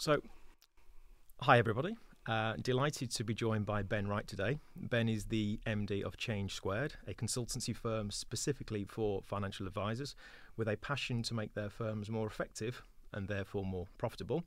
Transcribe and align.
So, 0.00 0.22
hi 1.42 1.58
everybody. 1.58 1.94
Uh, 2.26 2.54
delighted 2.62 3.10
to 3.10 3.22
be 3.22 3.34
joined 3.34 3.66
by 3.66 3.82
Ben 3.82 4.08
Wright 4.08 4.26
today. 4.26 4.58
Ben 4.74 5.10
is 5.10 5.26
the 5.26 5.60
MD 5.66 6.02
of 6.02 6.16
Change 6.16 6.54
Squared, 6.54 6.94
a 7.06 7.12
consultancy 7.12 7.76
firm 7.76 8.10
specifically 8.10 8.86
for 8.86 9.20
financial 9.20 9.66
advisors 9.66 10.16
with 10.56 10.68
a 10.68 10.78
passion 10.78 11.22
to 11.24 11.34
make 11.34 11.52
their 11.52 11.68
firms 11.68 12.08
more 12.08 12.26
effective 12.26 12.82
and 13.12 13.28
therefore 13.28 13.66
more 13.66 13.88
profitable. 13.98 14.42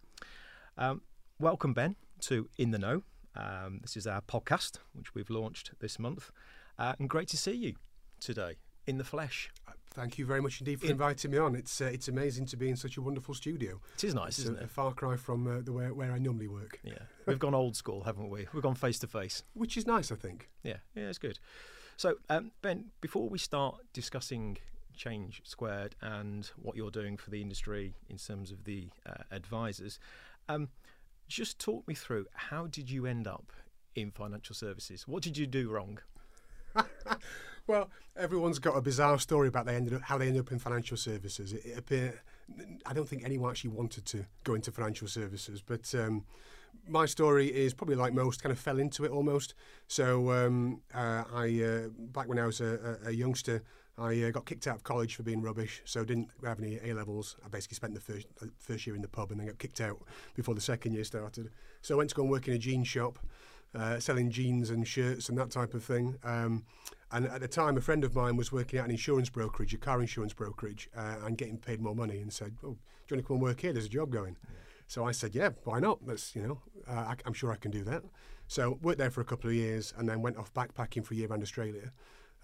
Um, 0.76 1.02
welcome, 1.38 1.76
Ben, 1.76 1.98
to 2.22 2.50
In 2.58 2.72
the 2.72 2.80
Know. 2.80 3.04
Um, 3.36 3.78
this 3.84 3.96
is 3.96 4.08
our 4.08 4.22
podcast, 4.22 4.80
which 4.94 5.14
we've 5.14 5.30
launched 5.30 5.70
this 5.82 6.00
month. 6.00 6.32
Uh, 6.80 6.94
and 6.98 7.08
great 7.08 7.28
to 7.28 7.38
see 7.38 7.54
you 7.54 7.76
today 8.20 8.56
in 8.88 8.98
the 8.98 9.04
flesh. 9.04 9.52
Thank 9.94 10.18
you 10.18 10.26
very 10.26 10.42
much 10.42 10.60
indeed 10.60 10.82
for 10.82 10.88
inviting 10.88 11.32
me 11.32 11.38
on. 11.38 11.56
It's 11.56 11.80
uh, 11.80 11.86
it's 11.86 12.08
amazing 12.08 12.48
to 12.48 12.58
be 12.58 12.70
in 12.70 12.76
such 12.76 12.98
a 12.98 13.02
wonderful 13.02 13.34
studio. 13.34 13.80
It 13.96 14.04
is 14.04 14.16
nice, 14.16 14.30
it's 14.30 14.40
isn't 14.40 14.58
a, 14.58 14.62
it? 14.62 14.66
A 14.66 14.68
far 14.68 14.92
cry 14.94 15.16
from 15.18 15.48
uh, 15.48 15.62
the 15.62 15.72
where, 15.72 15.94
where 15.94 16.12
I 16.12 16.18
normally 16.18 16.48
work. 16.48 16.80
Yeah, 16.84 16.94
we've 17.26 17.40
gone 17.40 17.54
old 17.54 17.76
school, 17.76 18.04
haven't 18.04 18.30
we? 18.30 18.48
We've 18.54 18.64
gone 18.64 18.76
face 18.76 19.00
to 19.00 19.08
face, 19.08 19.44
which 19.54 19.78
is 19.78 19.86
nice, 19.86 20.12
I 20.12 20.16
think. 20.16 20.50
Yeah, 20.64 20.78
yeah, 20.96 21.04
it's 21.04 21.20
good. 21.20 21.40
So, 21.96 22.16
um, 22.30 22.52
Ben, 22.62 22.86
before 23.02 23.30
we 23.30 23.38
start 23.38 23.76
discussing 23.94 24.58
Change 24.96 25.42
Squared 25.44 25.96
and 26.02 26.50
what 26.62 26.76
you're 26.76 26.92
doing 26.92 27.18
for 27.18 27.30
the 27.30 27.42
industry 27.42 27.94
in 28.10 28.18
terms 28.18 28.52
of 28.52 28.64
the 28.64 28.90
uh, 29.06 29.24
advisors, 29.32 30.00
um, 30.50 30.70
just 31.28 31.60
talk 31.60 31.88
me 31.88 31.94
through 31.94 32.26
how 32.34 32.66
did 32.66 32.90
you 32.90 33.06
end 33.06 33.28
up 33.28 33.52
in 33.96 34.12
financial 34.12 34.56
services? 34.56 35.08
What 35.08 35.24
did 35.24 35.38
you 35.38 35.46
do 35.46 35.70
wrong? 35.70 36.00
Well, 37.68 37.90
everyone's 38.16 38.60
got 38.60 38.76
a 38.78 38.82
bizarre 38.82 39.20
story 39.20 39.48
about 39.48 39.66
they 39.66 39.76
ended 39.76 39.94
up 39.94 40.02
how 40.04 40.18
they 40.18 40.28
ended 40.28 40.42
up 40.42 40.52
in 40.52 40.60
financial 40.60 40.98
services. 40.98 41.54
It, 41.54 41.66
it 41.66 41.78
appear, 41.78 42.22
I 42.86 42.94
don't 42.94 43.08
think 43.08 43.24
anyone 43.24 43.50
actually 43.50 43.72
wanted 43.72 44.06
to 44.08 44.26
go 44.44 44.54
into 44.56 44.72
financial 44.72 45.08
services, 45.08 45.62
but 45.62 45.94
um, 45.96 46.26
my 46.88 47.06
story 47.06 47.48
is 47.48 47.74
probably 47.74 47.96
like 47.96 48.14
most, 48.14 48.42
kind 48.42 48.52
of 48.52 48.60
fell 48.60 48.80
into 48.80 49.06
it 49.06 49.12
almost. 49.12 49.54
So 49.88 50.32
um, 50.32 50.82
uh, 50.94 51.24
I 51.34 51.64
uh, 51.64 51.90
back 52.12 52.28
when 52.28 52.40
I 52.40 52.46
was 52.46 52.62
a, 52.62 52.98
a, 53.06 53.12
youngster, 53.12 53.64
I 53.98 54.24
uh, 54.24 54.32
got 54.32 54.46
kicked 54.46 54.68
out 54.68 54.76
of 54.76 54.84
college 54.84 55.16
for 55.16 55.24
being 55.24 55.42
rubbish, 55.42 55.82
so 55.86 56.04
didn't 56.04 56.30
have 56.44 56.60
any 56.60 56.80
A 56.84 56.94
levels. 56.94 57.36
I 57.46 57.48
basically 57.48 57.76
spent 57.76 57.94
the 57.94 58.02
first 58.02 58.28
first 58.60 58.88
year 58.88 58.96
in 58.96 59.02
the 59.02 59.08
pub 59.08 59.32
and 59.32 59.40
then 59.40 59.48
got 59.48 59.60
kicked 59.60 59.82
out 59.82 60.02
before 60.36 60.56
the 60.56 60.62
second 60.62 60.94
year 60.94 61.04
started. 61.04 61.52
So 61.82 61.96
I 61.96 61.98
went 61.98 62.10
to 62.10 62.16
go 62.16 62.24
and 62.24 62.32
work 62.32 62.48
in 62.48 62.54
a 62.54 62.58
jean 62.58 62.84
shop 62.84 63.20
uh, 63.76 64.00
selling 64.00 64.30
jeans 64.30 64.70
and 64.70 64.88
shirts 64.88 65.30
and 65.30 65.38
that 65.38 65.52
type 65.52 65.74
of 65.74 65.84
thing. 65.84 66.18
Um, 66.24 66.66
and 67.12 67.28
at 67.28 67.42
the 67.42 67.48
time, 67.48 67.78
a 67.78 67.82
friend 67.82 68.04
of 68.04 68.16
mine 68.16 68.38
was 68.38 68.52
working 68.52 68.80
at 68.80 68.86
an 68.86 68.92
insurance 68.92 69.30
brokerage, 69.30 69.74
a 69.74 69.78
car 69.78 70.02
insurance 70.02 70.34
brokerage, 70.34 70.90
uh, 70.98 71.18
and 71.24 71.38
getting 71.38 71.58
paid 71.58 71.80
more 71.80 71.96
money, 71.96 72.20
and 72.20 72.34
said, 72.34 72.56
"Oh, 72.64 72.70
do 72.70 72.78
you 73.10 73.16
want 73.16 73.24
to 73.24 73.28
come 73.28 73.36
and 73.36 73.44
work 73.44 73.60
here? 73.62 73.72
There's 73.72 73.86
a 73.86 73.90
job 73.90 74.10
going." 74.10 74.36
Yeah. 74.44 74.50
So 74.88 75.06
I 75.06 75.12
said, 75.12 75.36
"Yeah, 75.36 75.50
why 75.64 75.80
not? 75.80 76.06
That's 76.06 76.36
you 76.36 76.42
know, 76.42 76.62
uh, 76.88 77.14
I, 77.14 77.16
am 77.26 77.34
sure 77.34 77.52
I 77.52 77.56
can 77.56 77.70
do 77.70 77.84
that." 77.84 78.04
So 78.48 78.80
worked 78.82 78.98
there 78.98 79.12
for 79.12 79.22
a 79.22 79.26
couple 79.26 79.50
of 79.50 79.56
years, 79.56 79.94
and 79.96 80.10
then 80.10 80.24
went 80.24 80.38
off 80.38 80.52
backpacking 80.54 81.06
for 81.06 81.14
a 81.14 81.18
year 81.18 81.28
around 81.28 81.44
Australia. 81.44 81.92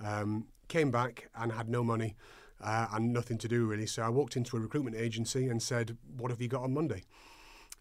Um, 0.04 0.48
came 0.68 0.92
back 0.92 1.30
and 1.36 1.52
had 1.52 1.68
no 1.68 1.84
money 1.84 2.16
uh, 2.62 2.88
and 2.94 3.12
nothing 3.12 3.38
to 3.40 3.48
do 3.48 3.66
really. 3.66 3.86
So 3.86 4.04
I 4.04 4.10
walked 4.10 4.38
into 4.38 4.56
a 4.56 4.60
recruitment 4.60 4.96
agency 4.96 5.48
and 5.48 5.62
said, 5.62 5.98
"What 6.18 6.32
have 6.32 6.42
you 6.42 6.48
got 6.48 6.64
on 6.64 6.74
Monday?" 6.74 7.04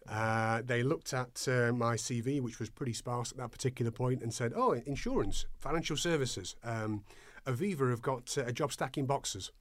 Uh, 0.07 0.61
they 0.65 0.81
looked 0.81 1.13
at 1.13 1.47
uh, 1.47 1.71
my 1.71 1.95
CV, 1.95 2.41
which 2.41 2.59
was 2.59 2.69
pretty 2.69 2.93
sparse 2.93 3.31
at 3.31 3.37
that 3.37 3.51
particular 3.51 3.91
point, 3.91 4.21
and 4.21 4.33
said, 4.33 4.53
"Oh, 4.55 4.71
insurance, 4.71 5.45
financial 5.59 5.97
services. 5.97 6.55
Um, 6.63 7.03
Aviva 7.45 7.89
have 7.89 8.01
got 8.01 8.35
uh, 8.37 8.45
a 8.45 8.51
job 8.51 8.71
stacking 8.71 9.05
boxes." 9.05 9.51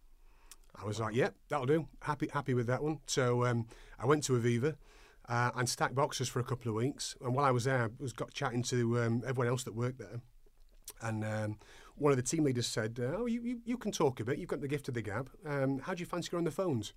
I 0.80 0.86
was 0.86 1.00
like, 1.00 1.14
"Yep, 1.14 1.34
yeah, 1.34 1.40
that'll 1.48 1.66
do. 1.66 1.88
Happy, 2.02 2.28
happy 2.32 2.54
with 2.54 2.66
that 2.68 2.82
one." 2.82 3.00
So 3.06 3.44
um, 3.44 3.66
I 3.98 4.06
went 4.06 4.24
to 4.24 4.32
Aviva 4.34 4.76
uh, 5.28 5.50
and 5.54 5.68
stacked 5.68 5.94
boxes 5.94 6.28
for 6.28 6.40
a 6.40 6.44
couple 6.44 6.70
of 6.70 6.76
weeks. 6.76 7.14
And 7.20 7.34
while 7.34 7.44
I 7.44 7.50
was 7.50 7.64
there, 7.64 7.84
I 7.84 7.88
was 7.98 8.12
got 8.12 8.32
chatting 8.32 8.62
to 8.64 9.00
um, 9.00 9.22
everyone 9.26 9.48
else 9.48 9.64
that 9.64 9.74
worked 9.74 9.98
there, 9.98 10.20
and 11.02 11.24
um, 11.24 11.58
one 11.96 12.12
of 12.12 12.16
the 12.16 12.22
team 12.22 12.44
leaders 12.44 12.66
said, 12.66 12.98
"Oh, 13.02 13.26
you, 13.26 13.42
you, 13.42 13.60
you 13.64 13.76
can 13.76 13.92
talk 13.92 14.20
a 14.20 14.24
bit. 14.24 14.38
You've 14.38 14.48
got 14.48 14.60
the 14.60 14.68
gift 14.68 14.88
of 14.88 14.94
the 14.94 15.02
gab. 15.02 15.30
Um, 15.44 15.80
how 15.80 15.94
do 15.94 16.00
you 16.00 16.06
fancy 16.06 16.30
going 16.30 16.40
on 16.40 16.44
the 16.44 16.50
phones?" 16.50 16.94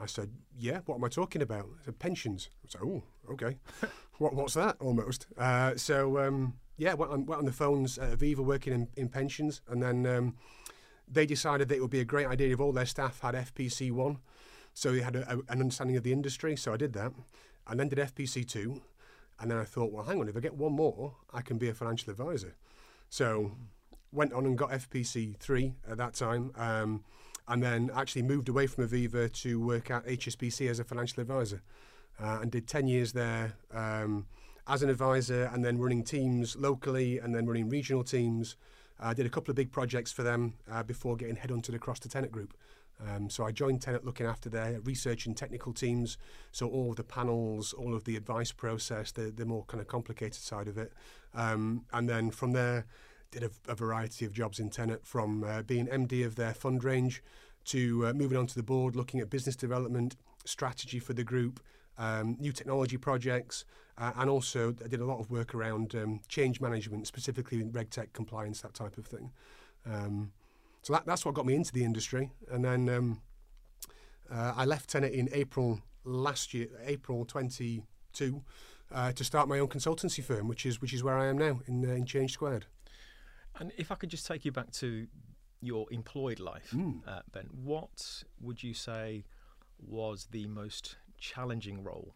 I 0.00 0.06
said, 0.06 0.30
"Yeah, 0.58 0.80
what 0.86 0.96
am 0.96 1.04
I 1.04 1.08
talking 1.08 1.42
about?" 1.42 1.66
I 1.82 1.84
said, 1.86 1.98
"Pensions." 1.98 2.50
I 2.64 2.68
said, 2.68 2.80
"Oh, 2.84 3.02
okay. 3.32 3.58
what, 4.18 4.34
what's 4.34 4.54
that?" 4.54 4.76
Almost. 4.80 5.26
Uh, 5.38 5.76
so 5.76 6.18
um, 6.18 6.54
yeah, 6.76 6.94
went 6.94 7.12
on, 7.12 7.26
went 7.26 7.38
on 7.38 7.44
the 7.44 7.52
phones 7.52 7.98
at 7.98 8.18
Aviva 8.18 8.38
working 8.38 8.72
in, 8.72 8.88
in 8.96 9.08
pensions, 9.08 9.60
and 9.68 9.82
then 9.82 10.06
um, 10.06 10.36
they 11.06 11.26
decided 11.26 11.68
that 11.68 11.76
it 11.76 11.80
would 11.80 11.90
be 11.90 12.00
a 12.00 12.04
great 12.04 12.26
idea 12.26 12.52
if 12.52 12.60
all 12.60 12.72
their 12.72 12.86
staff 12.86 13.20
had 13.20 13.34
FPC 13.34 13.92
one, 13.92 14.18
so 14.72 14.92
they 14.92 15.00
had 15.00 15.16
a, 15.16 15.30
a, 15.30 15.38
an 15.48 15.60
understanding 15.60 15.96
of 15.96 16.02
the 16.02 16.12
industry. 16.12 16.56
So 16.56 16.72
I 16.72 16.76
did 16.76 16.92
that, 16.94 17.12
and 17.66 17.78
then 17.78 17.88
did 17.88 17.98
FPC 17.98 18.46
two, 18.48 18.82
and 19.38 19.50
then 19.50 19.58
I 19.58 19.64
thought, 19.64 19.92
well, 19.92 20.04
hang 20.04 20.20
on, 20.20 20.28
if 20.28 20.36
I 20.36 20.40
get 20.40 20.54
one 20.54 20.72
more, 20.72 21.14
I 21.32 21.42
can 21.42 21.58
be 21.58 21.68
a 21.68 21.74
financial 21.74 22.10
advisor. 22.10 22.56
So 23.08 23.52
went 24.12 24.32
on 24.32 24.46
and 24.46 24.56
got 24.56 24.70
FPC 24.70 25.36
three 25.38 25.74
at 25.88 25.98
that 25.98 26.14
time. 26.14 26.52
Um, 26.56 27.04
and 27.48 27.62
then 27.62 27.90
actually 27.94 28.22
moved 28.22 28.48
away 28.48 28.66
from 28.66 28.88
Aviva 28.88 29.30
to 29.42 29.60
work 29.60 29.90
at 29.90 30.06
HSBC 30.06 30.68
as 30.70 30.78
a 30.78 30.84
financial 30.84 31.20
advisor, 31.20 31.62
uh, 32.22 32.38
and 32.42 32.50
did 32.50 32.66
ten 32.66 32.86
years 32.86 33.12
there 33.12 33.54
um, 33.72 34.26
as 34.66 34.82
an 34.82 34.90
advisor, 34.90 35.50
and 35.52 35.64
then 35.64 35.78
running 35.78 36.02
teams 36.02 36.56
locally, 36.56 37.18
and 37.18 37.34
then 37.34 37.46
running 37.46 37.68
regional 37.68 38.04
teams. 38.04 38.56
I 39.00 39.10
uh, 39.10 39.14
did 39.14 39.26
a 39.26 39.28
couple 39.28 39.50
of 39.50 39.56
big 39.56 39.72
projects 39.72 40.12
for 40.12 40.22
them 40.22 40.54
uh, 40.70 40.82
before 40.84 41.16
getting 41.16 41.36
headhunted 41.36 41.74
across 41.74 41.98
to 42.00 42.08
Tenet 42.08 42.30
Group. 42.30 42.54
Um, 43.06 43.28
so 43.28 43.44
I 43.44 43.50
joined 43.50 43.82
Tenet 43.82 44.04
looking 44.04 44.26
after 44.26 44.48
their 44.48 44.80
research 44.80 45.26
and 45.26 45.36
technical 45.36 45.72
teams, 45.72 46.16
so 46.52 46.68
all 46.68 46.90
of 46.90 46.96
the 46.96 47.04
panels, 47.04 47.72
all 47.72 47.94
of 47.94 48.04
the 48.04 48.16
advice 48.16 48.52
process, 48.52 49.10
the, 49.12 49.32
the 49.32 49.44
more 49.44 49.64
kind 49.64 49.80
of 49.80 49.88
complicated 49.88 50.34
side 50.40 50.68
of 50.68 50.78
it. 50.78 50.92
Um, 51.34 51.84
and 51.92 52.08
then 52.08 52.30
from 52.30 52.52
there, 52.52 52.86
did 53.34 53.42
a, 53.42 53.70
a, 53.70 53.74
variety 53.74 54.24
of 54.24 54.32
jobs 54.32 54.60
in 54.60 54.70
Tenet 54.70 55.04
from 55.04 55.44
uh, 55.44 55.62
being 55.62 55.86
MD 55.86 56.24
of 56.24 56.36
their 56.36 56.54
fund 56.54 56.84
range 56.84 57.22
to 57.66 58.06
uh, 58.06 58.12
moving 58.12 58.38
on 58.38 58.46
to 58.46 58.54
the 58.54 58.62
board, 58.62 58.94
looking 58.94 59.20
at 59.20 59.28
business 59.28 59.56
development, 59.56 60.16
strategy 60.44 60.98
for 60.98 61.14
the 61.14 61.24
group, 61.24 61.60
um, 61.98 62.36
new 62.38 62.52
technology 62.52 62.96
projects, 62.96 63.64
uh, 63.98 64.12
and 64.16 64.30
also 64.30 64.74
I 64.84 64.88
did 64.88 65.00
a 65.00 65.04
lot 65.04 65.20
of 65.20 65.30
work 65.30 65.54
around 65.54 65.94
um, 65.94 66.20
change 66.28 66.60
management, 66.60 67.06
specifically 67.06 67.60
in 67.60 67.72
RegTech 67.72 68.12
compliance, 68.12 68.60
that 68.62 68.74
type 68.74 68.98
of 68.98 69.06
thing. 69.06 69.32
Um, 69.86 70.32
so 70.82 70.92
that, 70.92 71.06
that's 71.06 71.24
what 71.24 71.34
got 71.34 71.46
me 71.46 71.54
into 71.54 71.72
the 71.72 71.84
industry. 71.84 72.30
And 72.50 72.64
then 72.64 72.88
um, 72.88 73.22
uh, 74.30 74.52
I 74.56 74.64
left 74.64 74.90
Tenet 74.90 75.12
in 75.12 75.28
April 75.32 75.80
last 76.04 76.54
year, 76.54 76.68
April 76.84 77.24
22, 77.24 77.82
uh, 78.92 79.12
to 79.12 79.24
start 79.24 79.48
my 79.48 79.58
own 79.58 79.68
consultancy 79.68 80.22
firm, 80.22 80.46
which 80.46 80.66
is 80.66 80.80
which 80.80 80.92
is 80.92 81.02
where 81.02 81.18
I 81.18 81.26
am 81.26 81.38
now 81.38 81.60
in, 81.66 81.88
uh, 81.88 81.94
in 81.94 82.04
Change 82.04 82.32
Squared. 82.32 82.66
And 83.58 83.72
if 83.76 83.92
I 83.92 83.94
could 83.94 84.10
just 84.10 84.26
take 84.26 84.44
you 84.44 84.52
back 84.52 84.70
to 84.72 85.06
your 85.60 85.86
employed 85.90 86.40
life, 86.40 86.70
mm. 86.72 87.06
uh, 87.06 87.20
Ben, 87.32 87.48
what 87.52 88.24
would 88.40 88.62
you 88.62 88.74
say 88.74 89.24
was 89.78 90.28
the 90.30 90.46
most 90.46 90.96
challenging 91.18 91.82
role 91.82 92.14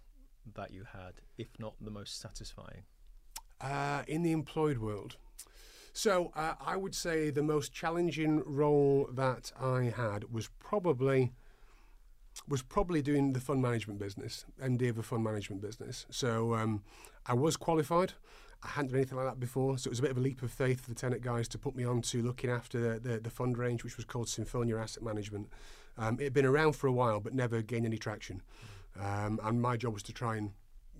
that 0.55 0.73
you 0.73 0.85
had, 0.93 1.15
if 1.37 1.49
not 1.59 1.75
the 1.81 1.91
most 1.91 2.21
satisfying? 2.21 2.83
Uh, 3.61 4.03
in 4.07 4.23
the 4.23 4.33
employed 4.33 4.79
world. 4.79 5.17
So 5.93 6.31
uh, 6.37 6.55
I 6.65 6.77
would 6.77 6.95
say 6.95 7.31
the 7.31 7.43
most 7.43 7.73
challenging 7.73 8.43
role 8.45 9.09
that 9.13 9.51
I 9.61 9.93
had 9.97 10.33
was 10.33 10.49
probably 10.61 11.33
was 12.47 12.63
probably 12.63 13.03
doing 13.03 13.33
the 13.33 13.41
fund 13.41 13.61
management 13.61 13.99
business, 13.99 14.45
MD 14.63 14.91
of 14.91 14.99
a 14.99 15.03
fund 15.03 15.25
management 15.25 15.61
business. 15.61 16.07
So 16.09 16.55
um, 16.55 16.85
I 17.27 17.35
was 17.35 17.57
qualified. 17.57 18.13
I 18.63 18.69
hadn't 18.69 18.91
done 18.91 18.99
anything 18.99 19.17
like 19.17 19.27
that 19.27 19.39
before, 19.39 19.79
so 19.79 19.89
it 19.89 19.91
was 19.91 20.01
a 20.01 20.03
bit 20.03 20.11
of 20.11 20.17
a 20.17 20.21
leap 20.21 20.43
of 20.43 20.51
faith 20.51 20.81
for 20.81 20.89
the 20.89 20.95
Tenet 20.95 21.23
guys 21.23 21.47
to 21.49 21.59
put 21.59 21.77
me 21.77 21.85
on 21.85 22.03
to 22.03 22.23
looking 22.23 22.51
after 22.51 22.81
the, 22.81 22.99
the, 22.99 23.19
the 23.21 23.31
fund 23.31 23.57
range, 23.57 23.85
which 23.85 23.97
was 23.97 24.05
called 24.05 24.29
Symphonia 24.29 24.77
Asset 24.79 25.03
Management. 25.03 25.49
Um, 25.97 26.19
it 26.19 26.25
had 26.25 26.33
been 26.33 26.47
around 26.47 26.73
for 26.73 26.87
a 26.89 26.93
while, 26.93 27.21
but 27.21 27.35
never 27.35 27.63
gained 27.63 27.87
any 27.87 27.99
traction. 27.99 28.43
Um, 29.01 29.39
and 29.45 29.63
my 29.63 29.77
job 29.77 29.95
was 29.95 30.03
to 30.05 30.13
try 30.13 30.37
and 30.37 30.51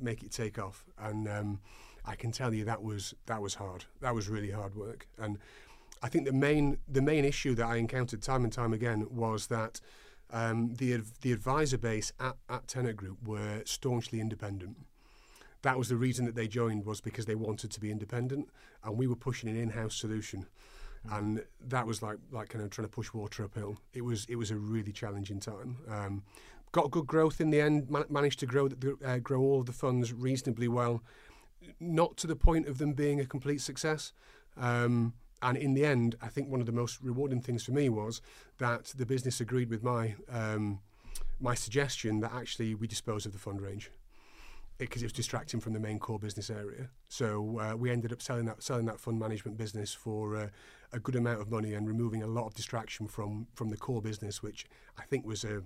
make 0.01 0.23
it 0.23 0.31
take 0.31 0.59
off. 0.59 0.85
And 0.99 1.29
um, 1.29 1.61
I 2.05 2.15
can 2.15 2.31
tell 2.31 2.55
you 2.55 2.65
that 2.65 2.83
was 2.83 3.15
that 3.27 3.43
was 3.43 3.55
hard. 3.55 3.85
That 4.01 4.15
was 4.15 4.29
really 4.29 4.51
hard 4.51 4.75
work. 4.75 5.09
And 5.19 5.39
I 6.03 6.09
think 6.09 6.27
the 6.27 6.33
main 6.33 6.79
the 6.89 7.03
main 7.03 7.25
issue 7.25 7.55
that 7.57 7.67
I 7.67 7.77
encountered 7.77 8.23
time 8.23 8.45
and 8.45 8.53
time 8.53 8.73
again 8.73 9.07
was 9.11 9.49
that 9.49 9.81
um, 10.31 10.75
the 10.75 11.03
the 11.23 11.33
advisor 11.33 11.79
base 11.79 12.13
at, 12.21 12.37
at 12.49 12.69
Tenet 12.69 12.97
Group 12.97 13.19
were 13.27 13.63
staunchly 13.65 14.21
independent 14.21 14.77
that 15.63 15.79
was 15.79 15.89
the 15.89 15.97
reason 15.97 16.25
that 16.27 16.35
they 16.35 16.49
joined 16.49 16.85
was 16.85 17.01
because 17.01 17.27
they 17.27 17.35
wanted 17.35 17.71
to 17.73 17.81
be 17.81 17.91
independent, 17.91 18.49
and 18.85 18.97
we 18.97 19.07
were 19.07 19.17
pushing 19.17 19.49
an 19.49 19.57
in-house 19.57 19.97
solution, 19.97 20.47
mm. 21.07 21.19
and 21.19 21.45
that 21.61 21.87
was 21.87 22.03
like 22.03 22.19
like 22.31 22.49
kind 22.51 22.65
of 22.65 22.71
trying 22.71 22.87
to 22.87 22.93
push 22.93 23.13
water 23.13 23.45
uphill. 23.45 23.79
It 23.93 24.03
was 24.03 24.25
it 24.29 24.37
was 24.37 24.51
a 24.51 24.57
really 24.57 24.93
challenging 24.93 25.41
time. 25.41 25.79
Um, 25.89 26.23
got 26.73 26.91
good 26.91 27.07
growth 27.07 27.41
in 27.41 27.51
the 27.51 27.61
end. 27.61 27.91
Man- 27.91 28.05
managed 28.09 28.39
to 28.41 28.47
grow 28.47 28.69
uh, 29.05 29.19
grow 29.19 29.41
all 29.41 29.61
of 29.61 29.67
the 29.67 29.73
funds 29.73 30.13
reasonably 30.13 30.69
well, 30.69 31.03
not 31.81 32.17
to 32.19 32.27
the 32.27 32.37
point 32.37 32.69
of 32.69 32.79
them 32.79 32.93
being 32.93 33.21
a 33.21 33.27
complete 33.27 33.61
success. 33.61 34.13
Um, 34.57 35.15
and 35.41 35.57
in 35.57 35.75
the 35.75 35.85
end, 35.85 36.17
I 36.21 36.29
think 36.29 36.49
one 36.49 36.61
of 36.61 36.67
the 36.67 36.73
most 36.73 37.01
rewarding 37.01 37.41
things 37.41 37.63
for 37.65 37.71
me 37.71 37.89
was 37.89 38.21
that 38.59 38.87
the 38.97 39.07
business 39.07 39.41
agreed 39.41 39.71
with 39.71 39.83
my 39.83 40.15
um, 40.31 40.81
my 41.41 41.55
suggestion 41.55 42.21
that 42.21 42.33
actually 42.33 42.75
we 42.75 42.87
dispose 42.87 43.27
of 43.27 43.33
the 43.33 43.39
fund 43.39 43.61
range 43.61 43.91
because 44.79 45.03
it, 45.03 45.07
was 45.07 45.13
distracting 45.13 45.61
from 45.61 45.73
the 45.73 45.81
main 45.81 45.99
core 45.99 46.19
business 46.19 46.51
area. 46.51 46.89
So 47.09 47.59
uh, 47.59 47.77
we 47.77 47.91
ended 47.91 48.13
up 48.13 48.23
selling 48.23 48.47
that 48.47 48.63
selling 48.63 48.87
that 48.87 49.01
fund 49.01 49.19
management 49.19 49.59
business 49.59 49.93
for 49.93 50.37
uh, 50.37 50.49
a 50.93 51.01
good 51.01 51.17
amount 51.17 51.41
of 51.41 51.51
money 51.51 51.75
and 51.75 51.87
removing 51.87 52.23
a 52.23 52.27
lot 52.27 52.47
of 52.47 52.55
distraction 52.55 53.07
from 53.07 53.49
from 53.55 53.71
the 53.71 53.77
core 53.77 54.01
business, 54.01 54.43
which 54.43 54.67
I 54.97 55.03
think 55.03 55.27
was 55.27 55.45
a 55.45 55.63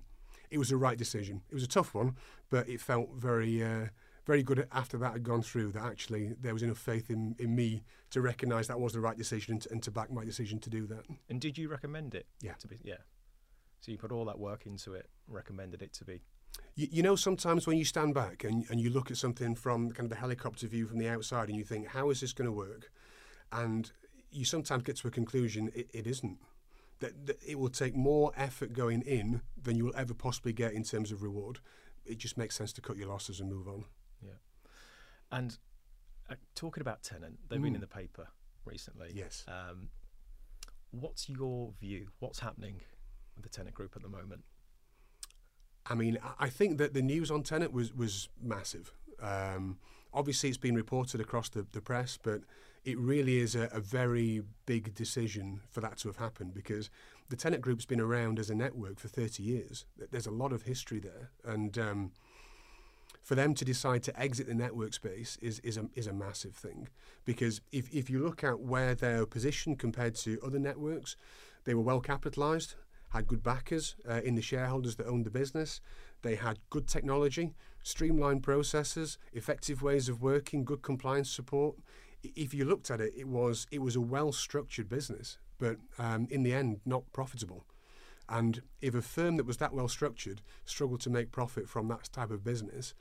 it 0.50 0.58
was 0.58 0.72
a 0.72 0.76
right 0.76 0.98
decision. 0.98 1.42
It 1.50 1.54
was 1.54 1.64
a 1.64 1.68
tough 1.68 1.94
one, 1.94 2.16
but 2.50 2.68
it 2.68 2.80
felt 2.80 3.10
very 3.14 3.62
uh, 3.62 3.86
very 4.24 4.42
good 4.42 4.66
after 4.72 4.96
that 4.98 5.12
had 5.12 5.22
gone 5.22 5.42
through. 5.42 5.72
That 5.72 5.84
actually 5.84 6.34
there 6.40 6.54
was 6.54 6.62
enough 6.62 6.78
faith 6.78 7.10
in, 7.10 7.34
in 7.38 7.54
me 7.54 7.84
to 8.10 8.20
recognise 8.20 8.68
that 8.68 8.80
was 8.80 8.92
the 8.92 9.00
right 9.00 9.16
decision 9.16 9.54
and 9.54 9.62
to, 9.62 9.70
and 9.72 9.82
to 9.82 9.90
back 9.90 10.10
my 10.10 10.24
decision 10.24 10.58
to 10.60 10.70
do 10.70 10.86
that. 10.86 11.04
And 11.28 11.40
did 11.40 11.58
you 11.58 11.68
recommend 11.68 12.14
it? 12.14 12.26
Yeah. 12.40 12.54
To 12.54 12.68
be 12.68 12.80
yeah. 12.82 13.02
So 13.80 13.90
you 13.90 13.98
put 13.98 14.12
all 14.12 14.24
that 14.26 14.38
work 14.38 14.66
into 14.66 14.94
it, 14.94 15.08
recommended 15.26 15.82
it 15.82 15.92
to 15.94 16.04
be. 16.04 16.22
You, 16.74 16.88
you 16.90 17.02
know, 17.02 17.16
sometimes 17.16 17.66
when 17.66 17.76
you 17.76 17.84
stand 17.84 18.14
back 18.14 18.44
and, 18.44 18.64
and 18.70 18.80
you 18.80 18.90
look 18.90 19.10
at 19.10 19.16
something 19.16 19.54
from 19.54 19.90
kind 19.90 20.06
of 20.06 20.10
the 20.10 20.16
helicopter 20.16 20.66
view 20.66 20.86
from 20.86 20.98
the 20.98 21.08
outside, 21.08 21.48
and 21.48 21.56
you 21.56 21.64
think, 21.64 21.88
how 21.88 22.10
is 22.10 22.20
this 22.20 22.32
going 22.32 22.46
to 22.46 22.52
work? 22.52 22.90
And 23.50 23.90
you 24.30 24.44
sometimes 24.44 24.82
get 24.82 24.96
to 24.96 25.08
a 25.08 25.10
conclusion 25.10 25.70
it, 25.74 25.88
it 25.92 26.06
isn't. 26.06 26.38
That, 27.00 27.26
that 27.26 27.42
it 27.46 27.58
will 27.58 27.68
take 27.68 27.96
more 27.96 28.32
effort 28.36 28.72
going 28.72 29.02
in 29.02 29.42
than 29.60 29.76
you 29.76 29.84
will 29.86 29.96
ever 29.96 30.14
possibly 30.14 30.52
get 30.52 30.72
in 30.72 30.84
terms 30.84 31.10
of 31.10 31.22
reward. 31.22 31.58
It 32.06 32.18
just 32.18 32.38
makes 32.38 32.54
sense 32.54 32.72
to 32.74 32.80
cut 32.80 32.96
your 32.96 33.08
losses 33.08 33.40
and 33.40 33.50
move 33.50 33.66
on. 33.66 33.84
Yeah. 34.24 34.38
And 35.30 35.58
uh, 36.30 36.36
talking 36.54 36.80
about 36.80 37.02
Tenet, 37.02 37.32
they've 37.48 37.58
Mm. 37.58 37.64
been 37.64 37.74
in 37.74 37.80
the 37.80 37.86
paper 37.88 38.28
recently. 38.64 39.10
Yes. 39.14 39.44
Um, 39.48 39.88
what's 40.92 41.28
your 41.28 41.72
view? 41.80 42.08
What's 42.20 42.38
happening 42.38 42.80
with 43.34 43.42
the 43.44 43.50
Tenet 43.50 43.74
Group 43.74 43.96
at 43.96 44.02
the 44.02 44.08
moment? 44.08 44.44
I 45.86 45.94
mean, 45.94 46.18
I- 46.38 46.48
think 46.48 46.78
that 46.78 46.94
the 46.94 47.02
news 47.02 47.30
on 47.30 47.42
Tenet 47.42 47.72
was 47.72 47.92
was 47.94 48.28
massive. 48.40 48.92
Um, 49.20 49.78
obviously, 50.12 50.48
it's 50.48 50.58
been 50.58 50.74
reported 50.74 51.20
across 51.20 51.48
the, 51.48 51.66
the 51.72 51.80
press, 51.80 52.18
but 52.22 52.42
it 52.84 52.98
really 52.98 53.38
is 53.38 53.54
a, 53.54 53.68
a 53.72 53.80
very 53.80 54.42
big 54.66 54.94
decision 54.94 55.60
for 55.70 55.80
that 55.80 55.98
to 55.98 56.08
have 56.08 56.16
happened 56.16 56.54
because 56.54 56.90
the 57.28 57.36
Tenet 57.36 57.60
Group's 57.60 57.86
been 57.86 58.00
around 58.00 58.38
as 58.38 58.50
a 58.50 58.54
network 58.54 58.98
for 58.98 59.08
30 59.08 59.42
years. 59.42 59.84
There's 60.10 60.26
a 60.26 60.32
lot 60.32 60.52
of 60.52 60.62
history 60.62 60.98
there, 60.98 61.30
and 61.44 61.78
um, 61.78 62.12
for 63.22 63.34
them 63.34 63.54
to 63.54 63.64
decide 63.64 64.02
to 64.04 64.20
exit 64.20 64.46
the 64.48 64.54
network 64.54 64.94
space 64.94 65.38
is 65.40 65.58
is 65.60 65.76
a 65.76 65.88
is 65.94 66.06
a 66.06 66.12
massive 66.12 66.54
thing 66.54 66.88
because 67.24 67.60
if 67.70 67.92
if 67.94 68.10
you 68.10 68.22
look 68.22 68.42
at 68.44 68.60
where 68.60 68.94
they're 68.94 69.26
positioned 69.26 69.78
compared 69.78 70.14
to 70.16 70.38
other 70.44 70.58
networks, 70.58 71.16
they 71.64 71.74
were 71.74 71.82
well 71.82 72.00
capitalized, 72.00 72.74
had 73.12 73.26
good 73.26 73.42
backers 73.42 73.94
uh, 74.08 74.20
in 74.24 74.34
the 74.34 74.42
shareholders 74.42 74.96
that 74.96 75.06
owned 75.06 75.26
the 75.26 75.30
business. 75.30 75.80
They 76.22 76.36
had 76.36 76.58
good 76.70 76.86
technology, 76.86 77.54
streamlined 77.82 78.42
processes, 78.42 79.18
effective 79.32 79.82
ways 79.82 80.08
of 80.08 80.22
working, 80.22 80.64
good 80.64 80.82
compliance 80.82 81.30
support. 81.30 81.76
If 82.22 82.54
you 82.54 82.64
looked 82.64 82.90
at 82.90 83.00
it, 83.00 83.12
it 83.16 83.28
was 83.28 83.66
it 83.70 83.80
was 83.80 83.96
a 83.96 84.00
well 84.00 84.32
structured 84.32 84.88
business, 84.88 85.38
but 85.58 85.76
um, 85.98 86.26
in 86.30 86.42
the 86.42 86.54
end, 86.54 86.80
not 86.86 87.04
profitable. 87.12 87.64
And 88.28 88.62
if 88.80 88.94
a 88.94 89.02
firm 89.02 89.36
that 89.36 89.46
was 89.46 89.58
that 89.58 89.74
well 89.74 89.88
structured 89.88 90.40
struggled 90.64 91.00
to 91.02 91.10
make 91.10 91.32
profit 91.32 91.68
from 91.68 91.88
that 91.88 92.08
type 92.12 92.30
of 92.30 92.44
business, 92.44 92.94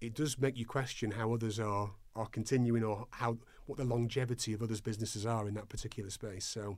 it 0.00 0.14
does 0.14 0.38
make 0.38 0.58
you 0.58 0.66
question 0.66 1.12
how 1.12 1.32
others 1.32 1.58
are 1.58 1.92
are 2.16 2.26
continuing 2.26 2.84
or 2.84 3.06
how 3.10 3.38
what 3.66 3.78
the 3.78 3.84
longevity 3.84 4.52
of 4.52 4.62
others' 4.62 4.80
businesses 4.80 5.24
are 5.24 5.48
in 5.48 5.54
that 5.54 5.68
particular 5.68 6.10
space. 6.10 6.44
So 6.44 6.76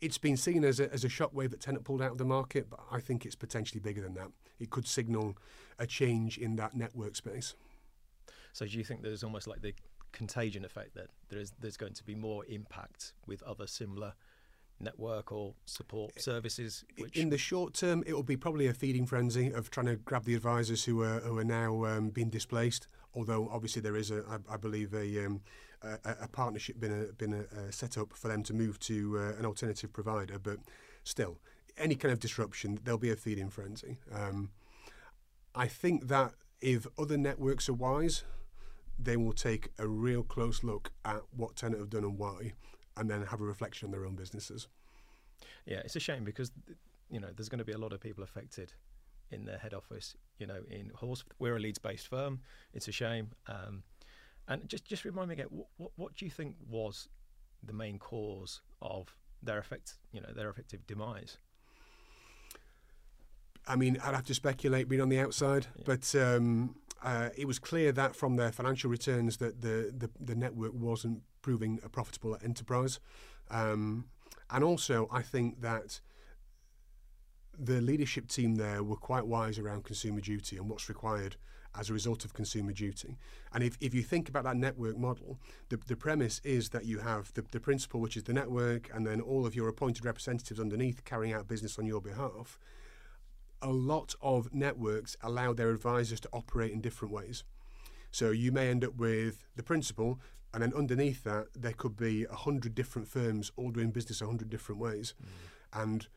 it's 0.00 0.18
been 0.18 0.36
seen 0.36 0.64
as 0.64 0.80
a, 0.80 0.92
as 0.92 1.04
a 1.04 1.08
shockwave 1.08 1.50
that 1.50 1.60
Tenet 1.60 1.84
pulled 1.84 2.02
out 2.02 2.12
of 2.12 2.18
the 2.18 2.24
market, 2.24 2.68
but 2.70 2.80
I 2.90 3.00
think 3.00 3.24
it's 3.24 3.34
potentially 3.34 3.80
bigger 3.80 4.02
than 4.02 4.14
that. 4.14 4.28
It 4.58 4.70
could 4.70 4.86
signal 4.86 5.36
a 5.78 5.86
change 5.86 6.38
in 6.38 6.56
that 6.56 6.74
network 6.74 7.16
space. 7.16 7.54
So 8.52 8.66
do 8.66 8.76
you 8.76 8.84
think 8.84 9.02
there's 9.02 9.24
almost 9.24 9.46
like 9.46 9.62
the 9.62 9.74
contagion 10.12 10.64
effect 10.64 10.94
that 10.94 11.08
there 11.28 11.38
is 11.38 11.52
there's 11.60 11.76
going 11.76 11.92
to 11.92 12.04
be 12.04 12.14
more 12.14 12.44
impact 12.46 13.12
with 13.26 13.42
other 13.42 13.66
similar 13.66 14.14
network 14.80 15.32
or 15.32 15.54
support 15.66 16.20
services? 16.20 16.84
Which 16.98 17.16
In 17.16 17.30
the 17.30 17.38
short 17.38 17.74
term, 17.74 18.02
it 18.06 18.14
will 18.14 18.22
be 18.22 18.36
probably 18.36 18.66
a 18.66 18.74
feeding 18.74 19.06
frenzy 19.06 19.50
of 19.52 19.70
trying 19.70 19.86
to 19.86 19.96
grab 19.96 20.24
the 20.24 20.34
advisors 20.34 20.84
who 20.84 21.02
are 21.02 21.20
who 21.20 21.38
are 21.38 21.44
now 21.44 21.84
um, 21.84 22.10
being 22.10 22.30
displaced. 22.30 22.88
Although 23.14 23.48
obviously 23.50 23.82
there 23.82 23.96
is 23.96 24.10
a, 24.10 24.22
I, 24.28 24.54
I 24.54 24.56
believe 24.56 24.94
a, 24.94 25.24
um, 25.26 25.40
a 25.82 25.98
a- 26.04 26.16
a 26.22 26.28
partnership 26.28 26.78
been 26.80 26.92
a, 26.92 27.12
been 27.12 27.32
a, 27.32 27.40
uh 27.40 27.70
set 27.70 27.96
up 27.98 28.12
for 28.12 28.28
them 28.28 28.42
to 28.44 28.52
move 28.54 28.78
to 28.80 29.18
uh, 29.18 29.38
an 29.38 29.46
alternative 29.46 29.92
provider, 29.92 30.38
but 30.38 30.58
still, 31.04 31.38
any 31.76 31.94
kind 31.94 32.12
of 32.12 32.20
disruption, 32.20 32.78
there'll 32.84 32.98
be 32.98 33.10
a 33.10 33.16
feeding 33.16 33.50
frenzy. 33.50 33.98
Um, 34.12 34.50
I 35.54 35.66
think 35.68 36.08
that 36.08 36.32
if 36.60 36.86
other 36.98 37.16
networks 37.16 37.68
are 37.68 37.72
wise, 37.74 38.24
they 38.98 39.16
will 39.16 39.32
take 39.32 39.68
a 39.78 39.86
real 39.86 40.22
close 40.22 40.62
look 40.64 40.90
at 41.04 41.22
what 41.36 41.56
Tenet 41.56 41.78
have 41.78 41.90
done 41.90 42.04
and 42.04 42.18
why, 42.18 42.52
and 42.96 43.08
then 43.08 43.22
have 43.26 43.40
a 43.40 43.44
reflection 43.44 43.86
on 43.86 43.92
their 43.92 44.04
own 44.04 44.16
businesses. 44.16 44.68
yeah, 45.66 45.78
it's 45.84 45.96
a 45.96 46.00
shame 46.00 46.24
because 46.24 46.50
you 47.10 47.20
know 47.20 47.28
there's 47.36 47.48
going 47.48 47.58
to 47.60 47.64
be 47.64 47.72
a 47.72 47.78
lot 47.78 47.92
of 47.92 48.00
people 48.00 48.22
affected 48.24 48.72
in 49.30 49.44
their 49.44 49.58
head 49.58 49.74
office. 49.74 50.16
You 50.38 50.46
know, 50.46 50.62
in 50.70 50.90
Horse, 50.94 51.24
we're 51.38 51.56
a 51.56 51.58
Leeds-based 51.58 52.06
firm. 52.08 52.40
It's 52.72 52.88
a 52.88 52.92
shame. 52.92 53.30
Um, 53.46 53.82
and 54.46 54.68
just 54.68 54.84
just 54.84 55.04
remind 55.04 55.28
me 55.28 55.34
again, 55.34 55.48
what, 55.50 55.68
what 55.76 55.90
what 55.96 56.16
do 56.16 56.24
you 56.24 56.30
think 56.30 56.56
was 56.68 57.08
the 57.62 57.72
main 57.72 57.98
cause 57.98 58.60
of 58.80 59.14
their 59.42 59.58
effect? 59.58 59.94
You 60.12 60.20
know, 60.20 60.32
their 60.34 60.48
effective 60.48 60.86
demise. 60.86 61.38
I 63.66 63.76
mean, 63.76 63.98
I'd 64.02 64.14
have 64.14 64.24
to 64.24 64.34
speculate 64.34 64.88
being 64.88 65.02
on 65.02 65.10
the 65.10 65.20
outside, 65.20 65.66
Yeah. 65.76 65.82
but 65.84 66.14
um, 66.14 66.76
uh, 67.02 67.28
it 67.36 67.46
was 67.46 67.58
clear 67.58 67.92
that 67.92 68.16
from 68.16 68.36
their 68.36 68.50
financial 68.50 68.90
returns 68.90 69.36
that 69.38 69.60
the, 69.60 69.92
the, 69.94 70.08
the 70.18 70.34
network 70.34 70.72
wasn't 70.72 71.20
proving 71.42 71.78
a 71.84 71.88
profitable 71.90 72.38
enterprise. 72.42 72.98
Um, 73.50 74.06
and 74.50 74.64
also, 74.64 75.06
I 75.12 75.20
think 75.20 75.60
that 75.60 76.00
the 77.58 77.80
leadership 77.80 78.28
team 78.28 78.54
there 78.54 78.82
were 78.82 78.96
quite 78.96 79.26
wise 79.26 79.58
around 79.58 79.84
consumer 79.84 80.20
duty 80.20 80.56
and 80.56 80.68
what's 80.68 80.88
required 80.88 81.36
as 81.78 81.90
a 81.90 81.92
result 81.92 82.24
of 82.24 82.32
consumer 82.32 82.72
duty. 82.72 83.16
And 83.52 83.62
if, 83.62 83.76
if 83.80 83.94
you 83.94 84.02
think 84.02 84.28
about 84.28 84.44
that 84.44 84.56
network 84.56 84.96
model, 84.96 85.38
the, 85.68 85.78
the 85.86 85.96
premise 85.96 86.40
is 86.44 86.70
that 86.70 86.86
you 86.86 86.98
have 86.98 87.32
the, 87.34 87.44
the 87.50 87.60
principal, 87.60 88.00
which 88.00 88.16
is 88.16 88.24
the 88.24 88.32
network, 88.32 88.90
and 88.94 89.06
then 89.06 89.20
all 89.20 89.46
of 89.46 89.54
your 89.54 89.68
appointed 89.68 90.04
representatives 90.04 90.58
underneath 90.58 91.04
carrying 91.04 91.34
out 91.34 91.46
business 91.46 91.78
on 91.78 91.86
your 91.86 92.00
behalf 92.00 92.58
a 93.62 93.70
lot 93.70 94.14
of 94.22 94.54
networks 94.54 95.16
allow 95.22 95.52
their 95.52 95.70
advisors 95.70 96.20
to 96.20 96.28
operate 96.32 96.72
in 96.72 96.80
different 96.80 97.12
ways. 97.12 97.44
So 98.10 98.30
you 98.30 98.52
may 98.52 98.68
end 98.68 98.84
up 98.84 98.96
with 98.96 99.44
the 99.56 99.62
principal, 99.62 100.20
and 100.54 100.62
then 100.62 100.72
underneath 100.74 101.24
that, 101.24 101.48
there 101.54 101.72
could 101.72 101.96
be 101.96 102.24
a 102.24 102.34
hundred 102.34 102.74
different 102.74 103.08
firms 103.08 103.52
all 103.56 103.70
doing 103.70 103.90
business 103.90 104.22
a 104.22 104.26
hundred 104.26 104.48
different 104.48 104.80
ways. 104.80 105.14
Mm. 105.20 105.82
And 105.82 106.08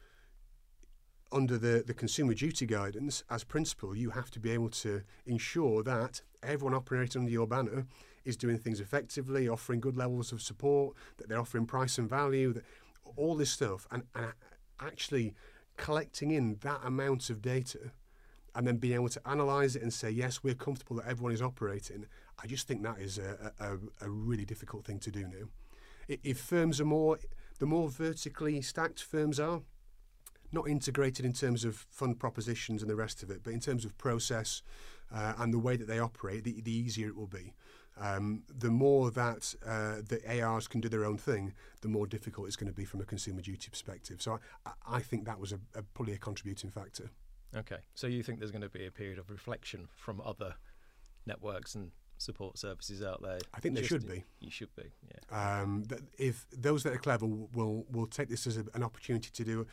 under 1.31 1.57
the, 1.57 1.83
the 1.85 1.93
consumer 1.93 2.33
duty 2.33 2.65
guidance, 2.65 3.23
as 3.29 3.43
principal, 3.43 3.95
you 3.95 4.09
have 4.11 4.29
to 4.31 4.39
be 4.39 4.51
able 4.51 4.69
to 4.69 5.01
ensure 5.25 5.83
that 5.83 6.21
everyone 6.43 6.73
operating 6.73 7.21
under 7.21 7.31
your 7.31 7.47
banner 7.47 7.85
is 8.25 8.35
doing 8.37 8.57
things 8.57 8.79
effectively, 8.79 9.47
offering 9.47 9.79
good 9.79 9.97
levels 9.97 10.31
of 10.31 10.41
support, 10.41 10.95
that 11.17 11.29
they're 11.29 11.39
offering 11.39 11.65
price 11.65 11.97
and 11.97 12.09
value, 12.09 12.53
that 12.53 12.63
all 13.15 13.35
this 13.35 13.51
stuff, 13.51 13.87
and, 13.91 14.03
and 14.15 14.33
actually 14.79 15.33
collecting 15.77 16.31
in 16.31 16.57
that 16.61 16.79
amount 16.83 17.29
of 17.29 17.41
data 17.41 17.91
and 18.53 18.67
then 18.67 18.77
being 18.77 18.93
able 18.93 19.09
to 19.09 19.21
analyze 19.27 19.75
it 19.75 19.81
and 19.81 19.93
say, 19.93 20.09
yes, 20.09 20.43
we're 20.43 20.53
comfortable 20.53 20.97
that 20.97 21.07
everyone 21.07 21.31
is 21.31 21.41
operating, 21.41 22.05
I 22.43 22.47
just 22.47 22.67
think 22.67 22.83
that 22.83 22.99
is 22.99 23.17
a, 23.17 23.53
a, 23.59 23.77
a 24.05 24.09
really 24.09 24.45
difficult 24.45 24.85
thing 24.85 24.99
to 24.99 25.11
do 25.11 25.21
now. 25.21 25.47
If 26.23 26.39
firms 26.39 26.81
are 26.81 26.85
more, 26.85 27.19
the 27.59 27.65
more 27.65 27.89
vertically 27.89 28.61
stacked 28.61 29.01
firms 29.01 29.39
are, 29.39 29.61
not 30.51 30.67
integrated 30.67 31.25
in 31.25 31.33
terms 31.33 31.63
of 31.63 31.85
fund 31.89 32.19
propositions 32.19 32.81
and 32.81 32.89
the 32.89 32.95
rest 32.95 33.23
of 33.23 33.29
it, 33.29 33.41
but 33.43 33.53
in 33.53 33.59
terms 33.59 33.85
of 33.85 33.97
process 33.97 34.61
uh, 35.13 35.33
and 35.37 35.53
the 35.53 35.59
way 35.59 35.75
that 35.75 35.87
they 35.87 35.99
operate, 35.99 36.43
the, 36.43 36.61
the 36.61 36.71
easier 36.71 37.07
it 37.07 37.15
will 37.15 37.27
be. 37.27 37.53
Um, 37.99 38.43
the 38.47 38.71
more 38.71 39.11
that 39.11 39.53
uh, 39.65 39.97
the 40.07 40.41
ARs 40.41 40.67
can 40.67 40.81
do 40.81 40.89
their 40.89 41.05
own 41.05 41.17
thing, 41.17 41.53
the 41.81 41.89
more 41.89 42.07
difficult 42.07 42.47
it's 42.47 42.55
going 42.55 42.71
to 42.71 42.75
be 42.75 42.85
from 42.85 43.01
a 43.01 43.05
consumer 43.05 43.41
duty 43.41 43.69
perspective. 43.69 44.21
So 44.21 44.39
I, 44.65 44.71
I 44.87 44.99
think 44.99 45.25
that 45.25 45.39
was 45.39 45.51
a, 45.51 45.59
a, 45.75 45.83
probably 45.83 46.13
a 46.13 46.17
contributing 46.17 46.69
factor. 46.69 47.09
Okay, 47.55 47.79
so 47.95 48.07
you 48.07 48.23
think 48.23 48.39
there's 48.39 48.51
going 48.51 48.61
to 48.61 48.69
be 48.69 48.85
a 48.85 48.91
period 48.91 49.19
of 49.19 49.29
reflection 49.29 49.89
from 49.93 50.21
other 50.21 50.55
networks 51.25 51.75
and 51.75 51.91
support 52.21 52.57
services 52.57 53.03
out 53.03 53.21
there? 53.21 53.39
I 53.53 53.59
think 53.59 53.75
there 53.75 53.83
should 53.83 54.07
be. 54.07 54.23
You 54.39 54.51
should 54.51 54.73
be, 54.75 54.91
yeah. 55.09 55.61
Um, 55.61 55.83
if 56.17 56.45
those 56.55 56.83
that 56.83 56.93
are 56.93 56.97
clever 56.97 57.25
will 57.25 57.85
will, 57.91 58.07
take 58.07 58.29
this 58.29 58.47
as 58.47 58.57
a, 58.57 58.65
an 58.73 58.83
opportunity 58.83 59.29
to 59.33 59.43
do. 59.43 59.67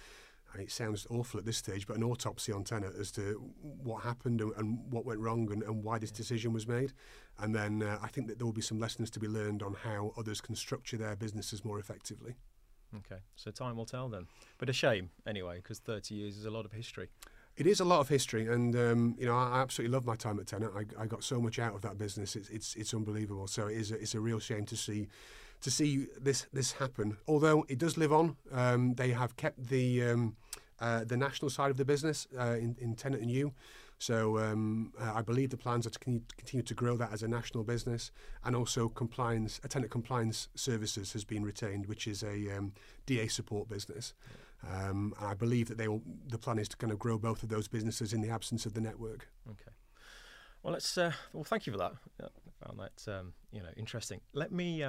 And 0.53 0.63
it 0.63 0.71
sounds 0.71 1.07
awful 1.11 1.39
at 1.39 1.47
this 1.47 1.59
stage, 1.59 1.87
but 1.87 1.97
an 1.97 2.03
autopsy 2.03 2.53
on 2.53 2.65
Tenet 2.65 2.95
as 2.99 3.11
to 3.13 3.35
what 3.61 4.03
happened 4.03 4.41
and, 4.41 4.53
and 4.57 4.79
what 4.91 5.05
went 5.05 5.21
wrong 5.21 5.51
and, 5.53 5.63
and 5.63 5.85
why 5.85 5.99
this 5.99 6.11
decision 6.11 6.53
was 6.53 6.67
made. 6.67 6.93
And 7.39 7.55
then 7.55 7.83
uh, 7.83 7.99
I 8.03 8.09
think 8.09 8.29
that 8.29 8.39
there 8.39 8.47
will 8.47 8.53
be 8.53 8.63
some 8.63 8.81
lessons 8.81 9.11
to 9.11 9.21
be 9.21 9.29
learned 9.29 9.63
on 9.63 9.75
how 9.75 10.13
others 10.17 10.41
can 10.41 10.55
structure 10.55 10.97
their 10.97 11.17
businesses 11.17 11.65
more 11.65 11.79
effectively. 11.79 12.35
Okay, 12.97 13.21
so 13.37 13.51
time 13.51 13.77
will 13.77 13.85
tell 13.85 14.09
then. 14.09 14.27
But 14.57 14.71
a 14.71 14.73
shame 14.73 15.11
anyway, 15.27 15.57
because 15.57 15.79
30 15.79 16.15
years 16.15 16.39
is 16.39 16.47
a 16.47 16.51
lot 16.51 16.65
of 16.65 16.73
history. 16.73 17.09
It 17.57 17.67
is 17.67 17.81
a 17.81 17.85
lot 17.85 18.01
of 18.01 18.09
history, 18.09 18.47
and 18.47 18.75
um, 18.77 19.17
you 19.19 19.27
know 19.27 19.37
I 19.37 19.61
absolutely 19.61 19.93
love 19.93 20.07
my 20.07 20.15
time 20.15 20.39
at 20.39 20.47
Tenet. 20.47 20.71
I, 20.77 21.03
I 21.03 21.07
got 21.07 21.25
so 21.25 21.41
much 21.41 21.59
out 21.59 21.75
of 21.75 21.83
that 21.83 21.99
business; 21.99 22.37
it's 22.37 22.49
it's, 22.51 22.77
it's 22.77 22.95
unbelievable. 22.95 23.49
So 23.49 23.67
it 23.67 23.77
is 23.77 23.91
a, 23.91 23.97
it's 23.97 24.15
a 24.15 24.21
real 24.21 24.39
shame 24.39 24.65
to 24.67 24.77
see 24.77 25.09
to 25.61 25.71
see 25.71 26.07
this 26.21 26.47
this 26.53 26.73
happen. 26.73 27.17
Although 27.27 27.65
it 27.69 27.79
does 27.79 27.97
live 27.97 28.13
on, 28.13 28.37
um, 28.53 28.95
they 28.95 29.11
have 29.11 29.37
kept 29.37 29.69
the 29.69 30.03
um, 30.05 30.37
uh, 30.81 31.05
the 31.05 31.17
national 31.17 31.51
side 31.51 31.71
of 31.71 31.77
the 31.77 31.85
business 31.85 32.27
uh, 32.39 32.53
in, 32.53 32.77
in 32.81 32.95
Tenet 32.95 33.21
and 33.21 33.31
You. 33.31 33.53
So 33.99 34.39
um, 34.39 34.93
uh, 35.01 35.13
I 35.17 35.23
believe 35.23 35.51
the 35.51 35.57
plans 35.57 35.87
are 35.87 35.91
to 35.91 35.99
continue 35.99 36.63
to 36.63 36.75
grow 36.75 36.97
that 36.97 37.13
as 37.13 37.25
a 37.25 37.29
national 37.29 37.65
business, 37.65 38.13
and 38.45 38.55
also 38.55 38.89
compliance, 38.89 39.61
Tenet 39.69 39.91
Compliance 39.91 40.49
Services 40.55 41.13
has 41.15 41.25
been 41.25 41.45
retained, 41.45 41.87
which 41.87 42.07
is 42.07 42.23
a 42.23 42.57
um, 42.57 42.73
DA 43.07 43.27
support 43.27 43.69
business. 43.69 44.15
Um, 44.73 45.15
I 45.21 45.35
believe 45.35 45.69
that 45.69 45.79
they 45.79 45.89
will. 45.89 46.03
The 46.29 46.39
plan 46.39 46.59
is 46.59 46.69
to 46.69 46.77
kind 46.77 46.93
of 46.93 46.99
grow 46.99 47.19
both 47.19 47.43
of 47.43 47.49
those 47.49 47.67
businesses 47.67 48.13
in 48.13 48.21
the 48.21 48.31
absence 48.31 48.67
of 48.67 48.75
the 48.75 48.81
network. 48.81 49.29
Okay. 49.49 49.73
Well, 50.63 50.73
let's. 50.73 50.97
Uh, 50.97 51.13
well, 51.33 51.45
thank 51.45 51.67
you 51.67 51.73
for 51.73 51.79
that. 51.79 51.93
I 52.23 52.67
found 52.67 52.79
that 52.79 53.19
um, 53.19 53.33
you 53.53 53.61
know 53.61 53.71
interesting. 53.77 54.21
Let 54.33 54.53
me. 54.53 54.83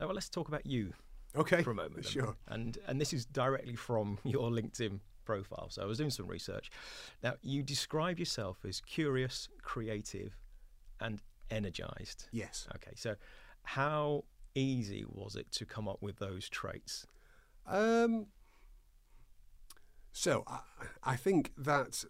Well, 0.00 0.14
let's 0.14 0.28
talk 0.28 0.48
about 0.48 0.66
you. 0.66 0.92
Okay. 1.36 1.62
For 1.62 1.70
a 1.72 1.74
moment. 1.74 2.04
Sure. 2.04 2.36
And 2.48 2.78
and 2.86 3.00
this 3.00 3.12
is 3.12 3.24
directly 3.24 3.76
from 3.76 4.18
your 4.24 4.50
LinkedIn 4.50 5.00
profile. 5.24 5.68
So 5.70 5.82
I 5.82 5.86
was 5.86 5.98
doing 5.98 6.10
some 6.10 6.26
research. 6.26 6.70
Now 7.22 7.34
you 7.42 7.62
describe 7.62 8.18
yourself 8.18 8.58
as 8.66 8.80
curious, 8.80 9.48
creative, 9.62 10.36
and 11.00 11.20
energized. 11.50 12.28
Yes. 12.32 12.68
Okay. 12.76 12.92
So 12.94 13.16
how 13.62 14.24
easy 14.54 15.04
was 15.08 15.34
it 15.34 15.50
to 15.52 15.64
come 15.64 15.88
up 15.88 16.00
with 16.00 16.18
those 16.18 16.48
traits? 16.48 17.06
Um, 17.66 18.26
so 20.12 20.44
I, 20.46 20.60
I 21.02 21.16
think 21.16 21.52
that 21.58 22.04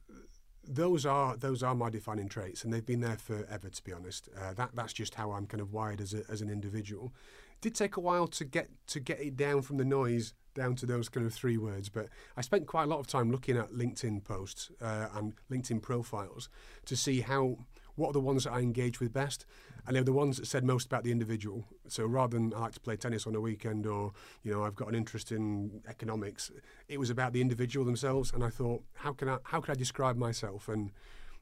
those 0.68 1.06
are 1.06 1.37
those 1.37 1.62
are 1.62 1.75
my 1.75 1.90
defining 1.90 2.28
traits, 2.28 2.64
and 2.64 2.73
they've 2.73 2.85
been 2.85 3.00
there 3.00 3.16
forever. 3.16 3.68
To 3.68 3.85
be 3.85 3.92
honest, 3.92 4.28
uh, 4.40 4.54
that 4.54 4.71
that's 4.75 4.92
just 4.92 5.14
how 5.14 5.33
I'm 5.33 5.47
kind 5.47 5.61
of 5.61 5.73
wired 5.73 6.00
as 6.00 6.14
a, 6.14 6.23
as 6.28 6.40
an 6.40 6.50
individual. 6.50 7.12
Did 7.61 7.75
take 7.75 7.97
a 7.97 8.00
while 8.00 8.26
to 8.28 8.44
get 8.44 8.68
to 8.88 9.00
get 9.00 9.21
it 9.21 9.37
down 9.37 9.62
from 9.62 9.76
the 9.76 9.85
noise 9.85 10.35
down 10.54 10.76
to 10.76 10.87
those 10.87 11.09
kind 11.09 11.26
of 11.26 11.35
three 11.35 11.56
words, 11.56 11.88
but 11.88 12.09
I 12.37 12.40
spent 12.40 12.66
quite 12.66 12.85
a 12.85 12.87
lot 12.87 13.00
of 13.00 13.06
time 13.06 13.30
looking 13.30 13.56
at 13.56 13.73
LinkedIn 13.73 14.23
posts 14.25 14.71
uh, 14.80 15.09
and 15.14 15.35
LinkedIn 15.50 15.83
profiles 15.83 16.49
to 16.87 16.97
see 16.97 17.21
how 17.21 17.59
what 17.96 18.08
are 18.08 18.12
the 18.12 18.20
ones 18.20 18.44
that 18.44 18.52
I 18.52 18.60
engage 18.60 19.00
with 19.00 19.12
best? 19.12 19.46
And 19.86 19.94
they're 19.94 20.04
the 20.04 20.12
ones 20.12 20.38
that 20.38 20.46
said 20.46 20.64
most 20.64 20.86
about 20.86 21.04
the 21.04 21.12
individual. 21.12 21.64
So 21.88 22.06
rather 22.06 22.38
than 22.38 22.54
I 22.54 22.60
like 22.60 22.72
to 22.72 22.80
play 22.80 22.96
tennis 22.96 23.26
on 23.26 23.34
a 23.34 23.40
weekend 23.40 23.86
or, 23.86 24.12
you 24.42 24.52
know, 24.52 24.64
I've 24.64 24.74
got 24.74 24.88
an 24.88 24.94
interest 24.94 25.30
in 25.30 25.82
economics, 25.88 26.50
it 26.88 26.98
was 26.98 27.10
about 27.10 27.32
the 27.32 27.40
individual 27.40 27.84
themselves. 27.84 28.32
And 28.32 28.42
I 28.42 28.48
thought, 28.48 28.82
how 28.94 29.12
can 29.12 29.28
I, 29.28 29.38
how 29.44 29.60
can 29.60 29.72
I 29.72 29.74
describe 29.74 30.16
myself? 30.16 30.68
And 30.68 30.90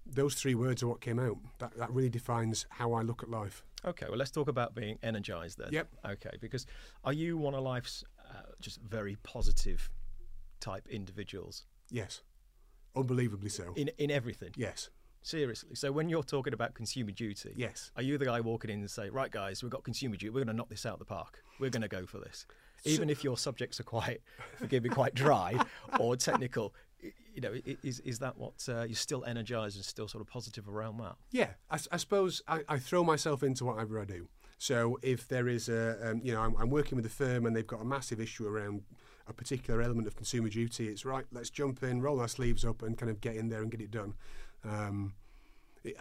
those 0.05 0.35
three 0.35 0.55
words 0.55 0.83
are 0.83 0.89
what 0.89 1.01
came 1.01 1.19
out. 1.19 1.39
That, 1.59 1.77
that 1.79 1.91
really 1.93 2.11
defines 2.11 2.67
how 2.71 2.93
I 2.93 3.03
look 3.03 3.23
at 3.23 3.31
life. 3.31 3.65
Okay, 3.85 4.07
well, 4.09 4.19
let's 4.19 4.31
talk 4.31 4.49
about 4.49 4.75
being 4.75 4.99
energized 5.03 5.59
then. 5.59 5.69
Yep. 5.71 5.89
Okay, 6.13 6.31
because 6.41 6.67
are 7.05 7.13
you 7.13 7.37
one 7.37 7.55
of 7.55 7.63
life's 7.63 8.05
uh, 8.31 8.43
just 8.61 8.81
very 8.81 9.17
positive 9.23 9.91
type 10.61 10.87
individuals? 10.89 11.67
Yes. 11.91 12.23
Unbelievably 12.95 13.49
so. 13.49 13.73
In, 13.77 13.91
in 13.99 14.11
everything? 14.11 14.51
Yes. 14.57 14.91
Seriously. 15.23 15.75
So 15.75 15.93
when 15.93 16.09
you're 16.09 16.23
talking 16.23 16.53
about 16.53 16.75
consumer 16.75 17.13
duty, 17.13 17.53
yes, 17.57 17.93
are 17.97 18.03
you 18.03 18.19
the 18.19 18.25
guy 18.25 18.41
walking 18.41 18.71
in 18.71 18.81
and 18.81 18.91
say, 18.91 19.09
"Right, 19.09 19.31
guys, 19.31 19.63
we've 19.63 19.71
got 19.71 19.85
consumer 19.85 20.17
duty. 20.17 20.31
We're 20.31 20.45
going 20.45 20.49
to 20.49 20.53
knock 20.53 20.69
this 20.69 20.85
out 20.85 20.95
of 20.95 20.99
the 20.99 21.05
park. 21.05 21.43
We're 21.61 21.71
going 21.71 21.83
to 21.83 21.89
go 21.89 22.07
for 22.07 22.19
this," 22.19 22.47
even 22.85 23.09
so, 23.09 23.13
if 23.13 23.25
your 23.25 23.39
subjects 23.39 23.79
are 23.79 23.85
quite, 23.85 24.21
forgive 24.57 24.83
me, 24.83 24.89
quite 24.89 25.15
dry 25.15 25.57
or 26.01 26.17
technical? 26.17 26.75
You 27.35 27.41
know, 27.41 27.55
is 27.83 28.01
is 28.01 28.19
that 28.19 28.37
what 28.37 28.55
uh, 28.69 28.83
you're 28.83 28.95
still 28.95 29.25
energised 29.25 29.77
and 29.77 29.85
still 29.85 30.09
sort 30.09 30.23
of 30.23 30.29
positive 30.29 30.69
around 30.69 30.99
that? 30.99 31.15
Yeah, 31.31 31.51
I, 31.71 31.79
I 31.93 31.97
suppose 31.97 32.43
I, 32.49 32.63
I, 32.69 32.79
throw 32.79 33.03
myself 33.03 33.43
into 33.43 33.65
whatever 33.65 34.01
I 34.01 34.05
do. 34.05 34.29
So 34.59 34.99
if 35.03 35.27
there 35.27 35.49
is 35.49 35.69
a, 35.69 36.11
um, 36.11 36.21
you 36.23 36.33
know, 36.33 36.41
I'm, 36.41 36.55
I'm 36.57 36.71
working 36.71 36.95
with 36.95 37.07
a 37.07 37.11
firm 37.11 37.47
and 37.47 37.57
they've 37.57 37.67
got 37.67 37.81
a 37.81 37.85
massive 37.85 38.21
issue 38.21 38.47
around 38.47 38.83
a 39.27 39.33
particular 39.33 39.83
element 39.83 40.07
of 40.07 40.15
consumer 40.15 40.49
duty, 40.49 40.89
it's 40.89 41.05
right. 41.05 41.25
Let's 41.33 41.51
jump 41.51 41.83
in, 41.83 42.01
roll 42.01 42.21
our 42.21 42.29
sleeves 42.29 42.65
up, 42.65 42.83
and 42.83 42.97
kind 42.97 43.11
of 43.11 43.21
get 43.21 43.35
in 43.35 43.49
there 43.49 43.63
and 43.63 43.71
get 43.71 43.81
it 43.81 43.91
done. 43.91 44.15
Um, 44.65 45.15
I, 45.85 45.93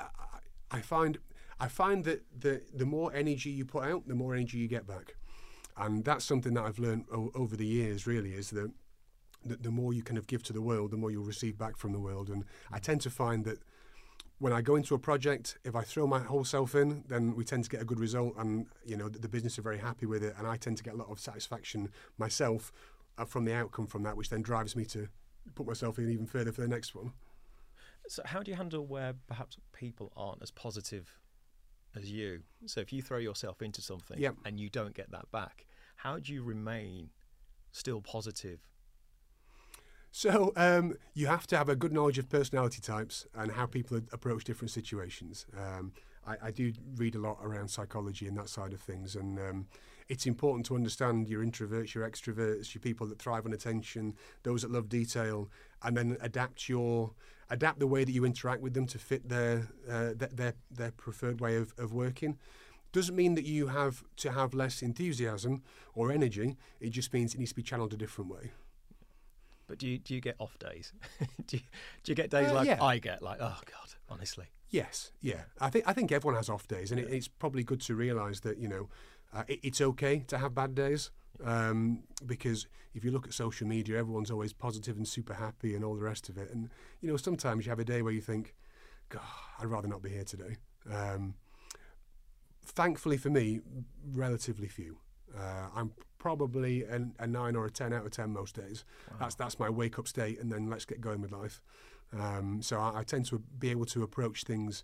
I 0.72 0.82
find 0.82 1.18
I 1.60 1.68
find 1.68 2.04
that 2.06 2.24
the 2.38 2.62
the 2.74 2.86
more 2.86 3.14
energy 3.14 3.50
you 3.50 3.66
put 3.66 3.84
out, 3.84 4.08
the 4.08 4.16
more 4.16 4.34
energy 4.34 4.58
you 4.58 4.68
get 4.68 4.88
back, 4.88 5.16
and 5.78 6.04
that's 6.04 6.26
something 6.26 6.54
that 6.56 6.64
I've 6.64 6.80
learned 6.80 7.06
o- 7.14 7.32
over 7.36 7.56
the 7.56 7.66
years. 7.66 8.08
Really, 8.08 8.34
is 8.34 8.50
that 8.52 8.72
the, 9.46 9.58
the 9.58 9.72
more 9.72 9.94
you 9.94 10.04
kind 10.04 10.18
of 10.18 10.28
give 10.28 10.44
to 10.44 10.54
the 10.54 10.62
world, 10.62 10.92
the 10.92 10.98
more 10.98 11.12
you'll 11.12 11.24
receive 11.24 11.58
back 11.58 11.78
from 11.78 11.92
the 11.92 12.00
world. 12.00 12.30
And 12.30 12.46
I 12.72 12.80
tend 12.80 13.02
to 13.02 13.10
find 13.10 13.44
that 13.46 13.60
when 14.40 14.54
I 14.54 14.62
go 14.62 14.76
into 14.76 14.96
a 14.96 15.00
project, 15.00 15.58
if 15.64 15.76
I 15.76 15.84
throw 15.84 16.08
my 16.08 16.20
whole 16.20 16.44
self 16.44 16.74
in, 16.74 17.04
then 17.08 17.36
we 17.36 17.44
tend 17.44 17.64
to 17.66 17.70
get 17.70 17.82
a 17.82 17.86
good 17.86 18.00
result, 18.00 18.34
and 18.38 18.66
you 18.86 18.98
know 18.98 19.10
the, 19.10 19.20
the 19.20 19.30
business 19.30 19.60
are 19.60 19.64
very 19.64 19.80
happy 19.80 20.06
with 20.06 20.24
it, 20.24 20.36
and 20.38 20.48
I 20.48 20.58
tend 20.58 20.78
to 20.78 20.84
get 20.84 20.94
a 20.94 20.98
lot 20.98 21.10
of 21.10 21.20
satisfaction 21.20 21.90
myself 22.18 22.72
uh, 23.18 23.26
from 23.26 23.46
the 23.46 23.54
outcome 23.54 23.88
from 23.88 24.04
that, 24.04 24.18
which 24.18 24.30
then 24.30 24.42
drives 24.42 24.76
me 24.76 24.86
to 24.86 25.10
put 25.54 25.68
myself 25.68 26.00
in 26.00 26.10
even 26.10 26.26
further 26.26 26.52
for 26.52 26.62
the 26.62 26.68
next 26.68 26.96
one. 26.96 27.14
So, 28.12 28.24
how 28.26 28.44
do 28.44 28.52
you 28.52 28.58
handle 28.58 28.86
where 28.86 29.14
perhaps 29.26 29.56
people 29.72 30.12
aren't 30.18 30.42
as 30.42 30.52
positive 30.52 31.18
as 31.96 32.12
you? 32.12 32.42
So, 32.66 32.82
if 32.82 32.92
you 32.92 33.02
throw 33.02 33.20
yourself 33.20 33.62
into 33.62 33.82
something 33.82 34.20
yep. 34.20 34.36
and 34.44 34.60
you 34.60 34.70
don't 34.70 34.94
get 34.94 35.12
that 35.12 35.32
back, 35.32 35.66
how 35.96 36.20
do 36.20 36.34
you 36.34 36.44
remain 36.44 37.12
still 37.72 38.02
positive? 38.02 38.60
So, 40.12 40.52
um, 40.58 40.96
you 41.14 41.28
have 41.28 41.48
to 41.48 41.58
have 41.58 41.70
a 41.70 41.76
good 41.78 41.94
knowledge 41.94 42.18
of 42.18 42.28
personality 42.28 42.82
types 42.82 43.26
and 43.34 43.54
how 43.54 43.66
people 43.66 44.02
approach 44.12 44.44
different 44.44 44.72
situations. 44.72 45.46
Um, 45.58 45.94
I, 46.28 46.36
I, 46.48 46.52
do 46.52 46.74
read 46.98 47.16
a 47.16 47.20
lot 47.20 47.38
around 47.42 47.70
psychology 47.70 48.28
and 48.28 48.38
that 48.38 48.50
side 48.50 48.74
of 48.74 48.82
things, 48.82 49.16
and 49.16 49.40
um, 49.40 49.68
it's 50.10 50.26
important 50.26 50.66
to 50.68 50.76
understand 50.76 51.30
your 51.30 51.44
introverts, 51.44 51.94
your 51.94 52.08
extroverts, 52.10 52.74
your 52.74 52.82
people 52.82 53.08
that 53.08 53.20
thrive 53.20 53.46
on 53.46 53.54
attention, 53.54 54.16
those 54.44 54.62
that 54.62 54.72
love 54.72 54.90
detail, 54.90 55.50
and 55.84 55.96
then 55.96 56.18
adapt 56.22 56.70
your 56.70 57.12
adapt 57.50 57.80
the 57.80 57.88
way 57.88 58.04
that 58.04 58.12
you 58.12 58.26
interact 58.26 58.62
with 58.62 58.74
them 58.74 58.88
to 58.88 58.98
fit 58.98 59.30
their 59.30 59.70
uh, 59.90 60.12
their 60.16 60.54
their 60.70 60.92
preferred 60.92 61.40
way 61.40 61.56
of, 61.56 61.74
of 61.78 61.94
working. 61.94 62.38
Doesn't 62.92 63.16
mean 63.16 63.36
that 63.36 63.46
you 63.46 63.68
have 63.68 64.04
to 64.18 64.32
have 64.32 64.54
less 64.54 64.82
enthusiasm 64.82 65.64
or 65.96 66.12
energy. 66.12 66.58
It 66.82 66.90
just 66.90 67.14
means 67.14 67.34
it 67.34 67.40
needs 67.40 67.52
to 67.52 67.56
be 67.56 67.64
channeled 67.64 67.94
a 67.94 67.98
different 67.98 68.30
way. 68.30 68.52
But 69.68 69.78
do 69.78 69.88
you 69.88 70.00
do 70.00 70.14
you 70.14 70.20
get 70.22 70.36
off 70.40 70.60
days? 70.60 70.92
do, 71.48 71.58
you, 71.58 71.64
do 72.04 72.12
you 72.12 72.16
get 72.16 72.30
days 72.30 72.50
uh, 72.50 72.56
like 72.56 72.68
yeah. 72.68 72.84
I 72.84 72.98
get? 72.98 73.22
Like 73.22 73.38
oh 73.40 73.60
god, 73.66 73.96
honestly. 74.10 74.48
Yes, 74.70 75.12
yeah. 75.22 75.42
I 75.60 75.70
think 75.70 75.86
I 75.88 75.94
think 75.94 76.12
everyone 76.12 76.36
has 76.36 76.50
off 76.50 76.68
days, 76.68 76.92
and 76.92 77.00
it, 77.00 77.10
it's 77.10 77.28
probably 77.28 77.64
good 77.64 77.82
to 77.82 77.96
realise 77.96 78.42
that 78.42 78.58
you 78.58 78.68
know 78.68 78.90
uh, 79.34 79.44
it, 79.48 79.60
it's 79.64 79.82
okay 79.82 80.20
to 80.28 80.38
have 80.38 80.54
bad 80.54 80.76
days. 80.76 81.12
Um, 81.44 82.04
because 82.26 82.68
if 82.94 83.04
you 83.04 83.12
look 83.12 83.26
at 83.26 83.34
social 83.34 83.68
media, 83.68 83.98
everyone's 83.98 84.30
always 84.30 84.54
positive 84.54 84.98
and 84.98 85.08
super 85.08 85.34
happy 85.34 85.76
and 85.76 85.84
all 85.84 85.96
the 85.96 86.04
rest 86.04 86.30
of 86.30 86.38
it. 86.38 86.52
And 86.52 86.70
you 87.02 87.10
know, 87.10 87.18
sometimes 87.18 87.66
you 87.66 87.70
have 87.70 87.80
a 87.80 87.86
day 87.86 88.02
where 88.02 88.14
you 88.14 88.22
think, 88.22 88.54
"God, 89.10 89.22
I'd 89.60 89.68
rather 89.68 89.88
not 89.88 90.02
be 90.02 90.10
here 90.10 90.24
today." 90.24 90.58
Um, 90.92 91.36
thankfully 92.66 93.18
for 93.18 93.30
me, 93.30 93.62
relatively 94.14 94.68
few. 94.68 94.98
Uh, 95.38 95.68
I'm 95.74 95.94
probably 96.20 96.84
an, 96.84 97.16
a 97.20 97.26
nine 97.26 97.56
or 97.56 97.66
a 97.66 97.72
ten 97.72 97.94
out 97.94 98.06
of 98.06 98.12
ten 98.12 98.32
most 98.32 98.56
days. 98.56 98.84
Wow. 99.10 99.18
That's 99.22 99.36
that's 99.36 99.60
my 99.60 99.70
wake 99.70 99.98
up 99.98 100.08
state, 100.08 100.40
and 100.40 100.52
then 100.52 100.70
let's 100.70 100.86
get 100.86 101.02
going 101.02 101.22
with 101.22 101.32
life. 101.32 101.62
Um, 102.18 102.62
so 102.62 102.78
I, 102.78 103.00
I, 103.00 103.04
tend 103.04 103.26
to 103.28 103.40
be 103.58 103.70
able 103.70 103.86
to 103.86 104.04
approach 104.04 104.44
things 104.44 104.84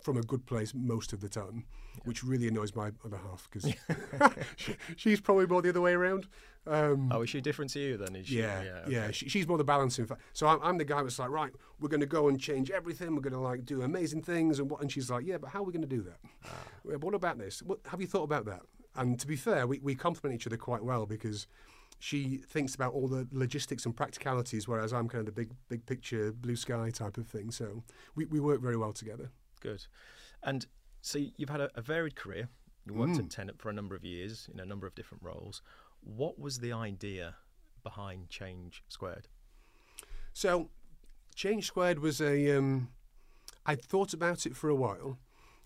from 0.00 0.16
a 0.16 0.22
good 0.22 0.46
place 0.46 0.72
most 0.74 1.12
of 1.12 1.20
the 1.20 1.28
time, 1.28 1.64
yeah. 1.94 2.02
which 2.04 2.22
really 2.22 2.48
annoys 2.48 2.74
my 2.74 2.90
other 3.04 3.16
half 3.16 3.48
because 3.50 3.72
she, 4.56 4.76
she's 4.96 5.20
probably 5.20 5.46
more 5.46 5.62
the 5.62 5.70
other 5.70 5.80
way 5.80 5.92
around. 5.92 6.26
Um, 6.66 7.10
oh, 7.12 7.22
is 7.22 7.30
she 7.30 7.40
different 7.40 7.70
to 7.72 7.80
you 7.80 7.96
then? 7.96 8.16
Is 8.16 8.26
She? 8.26 8.38
Yeah, 8.38 8.62
yeah. 8.62 8.70
Okay. 8.70 8.92
yeah 8.92 9.10
she, 9.12 9.28
she's 9.28 9.46
more 9.46 9.56
the 9.56 9.64
balancing. 9.64 10.06
Fa- 10.06 10.18
so 10.32 10.48
I'm, 10.48 10.58
I'm, 10.62 10.78
the 10.78 10.84
guy 10.84 11.02
that's 11.02 11.18
like, 11.18 11.30
right, 11.30 11.52
we're 11.80 11.88
going 11.88 12.00
to 12.00 12.06
go 12.06 12.28
and 12.28 12.40
change 12.40 12.70
everything. 12.70 13.14
We're 13.14 13.20
going 13.20 13.32
to 13.34 13.40
like 13.40 13.64
do 13.64 13.82
amazing 13.82 14.22
things, 14.22 14.58
and 14.58 14.68
what? 14.70 14.80
And 14.80 14.90
she's 14.90 15.08
like, 15.08 15.24
yeah, 15.24 15.38
but 15.38 15.50
how 15.50 15.60
are 15.60 15.62
we 15.62 15.72
going 15.72 15.88
to 15.88 15.88
do 15.88 16.02
that? 16.02 16.18
Ah. 16.44 16.96
What 16.98 17.14
about 17.14 17.38
this? 17.38 17.62
What, 17.62 17.78
have 17.86 18.00
you 18.00 18.06
thought 18.06 18.24
about 18.24 18.46
that? 18.46 18.62
And 18.96 19.18
to 19.20 19.26
be 19.26 19.36
fair, 19.36 19.66
we, 19.66 19.78
we 19.78 19.94
complement 19.94 20.34
each 20.34 20.46
other 20.46 20.56
quite 20.56 20.82
well 20.82 21.06
because 21.06 21.46
she 21.98 22.38
thinks 22.38 22.74
about 22.74 22.92
all 22.92 23.08
the 23.08 23.28
logistics 23.30 23.86
and 23.86 23.94
practicalities, 23.96 24.66
whereas 24.66 24.92
I'm 24.92 25.08
kind 25.08 25.20
of 25.20 25.26
the 25.26 25.40
big 25.40 25.50
big 25.68 25.86
picture, 25.86 26.32
blue 26.32 26.56
sky 26.56 26.90
type 26.90 27.16
of 27.16 27.26
thing. 27.26 27.50
So 27.50 27.84
we, 28.14 28.24
we 28.26 28.40
work 28.40 28.60
very 28.60 28.76
well 28.76 28.92
together. 28.92 29.30
Good. 29.60 29.86
And 30.42 30.66
so 31.00 31.18
you've 31.36 31.48
had 31.48 31.60
a, 31.60 31.70
a 31.74 31.80
varied 31.80 32.16
career. 32.16 32.48
You 32.86 32.94
worked 32.94 33.14
mm. 33.14 33.24
at 33.24 33.30
Tenet 33.30 33.58
for 33.58 33.68
a 33.68 33.72
number 33.72 33.94
of 33.94 34.04
years 34.04 34.48
in 34.52 34.60
a 34.60 34.64
number 34.64 34.86
of 34.86 34.94
different 34.94 35.22
roles. 35.24 35.62
What 36.00 36.38
was 36.38 36.60
the 36.60 36.72
idea 36.72 37.34
behind 37.82 38.28
Change 38.28 38.84
Squared? 38.88 39.28
So, 40.32 40.70
Change 41.34 41.66
Squared 41.66 41.98
was 41.98 42.20
a. 42.20 42.56
Um, 42.56 42.90
I'd 43.64 43.82
thought 43.82 44.12
about 44.12 44.46
it 44.46 44.54
for 44.56 44.68
a 44.68 44.74
while. 44.76 45.18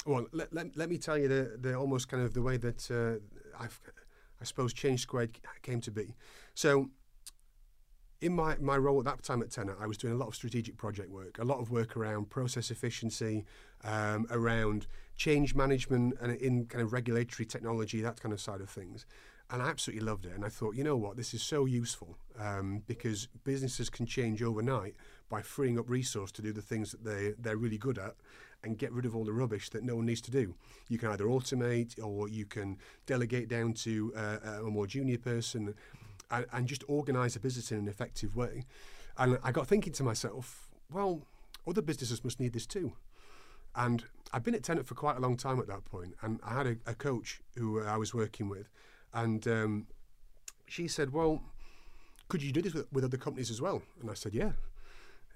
Well, 0.07 0.27
let, 0.33 0.53
let, 0.53 0.77
let 0.77 0.89
me 0.89 0.97
tell 0.97 1.19
you 1.19 1.29
the, 1.29 1.59
the 1.61 1.75
almost 1.75 2.09
kind 2.09 2.23
of 2.23 2.33
the 2.33 2.41
way 2.41 2.57
that 2.57 2.91
uh, 2.91 3.63
I've, 3.63 3.79
I 4.41 4.45
suppose 4.45 4.73
Change 4.73 5.01
Squared 5.01 5.39
came 5.63 5.83
to 5.83 5.91
be. 5.91 6.15
So, 6.55 6.89
in 8.21 8.35
my, 8.35 8.57
my 8.61 8.77
role 8.77 8.99
at 8.99 9.05
that 9.07 9.23
time 9.23 9.43
at 9.43 9.51
Tenet, 9.51 9.77
I 9.81 9.87
was 9.87 9.97
doing 9.97 10.13
a 10.13 10.17
lot 10.17 10.29
of 10.29 10.35
strategic 10.35 10.77
project 10.77 11.11
work, 11.11 11.39
a 11.39 11.45
lot 11.45 11.59
of 11.59 11.71
work 11.71 11.97
around 11.97 12.29
process 12.29 12.71
efficiency, 12.71 13.45
um, 13.85 14.27
around 14.31 14.87
change 15.17 15.55
management, 15.55 16.15
and 16.21 16.37
in 16.37 16.67
kind 16.67 16.83
of 16.83 16.93
regulatory 16.93 17.47
technology, 17.47 18.01
that 18.03 18.21
kind 18.21 18.33
of 18.33 18.41
side 18.41 18.61
of 18.61 18.69
things. 18.69 19.07
And 19.51 19.63
I 19.63 19.69
absolutely 19.69 20.05
loved 20.05 20.27
it. 20.27 20.33
And 20.35 20.45
I 20.45 20.49
thought, 20.49 20.77
you 20.77 20.85
know 20.85 20.97
what, 20.97 21.17
this 21.17 21.35
is 21.35 21.43
so 21.43 21.65
useful 21.65 22.17
um, 22.39 22.83
because 22.87 23.27
businesses 23.45 23.91
can 23.91 24.07
change 24.07 24.43
overnight 24.43 24.95
by 25.29 25.43
freeing 25.43 25.79
up 25.79 25.89
resource 25.89 26.31
to 26.33 26.43
do 26.43 26.53
the 26.53 26.63
things 26.63 26.93
that 26.93 27.05
they, 27.05 27.33
they're 27.39 27.57
really 27.57 27.79
good 27.79 27.99
at 27.99 28.15
and 28.63 28.79
get 28.79 28.93
rid 28.93 29.07
of 29.07 29.17
all 29.17 29.25
the 29.25 29.33
rubbish 29.33 29.71
that 29.71 29.83
no 29.83 29.97
one 29.97 30.07
needs 30.07 30.21
to 30.21 30.31
do. 30.31 30.55
You 30.89 30.99
can 30.99 31.11
either 31.11 31.25
automate 31.25 31.99
or 32.03 32.29
you 32.29 32.45
can 32.45 32.79
delegate 33.07 33.49
down 33.49 33.73
to 33.75 34.13
uh, 34.15 34.39
a 34.59 34.71
more 34.71 34.87
junior 34.87 35.19
person 35.19 35.75
and, 36.31 36.47
and 36.53 36.67
just 36.67 36.85
organise 36.89 37.37
a 37.37 37.41
business 37.41 37.73
in 37.73 37.79
an 37.79 37.89
effective 37.89 38.37
way. 38.37 38.65
And 39.19 39.39
I 39.43 39.53
got 39.53 39.67
thinking 39.67 39.93
to 39.95 40.03
myself, 40.03 40.71
well, 40.91 41.23
other 41.67 41.83
businesses 41.83 42.25
must 42.25 42.41
need 42.41 42.53
this 42.53 42.67
too. 42.67 42.93
And 43.75 44.05
I've 44.33 44.43
been 44.43 44.55
at 44.55 44.63
Tenet 44.63 44.87
for 44.87 44.95
quite 44.95 45.17
a 45.17 45.21
long 45.21 45.37
time 45.37 45.61
at 45.61 45.67
that 45.69 45.85
point, 45.85 46.15
and 46.23 46.41
I 46.45 46.55
had 46.55 46.67
a, 46.67 46.77
a 46.87 46.95
coach 46.95 47.41
who 47.57 47.83
I 47.83 47.97
was 47.97 48.15
working 48.15 48.49
with, 48.49 48.69
and 49.13 49.47
um, 49.47 49.87
she 50.67 50.89
said, 50.89 51.13
"Well, 51.13 51.43
could 52.29 52.43
you 52.43 52.53
do 52.53 52.63
this 52.63 52.75
with, 52.75 52.93
with, 52.93 53.05
other 53.05 53.17
companies 53.17 53.51
as 53.51 53.61
well?" 53.61 53.83
And 54.01 54.11
I 54.11 54.15
said, 54.15 54.35
"Yeah." 54.35 54.53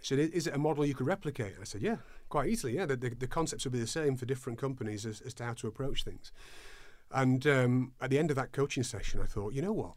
She 0.00 0.16
said, 0.16 0.18
"Is 0.32 0.46
it 0.46 0.54
a 0.54 0.58
model 0.58 0.84
you 0.84 0.94
could 0.94 1.06
replicate?" 1.06 1.54
I 1.60 1.64
said, 1.64 1.82
"Yeah, 1.82 1.98
quite 2.28 2.48
easily. 2.48 2.74
Yeah, 2.74 2.86
the, 2.86 2.96
the, 2.96 3.10
the 3.10 3.26
concepts 3.26 3.64
would 3.64 3.72
be 3.72 3.80
the 3.80 3.86
same 3.86 4.16
for 4.16 4.26
different 4.26 4.58
companies 4.58 5.06
as, 5.06 5.20
as 5.20 5.34
to 5.34 5.44
how 5.44 5.54
to 5.54 5.68
approach 5.68 6.04
things." 6.04 6.32
And 7.10 7.46
um, 7.46 7.92
at 8.00 8.10
the 8.10 8.18
end 8.18 8.30
of 8.30 8.36
that 8.36 8.52
coaching 8.52 8.82
session, 8.82 9.20
I 9.20 9.26
thought, 9.26 9.52
you 9.52 9.62
know 9.62 9.72
what? 9.72 9.94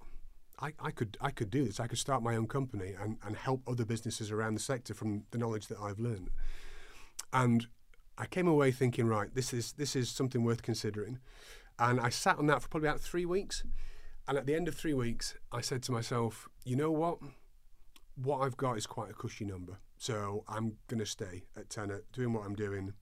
I, 0.59 0.73
I 0.79 0.91
could 0.91 1.17
I 1.21 1.31
could 1.31 1.49
do 1.49 1.65
this. 1.65 1.79
I 1.79 1.87
could 1.87 1.99
start 1.99 2.23
my 2.23 2.35
own 2.35 2.47
company 2.47 2.93
and, 2.99 3.17
and 3.25 3.35
help 3.35 3.61
other 3.67 3.85
businesses 3.85 4.31
around 4.31 4.55
the 4.55 4.59
sector 4.59 4.93
from 4.93 5.23
the 5.31 5.37
knowledge 5.37 5.67
that 5.67 5.77
I've 5.79 5.99
learned. 5.99 6.29
And 7.31 7.67
I 8.17 8.25
came 8.25 8.47
away 8.47 8.71
thinking, 8.71 9.07
right, 9.07 9.33
this 9.33 9.53
is 9.53 9.73
this 9.73 9.95
is 9.95 10.09
something 10.09 10.43
worth 10.43 10.63
considering. 10.63 11.19
And 11.79 11.99
I 11.99 12.09
sat 12.09 12.39
on 12.39 12.47
that 12.47 12.63
for 12.63 12.69
probably 12.69 12.89
about 12.89 13.01
three 13.01 13.25
weeks. 13.25 13.63
And 14.27 14.37
at 14.37 14.45
the 14.45 14.55
end 14.55 14.67
of 14.67 14.75
three 14.75 14.93
weeks, 14.93 15.35
I 15.51 15.61
said 15.61 15.83
to 15.83 15.91
myself, 15.91 16.49
you 16.65 16.75
know 16.75 16.91
what? 16.91 17.19
What 18.15 18.39
I've 18.39 18.57
got 18.57 18.77
is 18.77 18.87
quite 18.87 19.11
a 19.11 19.13
cushy 19.13 19.45
number. 19.45 19.77
So 19.97 20.43
I'm 20.47 20.73
going 20.87 20.99
to 20.99 21.05
stay 21.05 21.43
at 21.55 21.69
Tenet, 21.69 22.11
doing 22.11 22.33
what 22.33 22.45
I'm 22.45 22.55
doing. 22.55 22.93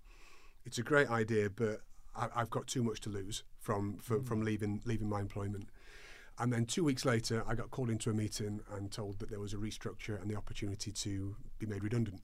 It's 0.66 0.78
a 0.78 0.84
great 0.84 1.10
idea, 1.10 1.50
but 1.50 1.82
I, 2.16 2.28
have 2.36 2.50
got 2.50 2.68
too 2.68 2.84
much 2.84 3.02
to 3.02 3.10
lose 3.10 3.44
from 3.60 3.98
from, 3.98 4.22
mm. 4.22 4.28
from 4.28 4.42
leaving 4.42 4.82
leaving 4.86 5.10
my 5.10 5.22
employment. 5.22 5.70
And 6.38 6.52
then 6.52 6.66
two 6.66 6.84
weeks 6.84 7.06
later, 7.06 7.44
I 7.48 7.56
got 7.56 7.72
called 7.72 7.90
into 7.90 8.10
a 8.10 8.14
meeting 8.14 8.60
and 8.74 8.92
told 8.92 9.20
that 9.20 9.30
there 9.30 9.40
was 9.40 9.54
a 9.54 9.58
restructure 9.58 10.22
and 10.22 10.30
the 10.30 10.36
opportunity 10.36 10.92
to 10.92 11.36
be 11.60 11.66
made 11.66 11.84
redundant. 11.84 12.22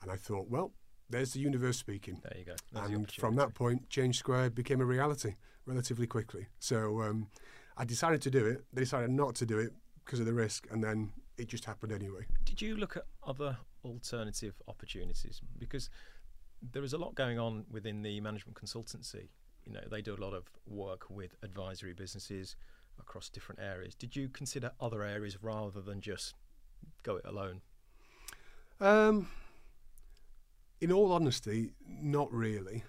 And 0.00 0.10
I 0.10 0.16
thought, 0.16 0.48
well, 0.48 0.72
there's 1.10 1.34
the 1.34 1.40
universe 1.40 1.76
speaking. 1.76 2.20
There 2.22 2.38
you 2.38 2.44
go. 2.44 2.54
There's 2.72 2.90
and 2.90 3.12
from 3.12 3.36
that 3.36 3.54
point, 3.54 3.90
Change 3.90 4.18
Square 4.18 4.50
became 4.50 4.80
a 4.80 4.84
reality 4.84 5.34
relatively 5.66 6.06
quickly. 6.06 6.46
So 6.58 7.02
um, 7.02 7.28
I 7.76 7.84
decided 7.84 8.22
to 8.22 8.30
do 8.30 8.46
it. 8.46 8.64
They 8.72 8.82
decided 8.82 9.10
not 9.10 9.34
to 9.36 9.46
do 9.46 9.58
it 9.58 9.72
because 10.04 10.18
of 10.20 10.26
the 10.26 10.32
risk, 10.32 10.66
and 10.70 10.82
then 10.82 11.12
it 11.36 11.48
just 11.48 11.64
happened 11.64 11.92
anyway. 11.92 12.26
Did 12.44 12.60
you 12.60 12.76
look 12.76 12.96
at 12.96 13.04
other 13.24 13.58
alternative 13.84 14.54
opportunities? 14.66 15.40
Because 15.58 15.90
there 16.72 16.82
is 16.82 16.92
a 16.92 16.98
lot 16.98 17.14
going 17.14 17.38
on 17.38 17.64
within 17.70 18.02
the 18.02 18.20
management 18.20 18.56
consultancy. 18.56 19.28
You 19.66 19.72
know, 19.72 19.80
they 19.90 20.02
do 20.02 20.14
a 20.14 20.20
lot 20.22 20.34
of 20.34 20.50
work 20.66 21.06
with 21.08 21.36
advisory 21.42 21.92
businesses 21.92 22.56
across 22.98 23.28
different 23.28 23.60
areas. 23.60 23.94
Did 23.94 24.16
you 24.16 24.28
consider 24.28 24.72
other 24.80 25.02
areas 25.02 25.38
rather 25.42 25.80
than 25.80 26.00
just 26.00 26.34
go 27.02 27.16
it 27.16 27.24
alone? 27.26 27.60
Um, 28.80 29.28
in 30.80 30.90
all 30.90 31.12
honesty, 31.12 31.72
not 31.86 32.32
really. 32.32 32.84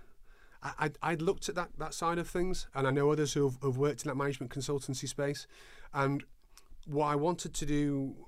I, 0.63 0.91
I, 1.01 1.11
would 1.11 1.21
looked 1.21 1.49
at 1.49 1.55
that, 1.55 1.69
that 1.77 1.93
side 1.93 2.17
of 2.17 2.27
things, 2.27 2.67
and 2.73 2.87
I 2.87 2.91
know 2.91 3.11
others 3.11 3.33
who 3.33 3.43
have, 3.43 3.57
have 3.61 3.77
worked 3.77 4.03
in 4.03 4.07
that 4.07 4.15
management 4.15 4.51
consultancy 4.51 5.07
space. 5.07 5.45
And 5.93 6.23
what 6.85 7.07
I 7.07 7.15
wanted 7.15 7.53
to 7.53 7.65
do, 7.65 8.27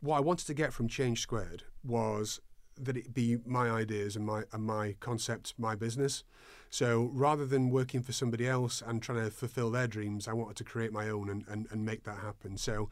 what 0.00 0.16
I 0.16 0.20
wanted 0.20 0.46
to 0.46 0.54
get 0.54 0.72
from 0.72 0.88
Change 0.88 1.20
Squared 1.20 1.64
was 1.82 2.40
that 2.84 2.96
it 2.96 3.14
be 3.14 3.38
my 3.44 3.70
ideas 3.70 4.16
and 4.16 4.24
my 4.24 4.44
and 4.52 4.64
my 4.64 4.94
concept, 5.00 5.54
my 5.58 5.74
business. 5.74 6.24
So 6.70 7.10
rather 7.14 7.46
than 7.46 7.70
working 7.70 8.02
for 8.02 8.12
somebody 8.12 8.46
else 8.46 8.82
and 8.86 9.02
trying 9.02 9.24
to 9.24 9.30
fulfill 9.30 9.70
their 9.70 9.86
dreams, 9.86 10.28
I 10.28 10.34
wanted 10.34 10.56
to 10.56 10.64
create 10.64 10.92
my 10.92 11.08
own 11.08 11.30
and, 11.30 11.44
and, 11.48 11.66
and 11.70 11.84
make 11.84 12.04
that 12.04 12.18
happen. 12.18 12.56
So 12.58 12.90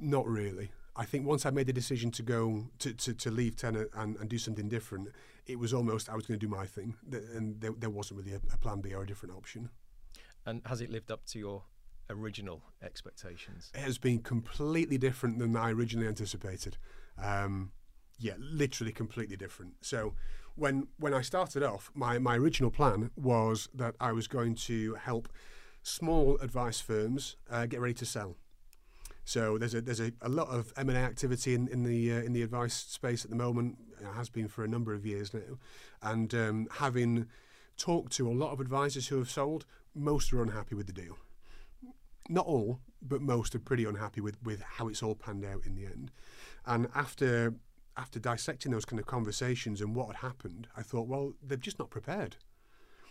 not 0.00 0.26
really. 0.26 0.72
I 0.94 1.04
think 1.04 1.26
once 1.26 1.46
I 1.46 1.50
made 1.50 1.66
the 1.66 1.72
decision 1.72 2.10
to 2.12 2.22
go 2.22 2.66
to, 2.80 2.92
to, 2.92 3.14
to 3.14 3.30
leave 3.30 3.56
Tenet 3.56 3.88
and, 3.94 4.16
and 4.16 4.28
do 4.28 4.36
something 4.36 4.68
different, 4.68 5.08
it 5.46 5.58
was 5.58 5.72
almost 5.72 6.10
I 6.10 6.14
was 6.14 6.26
going 6.26 6.38
to 6.38 6.46
do 6.46 6.54
my 6.54 6.66
thing, 6.66 6.94
and 7.34 7.60
there, 7.60 7.72
there 7.78 7.90
wasn't 7.90 8.20
really 8.20 8.34
a, 8.34 8.40
a 8.52 8.58
plan 8.58 8.80
B 8.80 8.92
or 8.92 9.02
a 9.02 9.06
different 9.06 9.34
option. 9.34 9.70
And 10.44 10.60
has 10.66 10.80
it 10.80 10.90
lived 10.90 11.10
up 11.10 11.24
to 11.26 11.38
your 11.38 11.62
original 12.10 12.62
expectations? 12.82 13.70
It 13.74 13.80
has 13.80 13.96
been 13.96 14.18
completely 14.18 14.98
different 14.98 15.38
than 15.38 15.56
I 15.56 15.70
originally 15.70 16.08
anticipated. 16.08 16.76
Um, 17.16 17.72
yeah, 18.22 18.34
literally 18.38 18.92
completely 18.92 19.36
different. 19.36 19.74
So 19.80 20.14
when 20.54 20.88
when 20.98 21.14
I 21.14 21.22
started 21.22 21.62
off, 21.62 21.90
my, 21.94 22.18
my 22.18 22.36
original 22.36 22.70
plan 22.70 23.10
was 23.16 23.68
that 23.74 23.94
I 24.00 24.12
was 24.12 24.28
going 24.28 24.54
to 24.66 24.94
help 24.94 25.28
small 25.82 26.38
advice 26.38 26.80
firms 26.80 27.36
uh, 27.50 27.66
get 27.66 27.80
ready 27.80 27.94
to 27.94 28.06
sell. 28.06 28.36
So 29.24 29.58
there's 29.58 29.74
a 29.74 29.80
there's 29.80 30.00
a, 30.00 30.12
a 30.20 30.28
lot 30.28 30.48
of 30.48 30.72
M 30.76 30.88
and 30.88 30.98
A 30.98 31.00
activity 31.00 31.54
in, 31.54 31.68
in 31.68 31.84
the 31.84 32.12
uh, 32.12 32.22
in 32.22 32.32
the 32.32 32.42
advice 32.42 32.74
space 32.74 33.24
at 33.24 33.30
the 33.30 33.36
moment. 33.36 33.78
It 34.00 34.14
has 34.14 34.28
been 34.30 34.48
for 34.48 34.64
a 34.64 34.68
number 34.68 34.94
of 34.94 35.06
years 35.06 35.32
now, 35.32 35.58
and 36.02 36.34
um, 36.34 36.68
having 36.78 37.26
talked 37.76 38.12
to 38.12 38.28
a 38.28 38.32
lot 38.32 38.52
of 38.52 38.60
advisors 38.60 39.08
who 39.08 39.18
have 39.18 39.30
sold, 39.30 39.64
most 39.94 40.32
are 40.32 40.42
unhappy 40.42 40.74
with 40.74 40.86
the 40.86 40.92
deal. 40.92 41.18
Not 42.28 42.46
all, 42.46 42.80
but 43.00 43.20
most 43.20 43.54
are 43.54 43.58
pretty 43.58 43.84
unhappy 43.84 44.20
with, 44.20 44.36
with 44.42 44.62
how 44.62 44.88
it's 44.88 45.02
all 45.02 45.14
panned 45.14 45.44
out 45.44 45.66
in 45.66 45.74
the 45.74 45.86
end. 45.86 46.10
And 46.66 46.88
after 46.94 47.54
after 47.96 48.18
dissecting 48.18 48.72
those 48.72 48.84
kind 48.84 48.98
of 48.98 49.06
conversations 49.06 49.80
and 49.80 49.94
what 49.94 50.08
had 50.08 50.16
happened, 50.16 50.68
I 50.76 50.82
thought, 50.82 51.08
well, 51.08 51.34
they've 51.46 51.60
just 51.60 51.78
not 51.78 51.90
prepared. 51.90 52.36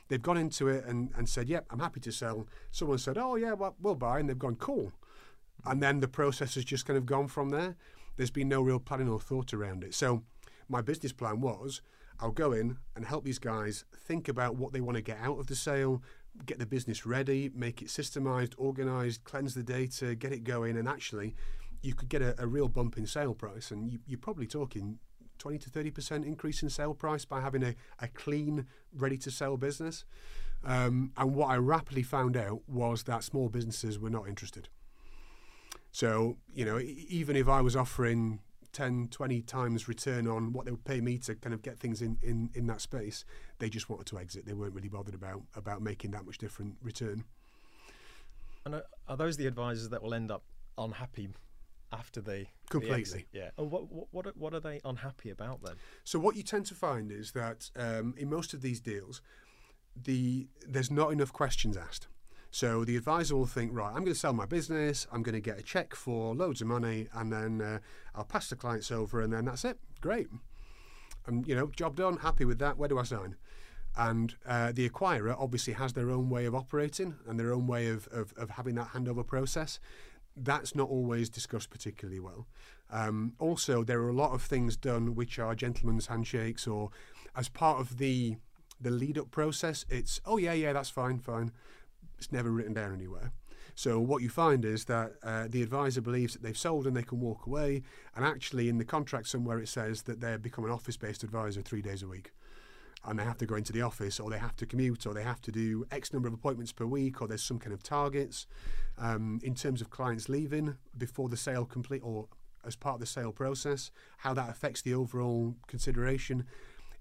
They've 0.07 0.21
gone 0.21 0.37
into 0.37 0.67
it 0.67 0.85
and, 0.85 1.11
and 1.15 1.29
said, 1.29 1.47
yep, 1.47 1.65
I'm 1.69 1.79
happy 1.79 1.99
to 2.01 2.11
sell. 2.11 2.47
Someone 2.71 2.97
said, 2.97 3.17
oh, 3.17 3.35
yeah, 3.35 3.53
well, 3.53 3.75
we'll 3.79 3.95
buy. 3.95 4.19
And 4.19 4.27
they've 4.27 4.37
gone, 4.37 4.55
cool. 4.55 4.91
And 5.65 5.81
then 5.81 5.99
the 5.99 6.07
process 6.07 6.55
has 6.55 6.65
just 6.65 6.85
kind 6.85 6.97
of 6.97 7.05
gone 7.05 7.27
from 7.27 7.49
there. 7.49 7.75
There's 8.17 8.31
been 8.31 8.49
no 8.49 8.61
real 8.61 8.79
planning 8.79 9.07
or 9.07 9.19
thought 9.19 9.53
around 9.53 9.83
it. 9.83 9.93
So 9.93 10.23
my 10.67 10.81
business 10.81 11.13
plan 11.13 11.39
was 11.41 11.81
I'll 12.19 12.31
go 12.31 12.51
in 12.51 12.77
and 12.95 13.05
help 13.05 13.23
these 13.23 13.39
guys 13.39 13.85
think 13.95 14.27
about 14.27 14.55
what 14.55 14.73
they 14.73 14.81
want 14.81 14.95
to 14.95 15.01
get 15.01 15.17
out 15.21 15.39
of 15.39 15.47
the 15.47 15.55
sale, 15.55 16.03
get 16.45 16.59
the 16.59 16.65
business 16.65 17.05
ready, 17.05 17.49
make 17.53 17.81
it 17.81 17.87
systemized, 17.87 18.53
organized, 18.57 19.23
cleanse 19.23 19.53
the 19.53 19.63
data, 19.63 20.13
get 20.15 20.31
it 20.31 20.43
going, 20.43 20.77
and 20.77 20.87
actually 20.87 21.35
you 21.81 21.93
could 21.93 22.09
get 22.09 22.21
a, 22.21 22.35
a 22.41 22.47
real 22.47 22.67
bump 22.67 22.97
in 22.97 23.05
sale 23.05 23.33
price, 23.33 23.71
and 23.71 23.91
you, 23.91 23.99
you're 24.05 24.19
probably 24.19 24.47
talking 24.47 24.99
20 25.41 25.57
to 25.57 25.69
30% 25.69 26.25
increase 26.25 26.61
in 26.61 26.69
sale 26.69 26.93
price 26.93 27.25
by 27.25 27.41
having 27.41 27.63
a, 27.63 27.75
a 27.99 28.07
clean, 28.07 28.67
ready 28.95 29.17
to 29.17 29.31
sell 29.31 29.57
business. 29.57 30.05
Um, 30.63 31.11
and 31.17 31.33
what 31.33 31.49
I 31.49 31.57
rapidly 31.57 32.03
found 32.03 32.37
out 32.37 32.61
was 32.67 33.03
that 33.03 33.23
small 33.23 33.49
businesses 33.49 33.97
were 33.97 34.11
not 34.11 34.27
interested. 34.27 34.69
So, 35.91 36.37
you 36.53 36.63
know, 36.63 36.79
even 36.79 37.35
if 37.35 37.49
I 37.49 37.61
was 37.61 37.75
offering 37.75 38.39
10, 38.71 39.09
20 39.09 39.41
times 39.41 39.87
return 39.87 40.27
on 40.27 40.53
what 40.53 40.65
they 40.65 40.71
would 40.71 40.85
pay 40.85 41.01
me 41.01 41.17
to 41.17 41.35
kind 41.35 41.53
of 41.53 41.63
get 41.63 41.79
things 41.79 42.01
in, 42.01 42.17
in, 42.21 42.51
in 42.53 42.67
that 42.67 42.79
space, 42.79 43.25
they 43.57 43.67
just 43.67 43.89
wanted 43.89 44.05
to 44.07 44.19
exit. 44.19 44.45
They 44.45 44.53
weren't 44.53 44.75
really 44.75 44.89
bothered 44.89 45.15
about, 45.15 45.41
about 45.55 45.81
making 45.81 46.11
that 46.11 46.25
much 46.25 46.37
different 46.37 46.75
return. 46.83 47.23
And 48.63 48.75
are, 48.75 48.83
are 49.07 49.17
those 49.17 49.37
the 49.37 49.47
advisors 49.47 49.89
that 49.89 50.03
will 50.03 50.13
end 50.13 50.31
up 50.31 50.43
unhappy 50.77 51.29
after 51.91 52.21
the 52.21 52.45
completely. 52.69 53.25
The 53.31 53.39
yeah. 53.39 53.49
And 53.57 53.71
what, 53.71 53.83
what 54.11 54.37
what 54.37 54.53
are 54.53 54.59
they 54.59 54.81
unhappy 54.83 55.29
about 55.29 55.61
then? 55.63 55.75
So 56.03 56.19
what 56.19 56.35
you 56.35 56.43
tend 56.43 56.65
to 56.67 56.75
find 56.75 57.11
is 57.11 57.31
that 57.31 57.69
um, 57.75 58.15
in 58.17 58.29
most 58.29 58.53
of 58.53 58.61
these 58.61 58.79
deals, 58.79 59.21
the 59.95 60.47
there's 60.67 60.91
not 60.91 61.11
enough 61.11 61.33
questions 61.33 61.77
asked. 61.77 62.07
So 62.53 62.83
the 62.83 62.97
advisor 62.97 63.37
will 63.37 63.45
think, 63.45 63.71
right, 63.73 63.87
I'm 63.87 64.03
going 64.03 64.07
to 64.07 64.15
sell 64.15 64.33
my 64.33 64.45
business, 64.45 65.07
I'm 65.09 65.23
going 65.23 65.35
to 65.35 65.41
get 65.41 65.57
a 65.57 65.63
check 65.63 65.95
for 65.95 66.35
loads 66.35 66.59
of 66.59 66.67
money, 66.67 67.07
and 67.13 67.31
then 67.31 67.61
uh, 67.61 67.79
I'll 68.13 68.25
pass 68.25 68.49
the 68.49 68.57
clients 68.57 68.91
over, 68.91 69.21
and 69.21 69.31
then 69.31 69.45
that's 69.45 69.63
it. 69.63 69.77
Great. 70.01 70.27
And 71.25 71.47
you 71.47 71.55
know, 71.55 71.67
job 71.67 71.95
done. 71.95 72.17
Happy 72.17 72.43
with 72.43 72.59
that. 72.59 72.77
Where 72.77 72.89
do 72.89 72.99
I 72.99 73.03
sign? 73.03 73.37
And 73.95 74.35
uh, 74.45 74.71
the 74.71 74.89
acquirer 74.89 75.35
obviously 75.37 75.73
has 75.73 75.93
their 75.93 76.09
own 76.11 76.29
way 76.29 76.45
of 76.45 76.55
operating 76.55 77.15
and 77.27 77.39
their 77.39 77.53
own 77.53 77.67
way 77.67 77.87
of, 77.87 78.07
of, 78.11 78.33
of 78.37 78.51
having 78.51 78.75
that 78.75 78.89
handover 78.89 79.25
process 79.25 79.79
that's 80.35 80.75
not 80.75 80.89
always 80.89 81.29
discussed 81.29 81.69
particularly 81.69 82.19
well. 82.19 82.47
Um, 82.89 83.33
also, 83.39 83.83
there 83.83 84.01
are 84.01 84.09
a 84.09 84.13
lot 84.13 84.33
of 84.33 84.41
things 84.41 84.75
done 84.75 85.15
which 85.15 85.39
are 85.39 85.55
gentlemen's 85.55 86.07
handshakes 86.07 86.67
or 86.67 86.89
as 87.35 87.49
part 87.49 87.79
of 87.79 87.97
the 87.97 88.37
the 88.79 88.91
lead 88.91 89.17
up 89.17 89.29
process. 89.31 89.85
It's 89.89 90.19
oh 90.25 90.37
yeah 90.37 90.53
yeah 90.53 90.73
that's 90.73 90.89
fine 90.89 91.19
fine. 91.19 91.51
It's 92.17 92.31
never 92.31 92.51
written 92.51 92.73
down 92.73 92.93
anywhere. 92.93 93.31
So 93.75 93.99
what 93.99 94.21
you 94.21 94.29
find 94.29 94.65
is 94.65 94.85
that 94.85 95.13
uh, 95.23 95.47
the 95.49 95.63
advisor 95.63 96.01
believes 96.01 96.33
that 96.33 96.43
they've 96.43 96.57
sold 96.57 96.85
and 96.85 96.95
they 96.95 97.03
can 97.03 97.19
walk 97.19 97.45
away, 97.45 97.83
and 98.15 98.25
actually 98.25 98.67
in 98.69 98.77
the 98.77 98.85
contract 98.85 99.27
somewhere 99.27 99.59
it 99.59 99.69
says 99.69 100.03
that 100.03 100.19
they 100.19 100.35
become 100.37 100.65
an 100.65 100.71
office-based 100.71 101.23
advisor 101.23 101.61
three 101.61 101.81
days 101.81 102.03
a 102.03 102.07
week. 102.07 102.31
And 103.03 103.17
they 103.17 103.23
have 103.23 103.37
to 103.39 103.47
go 103.47 103.55
into 103.55 103.73
the 103.73 103.81
office, 103.81 104.19
or 104.19 104.29
they 104.29 104.37
have 104.37 104.55
to 104.57 104.65
commute, 104.65 105.07
or 105.07 105.13
they 105.13 105.23
have 105.23 105.41
to 105.41 105.51
do 105.51 105.85
X 105.91 106.13
number 106.13 106.27
of 106.27 106.33
appointments 106.35 106.71
per 106.71 106.85
week, 106.85 107.21
or 107.21 107.27
there's 107.27 107.41
some 107.41 107.57
kind 107.57 107.73
of 107.73 107.81
targets. 107.81 108.45
Um, 108.97 109.39
in 109.43 109.55
terms 109.55 109.81
of 109.81 109.89
clients 109.89 110.29
leaving 110.29 110.77
before 110.95 111.27
the 111.27 111.37
sale 111.37 111.65
complete, 111.65 112.01
or 112.03 112.27
as 112.65 112.75
part 112.75 112.95
of 112.95 112.99
the 112.99 113.05
sale 113.07 113.31
process, 113.31 113.91
how 114.19 114.33
that 114.33 114.49
affects 114.49 114.81
the 114.81 114.93
overall 114.93 115.55
consideration. 115.67 116.45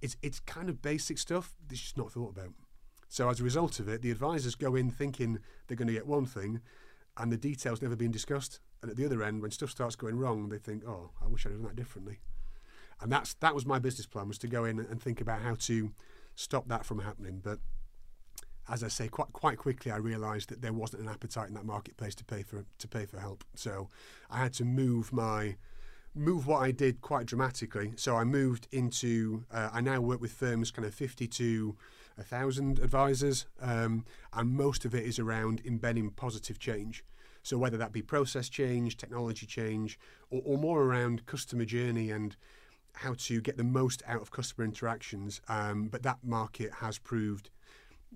It's 0.00 0.16
it's 0.22 0.40
kind 0.40 0.68
of 0.68 0.80
basic 0.80 1.18
stuff 1.18 1.54
that's 1.68 1.80
just 1.80 1.98
not 1.98 2.12
thought 2.12 2.30
about. 2.30 2.54
So 3.08 3.28
as 3.28 3.40
a 3.40 3.44
result 3.44 3.80
of 3.80 3.88
it, 3.88 4.02
the 4.02 4.10
advisors 4.10 4.54
go 4.54 4.74
in 4.76 4.90
thinking 4.90 5.40
they're 5.66 5.76
going 5.76 5.88
to 5.88 5.94
get 5.94 6.06
one 6.06 6.26
thing, 6.26 6.60
and 7.16 7.30
the 7.30 7.36
details 7.36 7.82
never 7.82 7.96
been 7.96 8.12
discussed. 8.12 8.60
And 8.82 8.90
at 8.90 8.96
the 8.96 9.04
other 9.04 9.22
end, 9.22 9.42
when 9.42 9.50
stuff 9.50 9.70
starts 9.70 9.96
going 9.96 10.16
wrong, 10.16 10.48
they 10.48 10.58
think, 10.58 10.84
"Oh, 10.86 11.10
I 11.22 11.26
wish 11.26 11.44
I'd 11.44 11.50
done 11.50 11.64
that 11.64 11.76
differently." 11.76 12.20
And 13.00 13.10
that's 13.10 13.34
that 13.34 13.54
was 13.54 13.64
my 13.64 13.78
business 13.78 14.06
plan 14.06 14.28
was 14.28 14.38
to 14.38 14.48
go 14.48 14.64
in 14.64 14.78
and 14.78 15.02
think 15.02 15.20
about 15.20 15.40
how 15.40 15.54
to 15.60 15.92
stop 16.34 16.68
that 16.68 16.84
from 16.84 17.00
happening. 17.00 17.40
But 17.42 17.58
as 18.68 18.84
I 18.84 18.88
say, 18.88 19.08
quite 19.08 19.32
quite 19.32 19.58
quickly, 19.58 19.90
I 19.90 19.96
realised 19.96 20.50
that 20.50 20.62
there 20.62 20.72
wasn't 20.72 21.02
an 21.02 21.08
appetite 21.08 21.48
in 21.48 21.54
that 21.54 21.64
marketplace 21.64 22.14
to 22.16 22.24
pay 22.24 22.42
for 22.42 22.64
to 22.78 22.88
pay 22.88 23.06
for 23.06 23.18
help. 23.18 23.44
So 23.54 23.88
I 24.30 24.38
had 24.38 24.52
to 24.54 24.64
move 24.64 25.12
my 25.12 25.56
move 26.14 26.46
what 26.46 26.58
I 26.58 26.72
did 26.72 27.00
quite 27.00 27.26
dramatically. 27.26 27.92
So 27.96 28.16
I 28.16 28.24
moved 28.24 28.68
into 28.70 29.44
uh, 29.50 29.70
I 29.72 29.80
now 29.80 30.00
work 30.00 30.20
with 30.20 30.32
firms 30.32 30.70
kind 30.70 30.86
of 30.86 30.94
fifty 30.94 31.26
to 31.28 31.76
a 32.18 32.22
thousand 32.22 32.78
advisors, 32.80 33.46
um, 33.60 34.04
and 34.32 34.50
most 34.50 34.84
of 34.84 34.94
it 34.94 35.04
is 35.04 35.18
around 35.18 35.62
embedding 35.64 36.10
positive 36.10 36.58
change. 36.58 37.02
So 37.42 37.56
whether 37.56 37.78
that 37.78 37.92
be 37.92 38.02
process 38.02 38.50
change, 38.50 38.98
technology 38.98 39.46
change, 39.46 39.98
or, 40.30 40.42
or 40.44 40.58
more 40.58 40.82
around 40.82 41.24
customer 41.24 41.64
journey 41.64 42.10
and 42.10 42.36
how 43.00 43.14
to 43.16 43.40
get 43.40 43.56
the 43.56 43.64
most 43.64 44.02
out 44.06 44.20
of 44.20 44.30
customer 44.30 44.64
interactions. 44.64 45.40
Um, 45.48 45.88
but 45.88 46.02
that 46.02 46.18
market 46.22 46.70
has 46.80 46.98
proved 46.98 47.50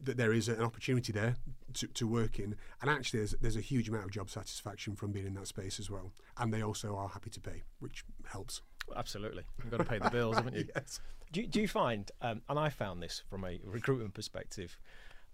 that 0.02 0.16
there 0.16 0.32
is 0.32 0.48
an 0.48 0.60
opportunity 0.60 1.12
there 1.12 1.36
to, 1.74 1.86
to 1.86 2.06
work 2.06 2.38
in, 2.38 2.56
and 2.82 2.90
actually 2.90 3.20
there's 3.20 3.34
there's 3.40 3.56
a 3.56 3.60
huge 3.60 3.88
amount 3.88 4.04
of 4.04 4.10
job 4.10 4.28
satisfaction 4.28 4.94
from 4.96 5.12
being 5.12 5.26
in 5.26 5.34
that 5.34 5.46
space 5.46 5.78
as 5.78 5.88
well. 5.90 6.12
And 6.36 6.52
they 6.52 6.62
also 6.62 6.96
are 6.96 7.08
happy 7.08 7.30
to 7.30 7.40
pay, 7.40 7.62
which 7.78 8.04
helps. 8.26 8.60
Absolutely, 8.94 9.44
you've 9.62 9.70
got 9.70 9.78
to 9.78 9.84
pay 9.84 9.98
the 9.98 10.10
bills, 10.10 10.36
haven't 10.36 10.56
you? 10.56 10.66
yes. 10.76 11.00
Do, 11.32 11.40
you- 11.40 11.46
do 11.46 11.60
you 11.60 11.68
find, 11.68 12.10
um, 12.20 12.42
and 12.48 12.58
I 12.58 12.68
found 12.68 13.02
this 13.02 13.22
from 13.30 13.44
a 13.44 13.58
recruitment 13.64 14.14
perspective, 14.14 14.76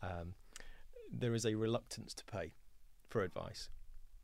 um, 0.03 0.35
there 1.13 1.35
is 1.35 1.45
a 1.45 1.55
reluctance 1.57 2.15
to 2.15 2.25
pay 2.25 2.53
for 3.09 3.23
advice 3.23 3.69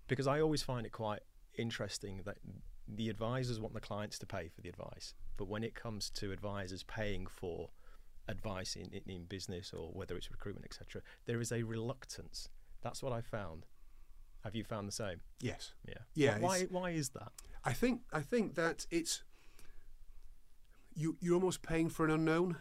because 0.06 0.26
I 0.28 0.40
always 0.40 0.62
find 0.62 0.86
it 0.86 0.92
quite 0.92 1.20
interesting 1.58 2.20
that 2.24 2.36
the 2.88 3.08
advisors 3.08 3.58
want 3.60 3.74
the 3.74 3.80
clients 3.80 4.18
to 4.20 4.26
pay 4.26 4.48
for 4.48 4.60
the 4.60 4.68
advice, 4.68 5.14
but 5.36 5.48
when 5.48 5.64
it 5.64 5.74
comes 5.74 6.10
to 6.10 6.32
advisors 6.32 6.82
paying 6.84 7.26
for 7.26 7.70
advice 8.28 8.76
in, 8.76 8.90
in, 8.92 9.02
in 9.08 9.24
business 9.24 9.72
or 9.72 9.90
whether 9.92 10.16
it's 10.16 10.30
recruitment, 10.30 10.64
etc., 10.66 11.02
there 11.26 11.40
is 11.40 11.52
a 11.52 11.62
reluctance. 11.62 12.48
That's 12.82 13.02
what 13.02 13.12
I 13.12 13.20
found. 13.20 13.66
Have 14.44 14.54
you 14.54 14.62
found 14.64 14.86
the 14.86 14.92
same? 14.92 15.20
Yes. 15.40 15.72
Yeah. 15.88 15.94
Yeah, 16.14 16.38
Wh- 16.38 16.42
Why? 16.42 16.60
Why 16.70 16.90
is 16.90 17.08
that? 17.10 17.32
I 17.64 17.72
think 17.72 18.02
I 18.12 18.20
think 18.20 18.54
that 18.54 18.86
it's 18.90 19.24
you 20.94 21.16
you're 21.20 21.34
almost 21.34 21.62
paying 21.62 21.88
for 21.88 22.04
an 22.04 22.10
unknown. 22.12 22.56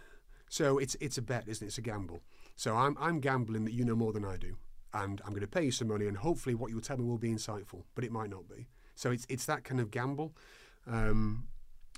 So 0.50 0.78
it's 0.78 0.96
it's 1.00 1.18
a 1.18 1.22
bet, 1.22 1.48
isn't 1.48 1.64
it? 1.66 1.68
It's 1.70 1.78
a 1.78 1.82
gamble. 1.82 2.22
So 2.56 2.76
I'm 2.76 2.98
I'm 3.00 3.20
gambling 3.20 3.66
that 3.66 3.74
you 3.74 3.86
know 3.86 3.96
more 3.96 4.14
than 4.14 4.26
I 4.26 4.38
do, 4.38 4.58
and 4.94 5.22
I'm 5.24 5.32
going 5.32 5.42
to 5.42 5.48
pay 5.48 5.64
you 5.66 5.72
some 5.72 5.90
money, 5.90 6.08
and 6.08 6.18
hopefully 6.18 6.56
what 6.56 6.72
you'll 6.72 6.82
tell 6.82 6.98
me 6.98 7.04
will 7.06 7.18
be 7.18 7.30
insightful, 7.30 7.84
but 7.94 8.04
it 8.04 8.12
might 8.12 8.30
not 8.30 8.48
be. 8.50 8.68
So 8.96 9.12
it's 9.12 9.26
it's 9.30 9.46
that 9.46 9.64
kind 9.64 9.80
of 9.80 9.92
gamble. 9.92 10.34
Um, 10.88 11.48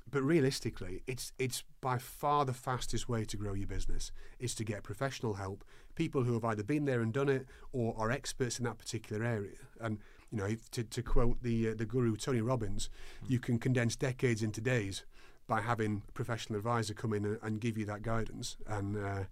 but 0.09 0.23
realistically, 0.23 1.03
it's 1.05 1.33
it's 1.37 1.63
by 1.81 1.97
far 1.97 2.45
the 2.45 2.53
fastest 2.53 3.09
way 3.09 3.25
to 3.25 3.37
grow 3.37 3.53
your 3.53 3.67
business 3.67 4.11
is 4.39 4.55
to 4.55 4.63
get 4.63 4.83
professional 4.83 5.35
help, 5.35 5.63
people 5.95 6.23
who 6.23 6.33
have 6.33 6.45
either 6.45 6.63
been 6.63 6.85
there 6.85 7.01
and 7.01 7.13
done 7.13 7.29
it 7.29 7.45
or 7.73 7.93
are 7.97 8.11
experts 8.11 8.57
in 8.59 8.65
that 8.65 8.77
particular 8.77 9.23
area. 9.23 9.57
And 9.81 9.99
you 10.31 10.37
know, 10.37 10.55
to, 10.71 10.83
to 10.83 11.01
quote 11.01 11.41
the 11.41 11.69
uh, 11.69 11.73
the 11.75 11.85
guru 11.85 12.15
Tony 12.15 12.41
Robbins, 12.41 12.89
you 13.27 13.39
can 13.39 13.59
condense 13.59 13.95
decades 13.95 14.41
into 14.41 14.61
days 14.61 15.03
by 15.47 15.61
having 15.61 16.03
a 16.07 16.11
professional 16.11 16.57
advisor 16.57 16.93
come 16.93 17.13
in 17.13 17.25
and, 17.25 17.39
and 17.41 17.61
give 17.61 17.77
you 17.77 17.85
that 17.85 18.01
guidance. 18.01 18.57
And 18.67 18.97
uh, 18.97 19.23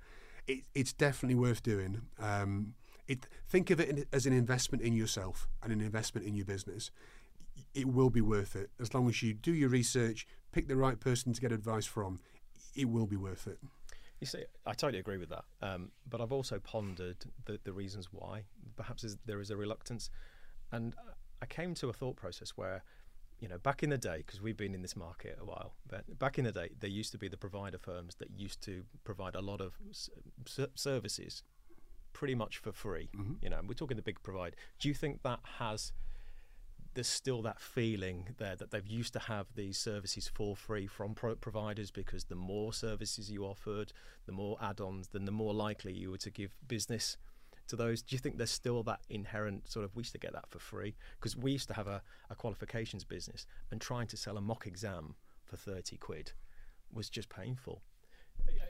it, 0.48 0.64
it's 0.74 0.94
definitely 0.94 1.36
worth 1.36 1.62
doing. 1.64 2.02
Um, 2.20 2.74
it, 3.08 3.28
think 3.48 3.70
of 3.70 3.80
it 3.80 3.90
in- 3.90 4.06
as 4.12 4.26
an 4.26 4.34
investment 4.34 4.84
in 4.84 4.94
yourself 4.94 5.48
and 5.62 5.72
an 5.72 5.82
investment 5.82 6.26
in 6.26 6.36
your 6.36 6.46
business. 6.46 6.92
It 7.74 7.88
will 7.88 8.10
be 8.10 8.22
worth 8.22 8.56
it 8.56 8.70
as 8.80 8.94
long 8.94 9.10
as 9.10 9.22
you 9.22 9.34
do 9.34 9.54
your 9.54 9.70
research, 9.70 10.28
pick 10.52 10.68
the 10.68 10.76
right 10.76 11.00
person 11.00 11.34
to 11.34 11.42
get 11.42 11.52
advice 11.52 11.86
from. 11.86 12.20
It 12.76 12.90
will 12.90 13.06
be 13.06 13.16
worth 13.16 13.48
it. 13.48 13.60
You 14.20 14.28
see, 14.28 14.44
I 14.66 14.74
totally 14.74 15.00
agree 15.00 15.18
with 15.18 15.30
that. 15.30 15.44
Um, 15.62 15.92
but 16.10 16.22
I've 16.22 16.32
also 16.32 16.60
pondered 16.60 17.18
the, 17.46 17.60
the 17.64 17.74
reasons 17.74 18.08
why. 18.12 18.44
Perhaps 18.76 19.04
is, 19.04 19.18
there 19.26 19.42
is 19.42 19.52
a 19.52 19.58
reluctance. 19.58 20.10
And 20.72 20.96
I 21.42 21.46
came 21.46 21.74
to 21.76 21.90
a 21.90 21.94
thought 21.94 22.16
process 22.16 22.52
where, 22.52 22.84
you 23.40 23.50
know, 23.50 23.58
back 23.58 23.84
in 23.84 23.90
the 23.90 23.98
day, 23.98 24.18
because 24.18 24.42
we've 24.42 24.58
been 24.58 24.74
in 24.74 24.82
this 24.82 24.96
market 24.96 25.38
a 25.40 25.46
while, 25.46 25.76
but 25.88 26.18
back 26.18 26.40
in 26.40 26.46
the 26.46 26.52
day, 26.52 26.70
there 26.80 26.90
used 26.90 27.12
to 27.12 27.18
be 27.18 27.28
the 27.28 27.38
provider 27.38 27.78
firms 27.78 28.16
that 28.16 28.30
used 28.36 28.62
to 28.64 28.84
provide 29.04 29.36
a 29.36 29.42
lot 29.42 29.60
of 29.60 29.74
s- 29.90 30.10
services 30.76 31.44
pretty 32.14 32.36
much 32.36 32.58
for 32.58 32.72
free. 32.72 33.10
You 33.42 33.50
know, 33.50 33.60
we're 33.68 33.74
talking 33.74 33.98
the 33.98 34.04
big 34.04 34.24
provider. 34.24 34.56
Do 34.80 34.88
you 34.88 34.94
think 34.94 35.24
that 35.24 35.40
has 35.60 35.92
there's 36.96 37.08
still 37.08 37.42
that 37.44 37.60
feeling 37.60 38.30
there 38.38 38.56
that 38.56 38.72
they've 38.72 38.88
used 38.88 39.14
to 39.14 39.20
have 39.20 39.48
these 39.56 39.78
services 39.78 40.28
for 40.28 40.56
free 40.56 40.88
from 40.88 41.14
pro- 41.14 41.36
providers 41.36 41.92
because 41.92 42.26
the 42.26 42.36
more 42.36 42.74
services 42.74 43.30
you 43.30 43.44
offered, 43.44 43.94
the 44.26 44.32
more 44.32 44.58
add-ons, 44.62 45.10
then 45.10 45.26
the 45.26 45.32
more 45.32 45.54
likely 45.54 45.94
you 45.94 46.10
were 46.10 46.18
to 46.18 46.32
give 46.32 46.56
business 46.68 47.18
to 47.68 47.76
those. 47.76 48.02
Do 48.02 48.16
you 48.16 48.20
think 48.20 48.38
there's 48.38 48.52
still 48.52 48.82
that 48.84 49.02
inherent 49.10 49.70
sort 49.70 49.86
of 49.86 49.96
we 49.96 50.02
used 50.02 50.14
to 50.14 50.20
get 50.20 50.34
that 50.34 50.50
for 50.50 50.60
free 50.60 50.96
because 51.20 51.36
we 51.36 51.52
used 51.52 51.68
to 51.68 51.74
have 51.74 51.88
a, 51.88 52.02
a 52.30 52.36
qualifications 52.36 53.04
business 53.04 53.46
and 53.72 53.80
trying 53.82 54.08
to 54.08 54.18
sell 54.18 54.38
a 54.38 54.42
mock 54.42 54.66
exam 54.66 55.16
for 55.44 55.58
thirty 55.58 55.98
quid 55.98 56.32
was 56.92 57.10
just 57.10 57.30
painful. 57.30 57.82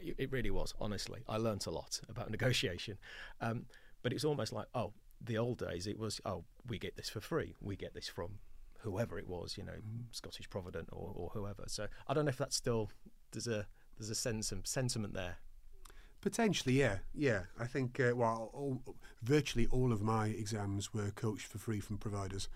It 0.01 0.15
it 0.17 0.31
really 0.31 0.51
was, 0.51 0.73
honestly. 0.79 1.21
I 1.27 1.37
learnt 1.37 1.67
a 1.67 1.71
lot 1.71 1.99
about 2.09 2.31
negotiation. 2.37 2.97
Um, 3.39 3.65
but 4.01 4.13
it's 4.13 4.23
almost 4.23 4.53
like, 4.53 4.67
oh, 4.75 4.93
the 5.21 5.37
old 5.37 5.57
days, 5.59 5.87
it 5.87 5.97
was, 5.97 6.21
oh, 6.25 6.43
we 6.67 6.77
get 6.79 6.95
this 6.97 7.09
for 7.09 7.21
free. 7.21 7.55
We 7.61 7.75
get 7.75 7.93
this 7.93 8.07
from 8.07 8.39
whoever 8.79 9.17
it 9.17 9.27
was, 9.27 9.57
you 9.57 9.63
know, 9.63 9.79
Scottish 10.11 10.49
Provident 10.49 10.89
or, 10.91 11.11
or 11.15 11.29
whoever. 11.33 11.63
So 11.67 11.87
I 12.07 12.13
don't 12.13 12.25
know 12.25 12.29
if 12.29 12.37
that's 12.37 12.55
still, 12.55 12.91
there's 13.31 13.47
a, 13.47 13.67
there's 13.97 14.09
a 14.09 14.15
sense 14.15 14.51
of 14.51 14.67
sentiment 14.67 15.13
there. 15.13 15.37
Potentially, 16.21 16.79
yeah, 16.79 16.97
yeah. 17.13 17.41
I 17.59 17.65
think 17.65 17.99
uh, 17.99 18.15
well, 18.15 18.49
all, 18.53 18.81
virtually 19.21 19.67
all 19.67 19.91
of 19.91 20.01
my 20.01 20.27
exams 20.27 20.93
were 20.93 21.11
coached 21.11 21.45
for 21.47 21.59
free 21.59 21.79
from 21.79 21.97
providers. 21.97 22.49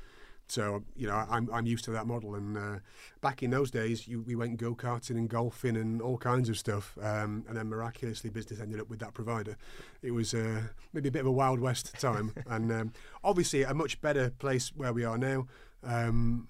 So 0.51 0.83
you 0.95 1.07
know, 1.07 1.13
I'm 1.29 1.49
I'm 1.53 1.65
used 1.65 1.85
to 1.85 1.91
that 1.91 2.07
model. 2.07 2.35
And 2.35 2.57
uh, 2.57 2.79
back 3.21 3.43
in 3.43 3.51
those 3.51 3.71
days, 3.71 4.07
you, 4.07 4.21
we 4.21 4.35
went 4.35 4.57
go 4.57 4.75
karting 4.75 5.11
and 5.11 5.29
golfing 5.29 5.77
and 5.77 6.01
all 6.01 6.17
kinds 6.17 6.49
of 6.49 6.57
stuff. 6.57 6.97
Um, 7.01 7.45
and 7.47 7.55
then 7.55 7.69
miraculously, 7.69 8.29
business 8.29 8.59
ended 8.59 8.79
up 8.79 8.89
with 8.89 8.99
that 8.99 9.13
provider. 9.13 9.57
It 10.01 10.11
was 10.11 10.33
uh, 10.33 10.63
maybe 10.93 11.09
a 11.09 11.11
bit 11.11 11.21
of 11.21 11.27
a 11.27 11.31
wild 11.31 11.59
west 11.59 11.93
time, 11.99 12.33
and 12.47 12.71
um, 12.71 12.93
obviously 13.23 13.63
a 13.63 13.73
much 13.73 14.01
better 14.01 14.31
place 14.31 14.71
where 14.75 14.93
we 14.93 15.03
are 15.03 15.17
now. 15.17 15.47
Um, 15.83 16.47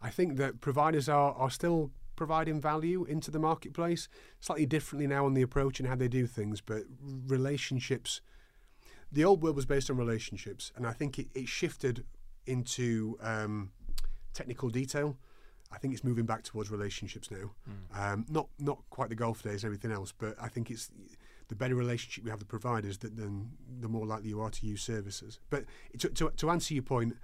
I 0.00 0.10
think 0.10 0.36
that 0.36 0.60
providers 0.60 1.08
are, 1.08 1.32
are 1.32 1.50
still 1.50 1.90
providing 2.16 2.60
value 2.60 3.04
into 3.04 3.30
the 3.30 3.38
marketplace 3.38 4.08
slightly 4.40 4.66
differently 4.66 5.06
now 5.06 5.26
on 5.26 5.34
the 5.34 5.42
approach 5.42 5.80
and 5.80 5.88
how 5.88 5.96
they 5.96 6.08
do 6.08 6.26
things, 6.26 6.60
but 6.60 6.82
relationships. 7.26 8.20
The 9.10 9.24
old 9.24 9.42
world 9.42 9.56
was 9.56 9.66
based 9.66 9.90
on 9.90 9.96
relationships, 9.96 10.72
and 10.76 10.86
I 10.86 10.92
think 10.92 11.18
it, 11.18 11.28
it 11.34 11.48
shifted 11.48 12.04
into 12.46 13.18
um, 13.20 13.70
technical 14.32 14.68
detail. 14.68 15.16
I 15.72 15.78
think 15.78 15.92
it's 15.92 16.04
moving 16.04 16.26
back 16.26 16.44
towards 16.44 16.70
relationships 16.70 17.30
now. 17.30 17.50
Um, 17.98 18.26
not 18.28 18.48
not 18.58 18.78
quite 18.90 19.08
the 19.08 19.16
golf 19.16 19.42
days 19.42 19.64
and 19.64 19.64
everything 19.64 19.90
else, 19.90 20.12
but 20.16 20.36
I 20.40 20.48
think 20.48 20.70
it's 20.70 20.90
the 21.48 21.54
better 21.54 21.74
relationship 21.74 22.24
you 22.24 22.30
have 22.30 22.38
with 22.38 22.48
the 22.48 22.58
providers, 22.58 22.98
that 22.98 23.16
then 23.16 23.50
the 23.80 23.88
more 23.88 24.06
likely 24.06 24.28
you 24.30 24.40
are 24.40 24.50
to 24.50 24.66
use 24.66 24.82
services. 24.82 25.40
But 25.50 25.64
to, 25.98 26.08
to, 26.08 26.30
to 26.30 26.50
answer 26.50 26.74
your 26.74 26.82
point, 26.82 27.16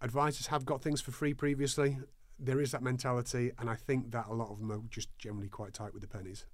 advisors 0.00 0.48
have 0.48 0.64
got 0.64 0.82
things 0.82 1.00
for 1.00 1.12
free 1.12 1.34
previously. 1.34 1.98
There 2.38 2.60
is 2.60 2.72
that 2.72 2.82
mentality, 2.82 3.52
and 3.58 3.70
I 3.70 3.74
think 3.76 4.10
that 4.10 4.26
a 4.28 4.34
lot 4.34 4.50
of 4.50 4.58
them 4.58 4.72
are 4.72 4.80
just 4.90 5.16
generally 5.18 5.48
quite 5.48 5.72
tight 5.72 5.92
with 5.92 6.02
the 6.02 6.08
pennies. 6.08 6.46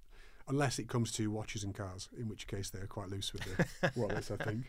Unless 0.49 0.79
it 0.79 0.87
comes 0.89 1.11
to 1.13 1.29
watches 1.31 1.63
and 1.63 1.73
cars, 1.75 2.09
in 2.17 2.27
which 2.27 2.47
case 2.47 2.69
they're 2.69 2.87
quite 2.87 3.09
loose 3.09 3.31
with 3.33 3.43
the 3.43 3.91
wallets, 3.95 4.31
I 4.31 4.37
think. 4.37 4.65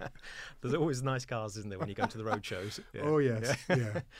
There's 0.60 0.74
always 0.74 1.02
nice 1.02 1.24
cars, 1.24 1.56
isn't 1.56 1.70
there, 1.70 1.78
when 1.78 1.88
you 1.88 1.94
go 1.94 2.06
to 2.06 2.18
the 2.18 2.24
road 2.24 2.44
shows? 2.44 2.78
Yeah. 2.92 3.00
Oh, 3.04 3.18
yes. 3.18 3.56
Yeah. 3.68 4.00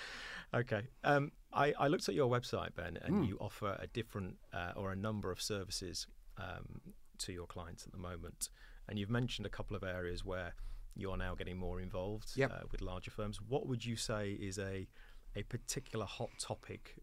Okay. 0.53 0.83
Um, 1.05 1.31
I, 1.53 1.73
I 1.79 1.87
looked 1.87 2.09
at 2.09 2.17
your 2.17 2.29
website, 2.29 2.75
Ben, 2.75 2.99
and 3.03 3.25
you 3.25 3.39
offer 3.41 3.77
a 3.81 3.87
different 3.87 4.37
uh, 4.53 4.73
or 4.75 4.91
a 4.91 4.97
number 4.97 5.31
of 5.31 5.41
services 5.41 6.09
um, 6.39 6.81
to 7.19 7.33
your 7.33 7.47
clients 7.47 7.87
at 7.87 7.93
the 7.93 7.99
moment. 7.99 8.49
And 8.89 8.99
you've 8.99 9.11
mentioned 9.11 9.47
a 9.47 9.49
couple 9.51 9.77
of 9.77 9.85
areas 9.85 10.25
where 10.25 10.55
you 10.97 11.09
are 11.13 11.17
now 11.17 11.37
getting 11.37 11.57
more 11.57 11.81
involved 11.81 12.33
Yep. 12.35 12.51
uh, 12.53 12.61
with 12.73 12.81
larger 12.81 13.13
firms. 13.13 13.39
What 13.41 13.69
would 13.69 13.85
you 13.85 13.95
say 13.95 14.33
is 14.33 14.59
a 14.59 14.89
a 15.37 15.45
particular 15.45 16.05
hot 16.05 16.31
topic 16.41 16.97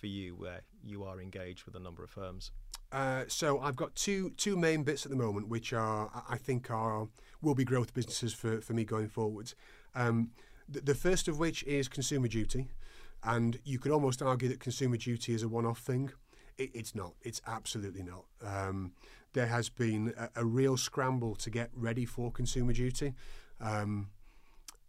for 0.00 0.06
you 0.06 0.34
where 0.34 0.62
you 0.82 1.04
are 1.04 1.20
engaged 1.20 1.64
with 1.64 1.76
a 1.76 1.80
number 1.80 2.02
of 2.02 2.10
firms? 2.10 2.52
Uh, 2.92 3.24
so 3.28 3.60
I've 3.60 3.76
got 3.76 3.94
two 3.94 4.30
two 4.30 4.56
main 4.56 4.82
bits 4.82 5.06
at 5.06 5.10
the 5.10 5.16
moment, 5.16 5.48
which 5.48 5.72
are 5.72 6.10
I 6.28 6.36
think 6.36 6.70
are 6.70 7.08
will 7.40 7.54
be 7.54 7.64
growth 7.64 7.94
businesses 7.94 8.34
for, 8.34 8.60
for 8.60 8.72
me 8.72 8.84
going 8.84 9.08
forwards. 9.08 9.54
Um, 9.94 10.30
the, 10.68 10.80
the 10.80 10.94
first 10.94 11.28
of 11.28 11.38
which 11.38 11.62
is 11.64 11.88
consumer 11.88 12.28
duty, 12.28 12.68
and 13.22 13.58
you 13.64 13.78
could 13.78 13.92
almost 13.92 14.22
argue 14.22 14.48
that 14.48 14.60
consumer 14.60 14.96
duty 14.96 15.34
is 15.34 15.42
a 15.42 15.48
one-off 15.48 15.78
thing. 15.78 16.10
It, 16.58 16.70
it's 16.74 16.94
not. 16.94 17.14
It's 17.22 17.40
absolutely 17.46 18.02
not. 18.02 18.24
Um, 18.44 18.92
there 19.32 19.46
has 19.46 19.68
been 19.68 20.12
a, 20.18 20.42
a 20.42 20.44
real 20.44 20.76
scramble 20.76 21.34
to 21.36 21.50
get 21.50 21.70
ready 21.74 22.04
for 22.04 22.32
consumer 22.32 22.72
duty, 22.72 23.14
um, 23.60 24.08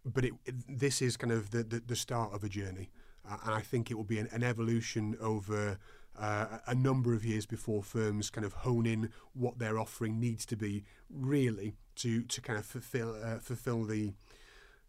but 0.04 0.26
it, 0.26 0.34
this 0.68 1.02
is 1.02 1.18
kind 1.18 1.32
of 1.32 1.52
the, 1.52 1.64
the, 1.64 1.82
the 1.86 1.96
start 1.96 2.34
of 2.34 2.44
a 2.44 2.50
journey, 2.50 2.90
and 3.30 3.54
I 3.54 3.62
think 3.62 3.92
it 3.92 3.96
will 3.96 4.04
be 4.04 4.20
an, 4.20 4.28
an 4.32 4.44
evolution 4.44 5.16
over 5.22 5.78
uh, 6.20 6.58
a 6.68 6.76
number 6.76 7.14
of 7.14 7.24
years 7.24 7.46
before 7.46 7.82
firms 7.84 8.30
kind 8.30 8.46
of 8.46 8.54
hone 8.54 8.86
in 8.86 9.10
what 9.34 9.60
their 9.60 9.80
offering 9.80 10.20
needs 10.20 10.46
to 10.48 10.56
be 10.58 10.84
really 11.10 11.74
to 11.96 12.24
to 12.24 12.42
kind 12.42 12.60
of 12.60 12.66
fulfill 12.66 13.16
uh, 13.24 13.40
fulfill 13.40 13.84
the, 13.86 14.14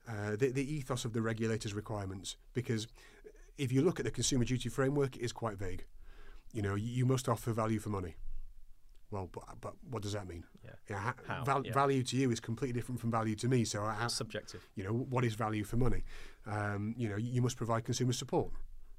uh, 0.09 0.31
the 0.37 0.51
the 0.51 0.75
ethos 0.75 1.05
of 1.05 1.12
the 1.12 1.23
regulator's 1.23 1.75
requirements 1.75 2.37
because 2.55 2.87
if 3.59 3.71
you 3.71 3.83
look 3.83 3.99
at 4.01 4.05
the 4.05 4.11
consumer 4.11 4.45
duty 4.45 4.68
framework 4.68 5.16
it 5.16 5.23
is 5.23 5.33
quite 5.33 5.57
vague 5.57 5.85
you 6.53 6.62
know 6.62 6.75
you, 6.75 6.88
you 6.88 7.07
must 7.07 7.29
offer 7.29 7.53
value 7.53 7.79
for 7.79 7.90
money 7.90 8.16
well 9.11 9.29
but, 9.33 9.45
but 9.61 9.75
what 9.90 10.03
does 10.03 10.12
that 10.14 10.27
mean 10.27 10.42
Yeah. 10.88 10.99
ha- 10.99 11.14
How? 11.29 11.45
val- 11.45 11.64
Yeah. 11.66 11.73
value 11.73 12.03
to 12.03 12.16
you 12.16 12.31
is 12.31 12.40
completely 12.40 12.73
different 12.81 13.01
from 13.01 13.11
value 13.11 13.37
to 13.37 13.49
me 13.49 13.64
so 13.64 13.83
I, 13.85 14.07
Subjective. 14.09 14.68
you 14.75 14.83
know 14.85 14.92
what 14.92 15.25
is 15.25 15.35
value 15.35 15.64
for 15.64 15.77
money 15.77 16.03
um, 16.46 16.94
you 16.96 17.09
know 17.09 17.16
you 17.16 17.42
must 17.42 17.57
provide 17.57 17.85
consumer 17.85 18.12
support. 18.12 18.50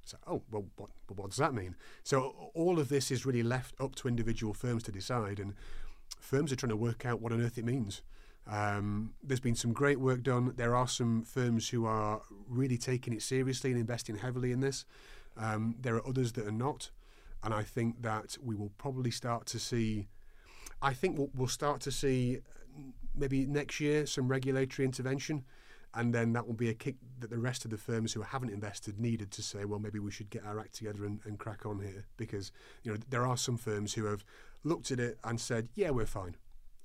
So 0.05 0.17
oh 0.27 0.41
well 0.51 0.65
what, 0.75 0.89
what 1.07 1.29
does 1.29 1.37
that 1.37 1.53
mean? 1.53 1.75
So 2.03 2.51
all 2.53 2.79
of 2.79 2.89
this 2.89 3.11
is 3.11 3.25
really 3.25 3.43
left 3.43 3.75
up 3.79 3.95
to 3.95 4.07
individual 4.07 4.53
firms 4.53 4.83
to 4.83 4.91
decide 4.91 5.39
and 5.39 5.53
firms 6.19 6.51
are 6.51 6.55
trying 6.55 6.69
to 6.69 6.75
work 6.77 7.05
out 7.05 7.21
what 7.21 7.31
on 7.31 7.41
earth 7.41 7.57
it 7.57 7.65
means. 7.65 8.01
Um, 8.45 9.13
there's 9.23 9.39
been 9.39 9.55
some 9.55 9.71
great 9.71 10.01
work 10.01 10.21
done. 10.21 10.53
There 10.57 10.75
are 10.75 10.87
some 10.87 11.23
firms 11.23 11.69
who 11.69 11.85
are 11.85 12.21
really 12.49 12.77
taking 12.77 13.13
it 13.13 13.21
seriously 13.21 13.71
and 13.71 13.79
investing 13.79 14.17
heavily 14.17 14.51
in 14.51 14.59
this. 14.59 14.83
Um, 15.37 15.75
there 15.79 15.95
are 15.95 16.05
others 16.05 16.33
that 16.33 16.45
are 16.45 16.51
not 16.51 16.91
and 17.43 17.53
I 17.53 17.63
think 17.63 18.01
that 18.01 18.37
we 18.41 18.55
will 18.55 18.71
probably 18.77 19.11
start 19.11 19.45
to 19.47 19.59
see 19.59 20.07
I 20.81 20.93
think 20.93 21.17
we'll, 21.17 21.29
we'll 21.33 21.47
start 21.47 21.79
to 21.81 21.91
see 21.91 22.39
uh, 22.77 22.81
maybe 23.15 23.45
next 23.45 23.79
year 23.79 24.05
some 24.05 24.27
regulatory 24.27 24.85
intervention, 24.85 25.45
and 25.95 26.13
then 26.13 26.33
that 26.33 26.45
will 26.47 26.53
be 26.55 26.69
a 26.69 26.73
kick 26.73 26.95
that 27.19 27.29
the 27.29 27.37
rest 27.37 27.65
of 27.65 27.71
the 27.71 27.77
firms 27.77 28.13
who 28.13 28.21
haven't 28.21 28.49
invested 28.49 28.99
needed 28.99 29.31
to 29.31 29.41
say, 29.41 29.65
well, 29.65 29.79
maybe 29.79 29.99
we 29.99 30.11
should 30.11 30.29
get 30.29 30.43
our 30.45 30.59
act 30.59 30.73
together 30.75 31.05
and, 31.05 31.19
and 31.25 31.37
crack 31.39 31.65
on 31.65 31.79
here 31.79 32.05
because 32.17 32.51
you 32.83 32.91
know 32.91 32.97
there 33.09 33.25
are 33.25 33.37
some 33.37 33.57
firms 33.57 33.93
who 33.93 34.05
have 34.05 34.23
looked 34.63 34.91
at 34.91 34.99
it 34.99 35.17
and 35.23 35.39
said, 35.39 35.69
yeah, 35.75 35.89
we're 35.91 36.05
fine, 36.05 36.35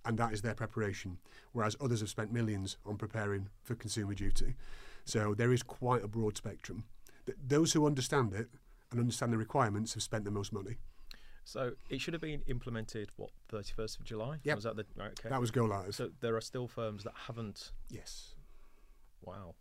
and 0.05 0.19
that 0.19 0.33
is 0.33 0.43
their 0.43 0.55
preparation, 0.55 1.19
whereas 1.53 1.77
others 1.81 2.01
have 2.01 2.09
spent 2.09 2.33
millions 2.33 2.77
on 2.85 2.97
preparing 2.97 3.49
for 3.63 3.75
consumer 3.75 4.15
duty. 4.15 4.55
So 5.05 5.35
there 5.35 5.53
is 5.53 5.63
quite 5.63 6.05
a 6.05 6.09
broad 6.09 6.37
spectrum. 6.37 6.85
Th- 7.25 7.39
Those 7.47 7.73
who 7.73 7.87
understand 7.87 8.35
it 8.35 8.49
and 8.91 9.01
understand 9.01 9.33
the 9.33 9.39
requirements 9.39 9.95
have 9.95 10.03
spent 10.03 10.25
the 10.25 10.31
most 10.31 10.53
money. 10.53 10.77
So 11.45 11.73
it 11.89 12.01
should 12.03 12.13
have 12.13 12.21
been 12.21 12.43
implemented 12.47 13.09
what 13.17 13.31
31st 13.51 14.01
of 14.01 14.05
July. 14.05 14.37
Yep. 14.45 14.55
Was 14.57 14.65
that 14.65 14.77
the 14.77 14.85
right? 14.97 15.13
Okay. 15.19 15.31
That 15.31 15.41
was 15.41 15.51
go 15.51 15.65
live. 15.65 15.95
so 15.95 16.11
there 16.21 16.37
are 16.37 16.43
still 16.43 16.69
firms 16.69 17.05
that 17.05 17.15
haven't. 17.27 17.73
yes. 17.91 18.35
Wow. 19.23 19.55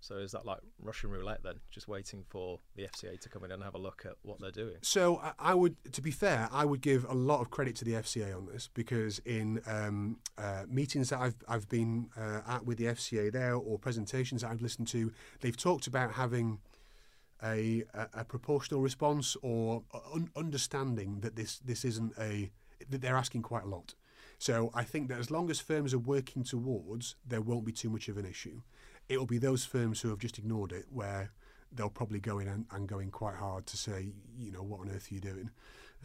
So 0.00 0.16
is 0.18 0.30
that 0.32 0.46
like 0.46 0.60
Russian 0.80 1.10
roulette 1.10 1.42
then? 1.42 1.54
Just 1.70 1.88
waiting 1.88 2.24
for 2.28 2.60
the 2.76 2.84
FCA 2.84 3.18
to 3.20 3.28
come 3.28 3.44
in 3.44 3.50
and 3.50 3.62
have 3.62 3.74
a 3.74 3.78
look 3.78 4.04
at 4.06 4.12
what 4.22 4.40
they're 4.40 4.52
doing. 4.52 4.76
So 4.80 5.20
I- 5.38 5.54
would, 5.54 5.76
to 5.92 6.00
be 6.00 6.12
fair, 6.12 6.48
I 6.52 6.64
would 6.64 6.80
give 6.80 7.04
a 7.04 7.14
lot 7.14 7.40
of 7.40 7.50
credit 7.50 7.74
to 7.76 7.84
the 7.84 7.94
FCA 7.94 8.36
on 8.36 8.46
this 8.46 8.68
because 8.72 9.18
in 9.20 9.60
um, 9.66 10.18
uh, 10.36 10.64
meetings 10.68 11.10
that 11.10 11.18
I've 11.18 11.34
I've 11.48 11.68
been 11.68 12.10
uh, 12.16 12.42
at 12.46 12.64
with 12.64 12.78
the 12.78 12.84
FCA 12.84 13.32
there 13.32 13.56
or 13.56 13.78
presentations 13.78 14.42
that 14.42 14.50
I've 14.52 14.62
listened 14.62 14.88
to, 14.88 15.12
they've 15.40 15.56
talked 15.56 15.86
about 15.88 16.12
having 16.12 16.60
a 17.42 17.82
a, 17.94 18.08
a 18.20 18.24
proportional 18.24 18.80
response 18.80 19.36
or 19.42 19.82
un- 20.14 20.30
understanding 20.36 21.20
that 21.20 21.34
this 21.34 21.58
this 21.58 21.84
isn't 21.84 22.12
a 22.18 22.50
that 22.88 23.00
they're 23.00 23.16
asking 23.16 23.42
quite 23.42 23.64
a 23.64 23.68
lot. 23.68 23.94
So 24.38 24.70
I 24.72 24.84
think 24.84 25.08
that 25.08 25.18
as 25.18 25.30
long 25.30 25.50
as 25.50 25.58
firms 25.58 25.92
are 25.92 25.98
working 25.98 26.44
towards, 26.44 27.16
there 27.26 27.40
won't 27.40 27.64
be 27.64 27.72
too 27.72 27.90
much 27.90 28.08
of 28.08 28.16
an 28.16 28.24
issue. 28.24 28.62
It 29.08 29.18
will 29.18 29.26
be 29.26 29.38
those 29.38 29.64
firms 29.64 30.00
who 30.00 30.10
have 30.10 30.18
just 30.18 30.38
ignored 30.38 30.72
it 30.72 30.86
where 30.90 31.32
they'll 31.72 31.90
probably 31.90 32.20
go 32.20 32.38
in 32.38 32.48
and, 32.48 32.66
and 32.70 32.88
go 32.88 32.98
in 33.00 33.10
quite 33.10 33.34
hard 33.34 33.66
to 33.66 33.76
say, 33.76 34.12
you 34.38 34.52
know, 34.52 34.62
what 34.62 34.80
on 34.80 34.90
earth 34.90 35.10
are 35.10 35.14
you 35.14 35.20
doing? 35.20 35.50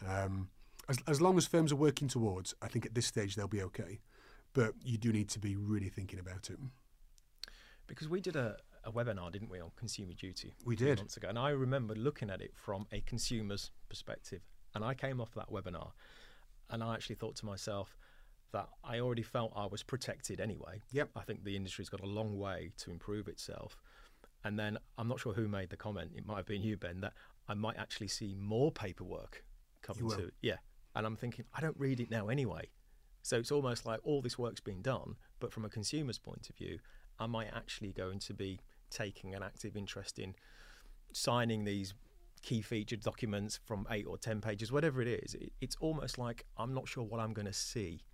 Um, 0.06 0.48
as, 0.88 0.98
as 1.06 1.20
long 1.20 1.38
as 1.38 1.46
firms 1.46 1.72
are 1.72 1.76
working 1.76 2.08
towards, 2.08 2.54
I 2.60 2.68
think 2.68 2.84
at 2.84 2.94
this 2.94 3.06
stage 3.06 3.36
they'll 3.36 3.48
be 3.48 3.62
okay. 3.62 4.00
But 4.52 4.74
you 4.84 4.98
do 4.98 5.12
need 5.12 5.28
to 5.30 5.38
be 5.38 5.56
really 5.56 5.88
thinking 5.88 6.18
about 6.18 6.50
it. 6.50 6.58
Because 7.86 8.08
we 8.08 8.20
did 8.20 8.36
a, 8.36 8.56
a 8.84 8.92
webinar, 8.92 9.32
didn't 9.32 9.50
we, 9.50 9.60
on 9.60 9.70
consumer 9.76 10.12
duty? 10.12 10.54
We 10.64 10.76
did. 10.76 10.98
months 10.98 11.16
ago, 11.16 11.28
and 11.28 11.38
I 11.38 11.50
remember 11.50 11.94
looking 11.94 12.30
at 12.30 12.40
it 12.40 12.52
from 12.54 12.86
a 12.92 13.00
consumer's 13.00 13.70
perspective. 13.88 14.42
And 14.74 14.84
I 14.84 14.94
came 14.94 15.20
off 15.20 15.34
that 15.34 15.50
webinar, 15.50 15.92
and 16.70 16.82
I 16.82 16.94
actually 16.94 17.16
thought 17.16 17.36
to 17.36 17.46
myself 17.46 17.96
that 18.54 18.68
I 18.84 19.00
already 19.00 19.22
felt 19.22 19.52
I 19.56 19.66
was 19.66 19.82
protected 19.82 20.40
anyway. 20.40 20.80
Yep. 20.92 21.10
I 21.16 21.22
think 21.22 21.42
the 21.44 21.56
industry's 21.56 21.88
got 21.88 22.00
a 22.00 22.06
long 22.06 22.38
way 22.38 22.70
to 22.78 22.92
improve 22.92 23.26
itself. 23.26 23.76
And 24.44 24.56
then 24.56 24.78
I'm 24.96 25.08
not 25.08 25.18
sure 25.18 25.34
who 25.34 25.48
made 25.48 25.70
the 25.70 25.76
comment. 25.76 26.12
It 26.14 26.24
might 26.24 26.36
have 26.36 26.46
been 26.46 26.62
you, 26.62 26.76
Ben, 26.76 27.00
that 27.00 27.14
I 27.48 27.54
might 27.54 27.76
actually 27.76 28.08
see 28.08 28.34
more 28.38 28.70
paperwork 28.70 29.42
coming 29.82 30.08
to 30.10 30.30
yeah. 30.40 30.58
And 30.94 31.04
I'm 31.04 31.16
thinking 31.16 31.44
I 31.52 31.60
don't 31.60 31.76
read 31.78 31.98
it 31.98 32.10
now 32.10 32.28
anyway. 32.28 32.68
So 33.22 33.38
it's 33.38 33.50
almost 33.50 33.84
like 33.86 33.98
all 34.04 34.22
this 34.22 34.38
work's 34.38 34.60
been 34.60 34.82
done, 34.82 35.16
but 35.40 35.52
from 35.52 35.64
a 35.64 35.68
consumer's 35.68 36.18
point 36.18 36.48
of 36.48 36.56
view, 36.56 36.78
am 37.18 37.34
I 37.34 37.46
actually 37.46 37.92
going 37.92 38.20
to 38.20 38.34
be 38.34 38.60
taking 38.90 39.34
an 39.34 39.42
active 39.42 39.76
interest 39.76 40.18
in 40.18 40.36
signing 41.12 41.64
these 41.64 41.94
key 42.42 42.60
featured 42.60 43.00
documents 43.00 43.58
from 43.64 43.86
eight 43.90 44.06
or 44.06 44.16
ten 44.16 44.40
pages, 44.40 44.70
whatever 44.70 45.02
it 45.02 45.08
is? 45.08 45.34
It's 45.60 45.76
almost 45.80 46.18
like 46.18 46.44
I'm 46.56 46.72
not 46.72 46.86
sure 46.86 47.02
what 47.02 47.18
I'm 47.18 47.32
going 47.32 47.46
to 47.46 47.52
see 47.52 48.04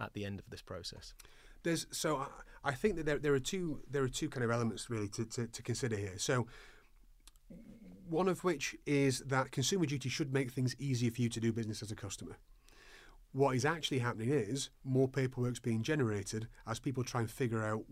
at 0.00 0.12
the 0.14 0.24
end 0.24 0.38
of 0.38 0.50
this 0.50 0.62
process. 0.62 1.14
There's 1.62 1.86
so 1.90 2.16
I, 2.16 2.70
I 2.70 2.72
think 2.72 2.96
that 2.96 3.06
there, 3.06 3.18
there 3.18 3.34
are 3.34 3.40
two 3.40 3.80
there 3.90 4.02
are 4.02 4.08
two 4.08 4.28
kind 4.28 4.44
of 4.44 4.50
elements 4.50 4.90
really 4.90 5.08
to, 5.08 5.24
to, 5.24 5.46
to 5.46 5.62
consider 5.62 5.96
here. 5.96 6.18
So 6.18 6.46
one 8.08 8.28
of 8.28 8.44
which 8.44 8.76
is 8.86 9.20
that 9.20 9.52
consumer 9.52 9.86
duty 9.86 10.08
should 10.08 10.32
make 10.32 10.50
things 10.50 10.76
easier 10.78 11.10
for 11.10 11.22
you 11.22 11.28
to 11.30 11.40
do 11.40 11.52
business 11.52 11.82
as 11.82 11.90
a 11.90 11.96
customer. 11.96 12.36
What 13.32 13.56
is 13.56 13.64
actually 13.64 14.00
happening 14.00 14.28
is 14.28 14.68
more 14.84 15.08
paperwork's 15.08 15.60
being 15.60 15.82
generated 15.82 16.48
as 16.66 16.78
people 16.78 17.02
try 17.02 17.20
and 17.22 17.30
figure 17.30 17.64
out 17.64 17.84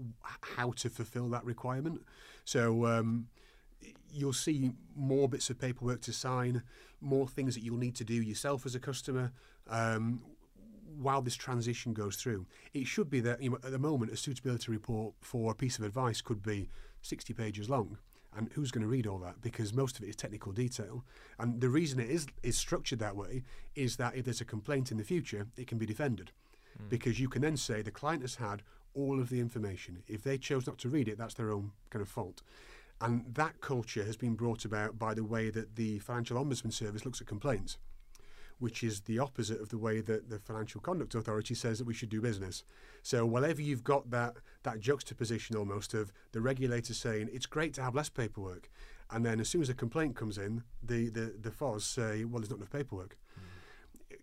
how 0.42 0.72
to 0.72 0.90
fulfil 0.90 1.30
that 1.30 1.44
requirement. 1.44 2.02
So 2.44 2.84
um, 2.84 3.28
you'll 4.12 4.34
see 4.34 4.72
more 4.94 5.28
bits 5.28 5.48
of 5.48 5.58
paperwork 5.58 6.02
to 6.02 6.12
sign, 6.12 6.62
more 7.00 7.26
things 7.26 7.54
that 7.54 7.62
you'll 7.62 7.78
need 7.78 7.96
to 7.96 8.04
do 8.04 8.14
yourself 8.14 8.66
as 8.66 8.74
a 8.74 8.80
customer. 8.80 9.32
Um, 9.68 10.22
while 10.98 11.22
this 11.22 11.36
transition 11.36 11.92
goes 11.92 12.16
through, 12.16 12.46
it 12.72 12.86
should 12.86 13.10
be 13.10 13.20
that 13.20 13.42
you 13.42 13.50
know, 13.50 13.58
at 13.64 13.70
the 13.70 13.78
moment 13.78 14.12
a 14.12 14.16
suitability 14.16 14.70
report 14.70 15.14
for 15.20 15.52
a 15.52 15.54
piece 15.54 15.78
of 15.78 15.84
advice 15.84 16.20
could 16.20 16.42
be 16.42 16.68
60 17.02 17.32
pages 17.34 17.68
long. 17.68 17.98
And 18.36 18.48
who's 18.52 18.70
going 18.70 18.82
to 18.82 18.88
read 18.88 19.08
all 19.08 19.18
that? 19.18 19.40
Because 19.40 19.74
most 19.74 19.96
of 19.96 20.04
it 20.04 20.08
is 20.08 20.16
technical 20.16 20.52
detail. 20.52 21.04
And 21.38 21.60
the 21.60 21.68
reason 21.68 21.98
it 21.98 22.08
is 22.08 22.26
is 22.44 22.56
structured 22.56 23.00
that 23.00 23.16
way 23.16 23.42
is 23.74 23.96
that 23.96 24.14
if 24.14 24.24
there's 24.24 24.40
a 24.40 24.44
complaint 24.44 24.92
in 24.92 24.98
the 24.98 25.04
future, 25.04 25.48
it 25.56 25.66
can 25.66 25.78
be 25.78 25.86
defended. 25.86 26.30
Hmm. 26.78 26.88
Because 26.88 27.18
you 27.18 27.28
can 27.28 27.42
then 27.42 27.56
say 27.56 27.82
the 27.82 27.90
client 27.90 28.22
has 28.22 28.36
had 28.36 28.62
all 28.94 29.20
of 29.20 29.30
the 29.30 29.40
information. 29.40 30.02
If 30.06 30.22
they 30.22 30.38
chose 30.38 30.66
not 30.66 30.78
to 30.78 30.88
read 30.88 31.08
it, 31.08 31.18
that's 31.18 31.34
their 31.34 31.50
own 31.50 31.72
kind 31.90 32.02
of 32.02 32.08
fault. 32.08 32.42
And 33.00 33.24
that 33.34 33.60
culture 33.60 34.04
has 34.04 34.16
been 34.16 34.34
brought 34.34 34.64
about 34.64 34.98
by 34.98 35.14
the 35.14 35.24
way 35.24 35.50
that 35.50 35.74
the 35.74 35.98
Financial 36.00 36.42
Ombudsman 36.42 36.72
Service 36.72 37.04
looks 37.04 37.20
at 37.20 37.26
complaints 37.26 37.78
which 38.60 38.84
is 38.84 39.00
the 39.00 39.18
opposite 39.18 39.60
of 39.60 39.70
the 39.70 39.78
way 39.78 40.00
that 40.02 40.28
the 40.28 40.38
Financial 40.38 40.80
Conduct 40.80 41.14
Authority 41.14 41.54
says 41.54 41.78
that 41.78 41.86
we 41.86 41.94
should 41.94 42.10
do 42.10 42.20
business. 42.20 42.62
So 43.02 43.26
whenever 43.26 43.60
you've 43.60 43.82
got 43.82 44.10
that 44.10 44.36
that 44.62 44.78
juxtaposition 44.80 45.56
almost 45.56 45.94
of 45.94 46.12
the 46.32 46.40
regulator 46.40 46.94
saying 46.94 47.30
it's 47.32 47.46
great 47.46 47.74
to 47.74 47.82
have 47.82 47.94
less 47.94 48.10
paperwork, 48.10 48.70
and 49.10 49.24
then 49.24 49.40
as 49.40 49.48
soon 49.48 49.62
as 49.62 49.70
a 49.70 49.74
complaint 49.74 50.14
comes 50.14 50.38
in, 50.38 50.62
the 50.82 51.08
the, 51.08 51.34
the 51.40 51.50
FOS 51.50 51.84
say, 51.84 52.24
well, 52.24 52.40
there's 52.40 52.50
not 52.50 52.58
enough 52.58 52.70
paperwork. 52.70 53.16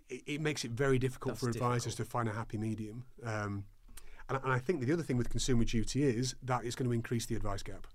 It, 0.08 0.22
it 0.26 0.42
makes 0.42 0.64
it 0.64 0.72
very 0.72 1.00
difficult 1.00 1.34
That's 1.34 1.42
for 1.42 1.50
advisors 1.50 1.96
difficult. 1.96 2.08
to 2.08 2.12
find 2.12 2.30
a 2.30 2.34
happy 2.34 2.58
medium. 2.58 3.04
Um, 3.26 3.66
and, 4.30 4.40
and 4.44 4.54
I 4.54 4.60
think 4.60 4.86
the 4.86 4.94
other 4.94 5.04
thing 5.04 5.18
with 5.18 5.30
consumer 5.30 5.64
duty 5.64 6.04
is 6.04 6.36
that 6.44 6.64
it's 6.64 6.76
going 6.76 6.88
to 6.88 6.94
increase 6.94 7.26
the 7.26 7.36
advice 7.36 7.64
gap, 7.64 7.88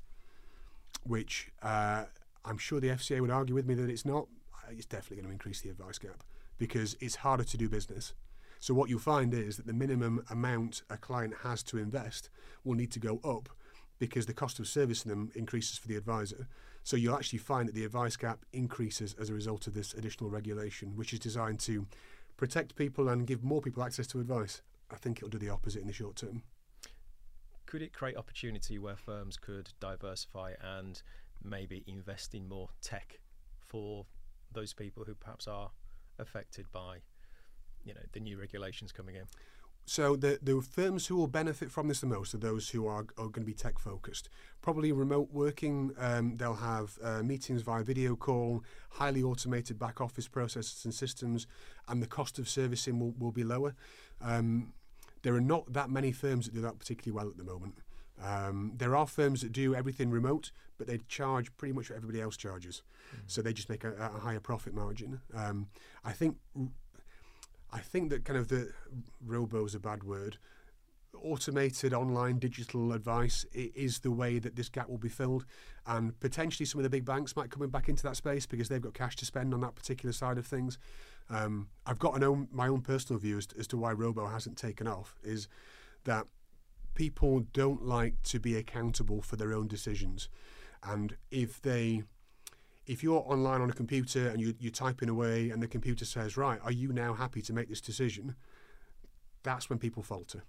which 1.05 1.51
uh, 1.63 2.05
I'm 2.45 2.59
sure 2.59 2.81
the 2.81 2.89
FCA 2.89 3.21
would 3.21 3.31
argue 3.31 3.55
with 3.55 3.67
me 3.67 3.75
that 3.75 3.89
it's 3.89 4.05
not. 4.05 4.27
It's 4.71 4.87
definitely 4.87 5.17
going 5.17 5.27
to 5.27 5.33
increase 5.33 5.61
the 5.61 5.71
advice 5.71 5.99
gap 5.99 6.23
because 6.63 6.97
it's 7.01 7.17
harder 7.17 7.43
to 7.43 7.57
do 7.57 7.69
business. 7.69 8.15
So 8.61 8.73
what 8.73 8.89
you'll 8.89 9.01
find 9.01 9.35
is 9.35 9.57
that 9.57 9.67
the 9.67 9.73
minimum 9.73 10.25
amount 10.31 10.85
a 10.89 10.97
client 10.97 11.35
has 11.43 11.61
to 11.65 11.77
invest 11.77 12.31
will 12.63 12.77
need 12.77 12.93
to 12.93 13.01
go 13.01 13.19
up 13.25 13.49
because 13.99 14.27
the 14.27 14.33
cost 14.33 14.61
of 14.61 14.69
servicing 14.69 15.11
them 15.11 15.33
increases 15.35 15.77
for 15.77 15.89
the 15.89 15.97
advisor. 15.97 16.47
So 16.85 16.97
you'll 16.97 17.17
actually 17.17 17.41
find 17.41 17.67
that 17.67 17.75
the 17.75 17.85
advice 17.85 18.17
gap 18.17 18.45
increases 18.53 19.17
as 19.21 19.29
a 19.29 19.35
result 19.35 19.67
of 19.67 19.75
this 19.75 19.93
additional 19.93 20.31
regulation, 20.31 20.95
which 20.95 21.13
is 21.13 21.19
designed 21.19 21.59
to 21.61 21.85
protect 22.37 22.77
people 22.77 23.09
and 23.09 23.27
give 23.27 23.43
more 23.43 23.61
people 23.61 23.83
access 23.83 24.07
to 24.07 24.21
advice. 24.21 24.63
I 24.89 24.95
think 24.99 25.19
it'll 25.19 25.31
do 25.31 25.39
the 25.39 25.49
opposite 25.49 25.81
in 25.81 25.89
the 25.89 25.93
short 25.93 26.15
term. 26.15 26.45
Could 27.67 27.83
it 27.83 27.93
create 27.93 28.17
opportunity 28.17 28.79
where 28.79 28.95
firms 28.95 29.37
could 29.37 29.71
diversify 29.81 30.53
and 30.63 31.03
maybe 31.43 31.83
invest 31.89 32.37
in 32.37 32.49
more 32.49 32.69
tech 32.81 33.19
for 33.59 34.07
those 34.53 34.73
people 34.73 35.03
who 35.05 35.17
perhaps 35.17 35.49
are 35.49 35.73
affected 36.23 36.67
by, 36.73 36.99
you 37.85 37.93
know, 37.95 38.01
the 38.13 38.21
new 38.21 38.39
regulations 38.39 38.93
coming 38.93 39.17
in? 39.17 39.25
So 39.85 40.15
the 40.15 40.39
the 40.41 40.61
firms 40.63 41.09
who 41.09 41.17
will 41.17 41.27
benefit 41.27 41.71
from 41.71 41.89
this 41.89 42.01
the 42.01 42.07
most 42.07 42.35
are 42.35 42.39
those 42.39 42.71
who 42.71 42.87
are, 42.87 43.05
are 43.19 43.29
going 43.29 43.43
to 43.43 43.53
be 43.53 43.53
tech 43.53 43.79
focused. 43.79 44.29
Probably 44.61 44.93
remote 44.93 45.31
working. 45.33 45.93
Um, 45.99 46.37
they'll 46.37 46.55
have 46.55 46.99
uh, 47.03 47.23
meetings 47.23 47.63
via 47.63 47.83
video 47.83 48.15
call, 48.15 48.63
highly 48.91 49.23
automated 49.23 49.79
back 49.79 50.01
office 50.01 50.29
processes 50.29 50.85
and 50.85 50.95
systems, 50.95 51.47
and 51.89 52.01
the 52.01 52.07
cost 52.07 52.39
of 52.39 52.49
servicing 52.49 53.01
will, 53.01 53.15
will 53.19 53.33
be 53.33 53.45
lower. 53.45 53.75
Um, 54.21 54.73
there 55.23 55.35
are 55.35 55.41
not 55.41 55.73
that 55.73 55.91
many 55.91 56.13
firms 56.13 56.47
that 56.47 56.55
do 56.55 56.61
that 56.61 56.79
particularly 56.79 57.17
well 57.17 57.29
at 57.29 57.37
the 57.37 57.45
moment. 57.45 57.75
Um, 58.23 58.73
there 58.77 58.97
are 58.97 59.07
firms 59.07 59.43
that 59.43 59.53
do 59.53 59.75
everything 59.75 60.11
remote, 60.11 60.53
but 60.79 60.87
they 60.87 60.99
charge 61.09 61.55
pretty 61.57 61.73
much 61.73 61.91
what 61.91 61.97
everybody 61.97 62.21
else 62.21 62.37
charges. 62.37 62.83
Mm-hmm. 63.09 63.23
So 63.27 63.43
they 63.43 63.53
just 63.53 63.69
make 63.69 63.85
a, 63.85 63.93
a 63.95 64.19
higher 64.21 64.41
profit 64.41 64.75
margin. 64.75 65.21
Um, 65.35 65.69
I 66.05 66.13
think 66.13 66.37
I 67.73 67.79
think 67.79 68.11
that 68.11 68.25
kind 68.25 68.39
of 68.39 68.49
the 68.49 68.73
robo 69.25 69.65
is 69.65 69.75
a 69.75 69.81
bad 69.81 70.05
word. 70.05 70.37
Automated 71.23 71.95
online 71.95 72.39
digital 72.39 72.93
advice 72.93 73.45
is 73.53 74.01
the 74.01 74.11
way 74.11 74.39
that 74.39 74.57
this 74.57 74.69
gap 74.69 74.89
will 74.89 74.99
be 74.99 75.09
filled, 75.09 75.45
and 75.87 76.19
potentially 76.21 76.67
some 76.67 76.79
of 76.79 76.83
the 76.85 76.91
big 76.91 77.05
banks 77.05 77.37
might 77.37 77.51
come 77.51 77.67
back 77.69 77.89
into 77.89 78.03
that 78.03 78.17
space 78.17 78.47
because 78.47 78.69
they've 78.69 78.83
got 78.83 78.95
cash 78.95 79.17
to 79.17 79.27
spend 79.27 79.53
on 79.55 79.61
that 79.61 79.75
particular 79.75 80.13
side 80.13 80.39
of 80.39 80.47
things. 80.47 80.79
Um, 81.31 81.69
I've 81.87 81.99
got 81.99 82.17
an 82.17 82.25
own, 82.25 82.49
my 82.51 82.69
own 82.69 82.81
personal 82.81 83.21
view 83.21 83.39
as 83.39 83.47
to, 83.49 83.59
as 83.59 83.67
to 83.69 83.77
why 83.77 83.93
robo 83.93 84.27
hasn't 84.27 84.57
taken 84.57 84.87
off. 84.87 85.17
Is 85.23 85.49
that 86.05 86.27
people 86.95 87.41
don't 87.53 87.85
like 87.85 88.23
to 88.25 88.41
be 88.41 88.57
accountable 88.57 89.23
for 89.23 89.37
their 89.37 89.53
own 89.53 89.69
decisions, 89.69 90.29
and 90.83 91.17
if 91.31 91.61
they 91.61 92.03
if 92.87 93.03
you're 93.03 93.25
online 93.27 93.61
on 93.61 93.71
a 93.71 93.75
computer 93.75 94.29
and 94.29 94.41
you, 94.41 94.55
you're 94.59 94.73
typing 94.73 95.09
away 95.09 95.51
and 95.51 95.63
the 95.63 95.69
computer 95.69 96.05
says, 96.05 96.37
right, 96.37 96.59
are 96.65 96.73
you 96.73 96.93
now 96.93 97.15
happy 97.15 97.41
to 97.43 97.53
make 97.53 97.69
this 97.69 97.81
decision? 97.81 98.35
That's 99.43 99.71
when 99.71 99.79
people 99.79 100.03
falter. 100.03 100.43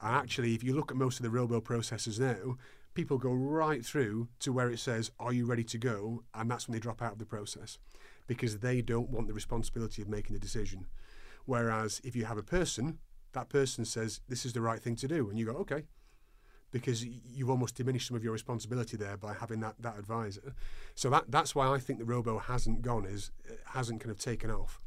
And 0.00 0.16
actually, 0.16 0.54
if 0.54 0.64
you 0.64 0.74
look 0.74 0.90
at 0.90 0.96
most 0.96 1.18
of 1.18 1.24
the 1.24 1.30
robo 1.30 1.60
processes 1.60 2.18
now, 2.18 2.56
people 2.94 3.18
go 3.18 3.32
right 3.32 3.84
through 3.84 4.28
to 4.40 4.52
where 4.52 4.70
it 4.70 4.78
says, 4.78 5.10
are 5.20 5.32
you 5.32 5.46
ready 5.46 5.64
to 5.64 5.78
go? 5.78 6.24
And 6.34 6.50
that's 6.50 6.66
when 6.66 6.72
they 6.72 6.80
drop 6.80 7.02
out 7.02 7.12
of 7.12 7.18
the 7.18 7.26
process 7.26 7.78
because 8.26 8.58
they 8.58 8.82
don't 8.82 9.10
want 9.10 9.26
the 9.26 9.34
responsibility 9.34 10.02
of 10.02 10.08
making 10.08 10.34
the 10.34 10.40
decision. 10.40 10.86
Whereas 11.44 12.00
if 12.02 12.16
you 12.16 12.24
have 12.24 12.38
a 12.38 12.42
person, 12.42 12.98
that 13.32 13.48
person 13.48 13.84
says, 13.84 14.20
this 14.28 14.44
is 14.44 14.52
the 14.52 14.60
right 14.60 14.80
thing 14.80 14.96
to 14.96 15.08
do. 15.08 15.28
And 15.28 15.38
you 15.38 15.46
go, 15.46 15.52
okay, 15.52 15.84
because 16.72 17.04
you've 17.04 17.50
almost 17.50 17.76
diminished 17.76 18.08
some 18.08 18.16
of 18.16 18.24
your 18.24 18.32
responsibility 18.32 18.96
there 18.96 19.16
by 19.16 19.34
having 19.34 19.60
that, 19.60 19.76
that 19.78 19.98
advisor. 19.98 20.54
So 20.94 21.10
that 21.10 21.24
that's 21.28 21.54
why 21.54 21.68
I 21.68 21.78
think 21.78 21.98
the 21.98 22.04
robo 22.04 22.38
hasn't 22.38 22.82
gone 22.82 23.04
is 23.04 23.30
hasn't 23.66 24.00
kind 24.00 24.10
of 24.10 24.18
taken 24.18 24.50
off. 24.50 24.80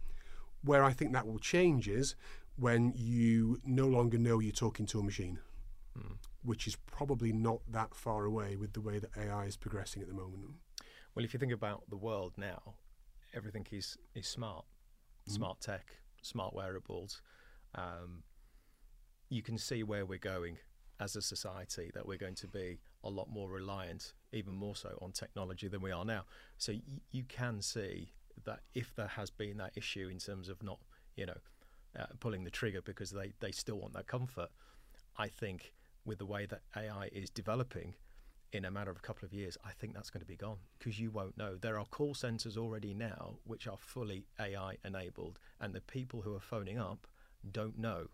Where 0.63 0.83
I 0.83 0.93
think 0.93 1.13
that 1.13 1.27
will 1.27 1.39
change 1.39 1.87
is 1.87 2.15
when 2.57 2.93
you 2.95 3.61
no 3.63 3.87
longer 3.87 4.17
know 4.17 4.39
you're 4.39 4.51
talking 4.51 4.87
to 4.87 4.99
a 4.99 5.03
machine, 5.03 5.39
hmm. 5.95 6.13
which 6.43 6.65
is 6.65 6.75
probably 6.75 7.31
not 7.31 7.59
that 7.71 7.93
far 7.93 8.25
away 8.25 8.55
with 8.55 8.73
the 8.73 8.81
way 8.81 8.97
that 8.97 9.11
AI 9.15 9.45
is 9.45 9.55
progressing 9.55 10.01
at 10.01 10.07
the 10.07 10.13
moment. 10.13 10.55
Well, 11.13 11.23
if 11.23 11.33
you 11.33 11.39
think 11.39 11.53
about 11.53 11.83
the 11.89 11.97
world 11.97 12.33
now, 12.35 12.75
everything 13.33 13.67
is 13.71 13.95
is 14.15 14.27
smart, 14.27 14.65
mm. 15.29 15.33
smart 15.33 15.61
tech, 15.61 15.97
smart 16.23 16.53
wearables. 16.55 17.21
Um, 17.75 18.23
you 19.29 19.41
can 19.41 19.57
see 19.57 19.83
where 19.83 20.05
we're 20.05 20.17
going 20.17 20.57
as 20.99 21.15
a 21.15 21.21
society 21.21 21.91
that 21.93 22.07
we're 22.07 22.17
going 22.17 22.35
to 22.35 22.47
be 22.47 22.79
a 23.03 23.09
lot 23.09 23.29
more 23.29 23.49
reliant, 23.49 24.13
even 24.31 24.53
more 24.53 24.75
so, 24.75 24.97
on 25.01 25.11
technology 25.11 25.67
than 25.67 25.81
we 25.81 25.91
are 25.91 26.05
now. 26.05 26.23
So 26.57 26.71
y- 26.71 26.81
you 27.11 27.23
can 27.23 27.61
see 27.61 28.13
that 28.45 28.61
if 28.73 28.95
there 28.95 29.07
has 29.07 29.29
been 29.29 29.57
that 29.57 29.71
issue 29.75 30.07
in 30.09 30.19
terms 30.19 30.47
of 30.47 30.61
not, 30.63 30.79
you 31.15 31.25
know, 31.25 31.37
uh, 31.99 32.05
pulling 32.19 32.43
the 32.43 32.49
trigger 32.49 32.81
because 32.81 33.11
they, 33.11 33.33
they 33.39 33.51
still 33.51 33.77
want 33.77 33.93
that 33.93 34.07
comfort, 34.07 34.49
I 35.17 35.27
think 35.27 35.73
with 36.05 36.19
the 36.19 36.25
way 36.25 36.45
that 36.45 36.61
AI 36.75 37.09
is 37.11 37.29
developing, 37.29 37.95
in 38.53 38.63
a 38.63 38.71
matter 38.71 38.91
of 38.91 38.97
a 38.97 39.01
couple 39.01 39.25
of 39.25 39.33
years, 39.33 39.57
I 39.65 39.71
think 39.71 39.93
that's 39.93 40.09
going 40.09 40.21
to 40.21 40.27
be 40.27 40.37
gone 40.37 40.57
because 40.77 40.99
you 40.99 41.11
won't 41.11 41.37
know. 41.37 41.55
There 41.55 41.77
are 41.77 41.85
call 41.85 42.13
centers 42.13 42.57
already 42.57 42.93
now 42.93 43.35
which 43.43 43.67
are 43.67 43.77
fully 43.77 44.27
AI 44.39 44.77
enabled, 44.85 45.39
and 45.59 45.73
the 45.73 45.81
people 45.81 46.21
who 46.21 46.35
are 46.35 46.39
phoning 46.39 46.79
up 46.79 47.07
don't 47.51 47.77
know 47.77 48.07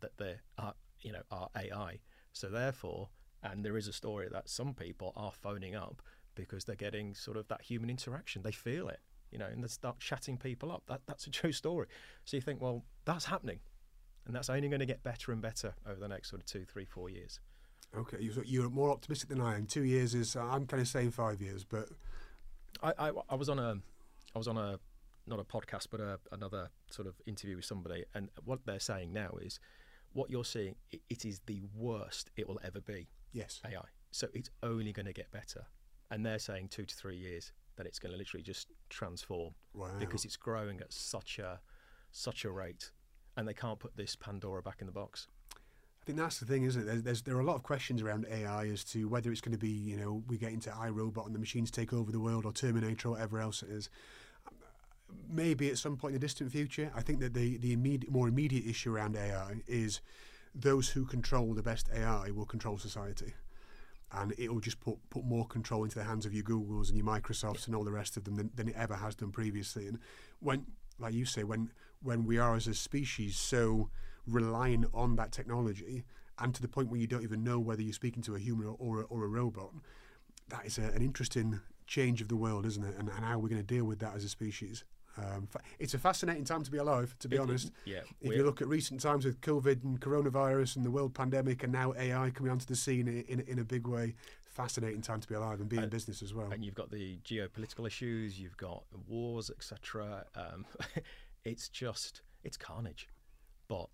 that 0.00 0.16
they 0.18 0.36
are 0.58 0.68
uh, 0.68 0.72
you 1.00 1.12
know 1.12 1.22
are 1.30 1.48
AI. 1.56 2.00
So 2.32 2.48
therefore, 2.48 3.10
and 3.42 3.64
there 3.64 3.76
is 3.76 3.88
a 3.88 3.92
story 3.92 4.28
that 4.32 4.48
some 4.48 4.74
people 4.74 5.12
are 5.16 5.32
phoning 5.32 5.74
up 5.74 6.02
because 6.34 6.64
they're 6.64 6.76
getting 6.76 7.14
sort 7.14 7.36
of 7.36 7.46
that 7.48 7.62
human 7.62 7.90
interaction. 7.90 8.42
They 8.42 8.52
feel 8.52 8.88
it, 8.88 9.00
you 9.30 9.38
know, 9.38 9.46
and 9.46 9.62
they 9.62 9.68
start 9.68 10.00
chatting 10.00 10.36
people 10.36 10.72
up. 10.72 10.82
That 10.86 11.02
that's 11.06 11.26
a 11.26 11.30
true 11.30 11.52
story. 11.52 11.86
So 12.24 12.36
you 12.36 12.40
think, 12.40 12.60
well, 12.60 12.84
that's 13.04 13.26
happening, 13.26 13.60
and 14.26 14.34
that's 14.34 14.50
only 14.50 14.68
going 14.68 14.80
to 14.80 14.86
get 14.86 15.02
better 15.02 15.32
and 15.32 15.40
better 15.40 15.74
over 15.88 16.00
the 16.00 16.08
next 16.08 16.30
sort 16.30 16.40
of 16.40 16.46
two, 16.46 16.64
three, 16.64 16.84
four 16.84 17.08
years. 17.10 17.40
Okay, 17.96 18.16
you're 18.20 18.70
more 18.70 18.90
optimistic 18.90 19.28
than 19.28 19.40
I 19.40 19.54
am. 19.54 19.66
Two 19.66 19.84
years 19.84 20.14
is 20.14 20.34
uh, 20.34 20.42
I'm 20.42 20.66
kind 20.66 20.80
of 20.80 20.88
saying 20.88 21.12
five 21.12 21.40
years, 21.40 21.62
but 21.62 21.88
I, 22.82 22.92
I, 22.98 23.12
I 23.30 23.34
was 23.36 23.48
on 23.48 23.58
a 23.58 23.76
I 24.34 24.38
was 24.38 24.48
on 24.48 24.56
a 24.56 24.78
not 25.26 25.38
a 25.38 25.44
podcast 25.44 25.86
but 25.90 26.00
a, 26.00 26.18
another 26.32 26.70
sort 26.90 27.08
of 27.08 27.14
interview 27.26 27.56
with 27.56 27.64
somebody, 27.64 28.04
and 28.14 28.30
what 28.44 28.66
they're 28.66 28.80
saying 28.80 29.12
now 29.12 29.30
is 29.40 29.60
what 30.14 30.30
you're 30.30 30.44
seeing, 30.44 30.76
it, 30.90 31.02
it 31.10 31.24
is 31.24 31.40
the 31.46 31.60
worst 31.76 32.30
it 32.36 32.48
will 32.48 32.60
ever 32.64 32.80
be. 32.80 33.08
Yes. 33.32 33.60
AI. 33.64 33.84
So 34.10 34.28
it's 34.32 34.48
only 34.62 34.92
going 34.92 35.06
to 35.06 35.12
get 35.12 35.30
better. 35.30 35.66
And 36.10 36.24
they're 36.24 36.38
saying 36.38 36.68
two 36.68 36.84
to 36.84 36.94
three 36.94 37.16
years 37.16 37.52
that 37.76 37.86
it's 37.86 37.98
going 37.98 38.12
to 38.12 38.18
literally 38.18 38.42
just 38.42 38.68
transform 38.88 39.54
wow. 39.74 39.88
because 39.98 40.24
it's 40.24 40.36
growing 40.36 40.80
at 40.80 40.92
such 40.92 41.38
a 41.38 41.60
such 42.12 42.44
a 42.44 42.50
rate, 42.50 42.92
and 43.36 43.48
they 43.48 43.54
can't 43.54 43.80
put 43.80 43.96
this 43.96 44.14
Pandora 44.14 44.62
back 44.62 44.76
in 44.80 44.86
the 44.86 44.92
box. 44.92 45.26
I 45.52 46.04
think 46.04 46.18
that's 46.18 46.38
the 46.38 46.46
thing, 46.46 46.62
isn't 46.62 46.82
it? 46.82 46.84
There's, 46.84 47.02
there's, 47.02 47.22
there 47.22 47.36
are 47.36 47.40
a 47.40 47.44
lot 47.44 47.56
of 47.56 47.64
questions 47.64 48.02
around 48.02 48.26
AI 48.30 48.66
as 48.66 48.84
to 48.84 49.08
whether 49.08 49.32
it's 49.32 49.40
going 49.40 49.52
to 49.52 49.58
be, 49.58 49.70
you 49.70 49.96
know, 49.96 50.22
we 50.28 50.38
get 50.38 50.52
into 50.52 50.70
iRobot 50.70 51.26
and 51.26 51.34
the 51.34 51.40
machines 51.40 51.72
take 51.72 51.92
over 51.92 52.12
the 52.12 52.20
world, 52.20 52.44
or 52.44 52.52
Terminator, 52.52 53.08
or 53.08 53.12
whatever 53.12 53.40
else 53.40 53.62
it 53.64 53.70
is 53.70 53.90
maybe 55.28 55.70
at 55.70 55.78
some 55.78 55.96
point 55.96 56.14
in 56.14 56.20
the 56.20 56.26
distant 56.26 56.52
future. 56.52 56.90
I 56.94 57.02
think 57.02 57.20
that 57.20 57.34
the 57.34 57.56
the 57.58 57.72
immediate, 57.72 58.12
more 58.12 58.28
immediate 58.28 58.66
issue 58.66 58.94
around 58.94 59.16
AI 59.16 59.62
is 59.66 60.00
those 60.54 60.88
who 60.90 61.04
control 61.04 61.52
the 61.52 61.62
best 61.62 61.88
AI 61.94 62.30
will 62.30 62.46
control 62.46 62.78
society. 62.78 63.34
And 64.12 64.32
it 64.38 64.52
will 64.52 64.60
just 64.60 64.78
put, 64.78 64.98
put 65.10 65.24
more 65.24 65.44
control 65.44 65.82
into 65.82 65.98
the 65.98 66.04
hands 66.04 66.24
of 66.24 66.32
your 66.32 66.44
Googles 66.44 66.88
and 66.88 66.96
your 66.96 67.06
Microsofts 67.06 67.66
and 67.66 67.74
all 67.74 67.82
the 67.82 67.90
rest 67.90 68.16
of 68.16 68.22
them 68.22 68.36
than, 68.36 68.50
than 68.54 68.68
it 68.68 68.76
ever 68.76 68.94
has 68.94 69.16
done 69.16 69.32
previously. 69.32 69.88
And 69.88 69.98
when, 70.38 70.66
like 71.00 71.14
you 71.14 71.24
say, 71.24 71.42
when 71.42 71.70
when 72.02 72.24
we 72.24 72.38
are 72.38 72.54
as 72.54 72.68
a 72.68 72.74
species 72.74 73.36
so 73.36 73.90
relying 74.26 74.86
on 74.94 75.16
that 75.16 75.32
technology, 75.32 76.04
and 76.38 76.54
to 76.54 76.62
the 76.62 76.68
point 76.68 76.88
where 76.90 77.00
you 77.00 77.06
don't 77.06 77.22
even 77.22 77.42
know 77.42 77.58
whether 77.58 77.82
you're 77.82 77.92
speaking 77.92 78.22
to 78.22 78.34
a 78.34 78.38
human 78.38 78.66
or, 78.66 78.76
or, 78.78 79.00
a, 79.00 79.04
or 79.04 79.24
a 79.24 79.28
robot, 79.28 79.70
that 80.48 80.64
is 80.64 80.78
a, 80.78 80.82
an 80.82 81.02
interesting 81.02 81.60
change 81.86 82.20
of 82.20 82.28
the 82.28 82.36
world, 82.36 82.66
isn't 82.66 82.84
it? 82.84 82.94
And, 82.98 83.08
and 83.08 83.24
how 83.24 83.38
we're 83.38 83.48
going 83.48 83.60
to 83.60 83.74
deal 83.74 83.84
with 83.84 83.98
that 84.00 84.14
as 84.14 84.24
a 84.24 84.28
species. 84.28 84.84
Um, 85.16 85.48
it's 85.78 85.94
a 85.94 85.98
fascinating 85.98 86.44
time 86.44 86.62
to 86.64 86.70
be 86.70 86.78
alive, 86.78 87.14
to 87.20 87.28
be 87.28 87.36
it, 87.36 87.40
honest. 87.40 87.70
Yeah. 87.84 88.00
If 88.20 88.34
you 88.34 88.44
look 88.44 88.60
at 88.60 88.68
recent 88.68 89.00
times 89.00 89.24
with 89.24 89.40
COVID 89.40 89.84
and 89.84 90.00
coronavirus 90.00 90.76
and 90.76 90.84
the 90.84 90.90
world 90.90 91.14
pandemic, 91.14 91.62
and 91.62 91.72
now 91.72 91.94
AI 91.96 92.30
coming 92.30 92.50
onto 92.50 92.66
the 92.66 92.76
scene 92.76 93.06
in, 93.06 93.22
in, 93.28 93.40
in 93.40 93.58
a 93.60 93.64
big 93.64 93.86
way, 93.86 94.14
fascinating 94.54 95.02
time 95.02 95.20
to 95.20 95.28
be 95.28 95.34
alive 95.34 95.60
and 95.60 95.68
be 95.68 95.76
in 95.76 95.88
business 95.88 96.22
as 96.22 96.32
well. 96.32 96.50
And 96.50 96.64
you've 96.64 96.74
got 96.74 96.90
the 96.90 97.18
geopolitical 97.24 97.86
issues, 97.86 98.38
you've 98.38 98.56
got 98.56 98.84
wars, 99.08 99.50
etc. 99.50 100.24
Um, 100.34 100.64
it's 101.44 101.68
just 101.68 102.22
it's 102.44 102.56
carnage, 102.56 103.08
but 103.68 103.88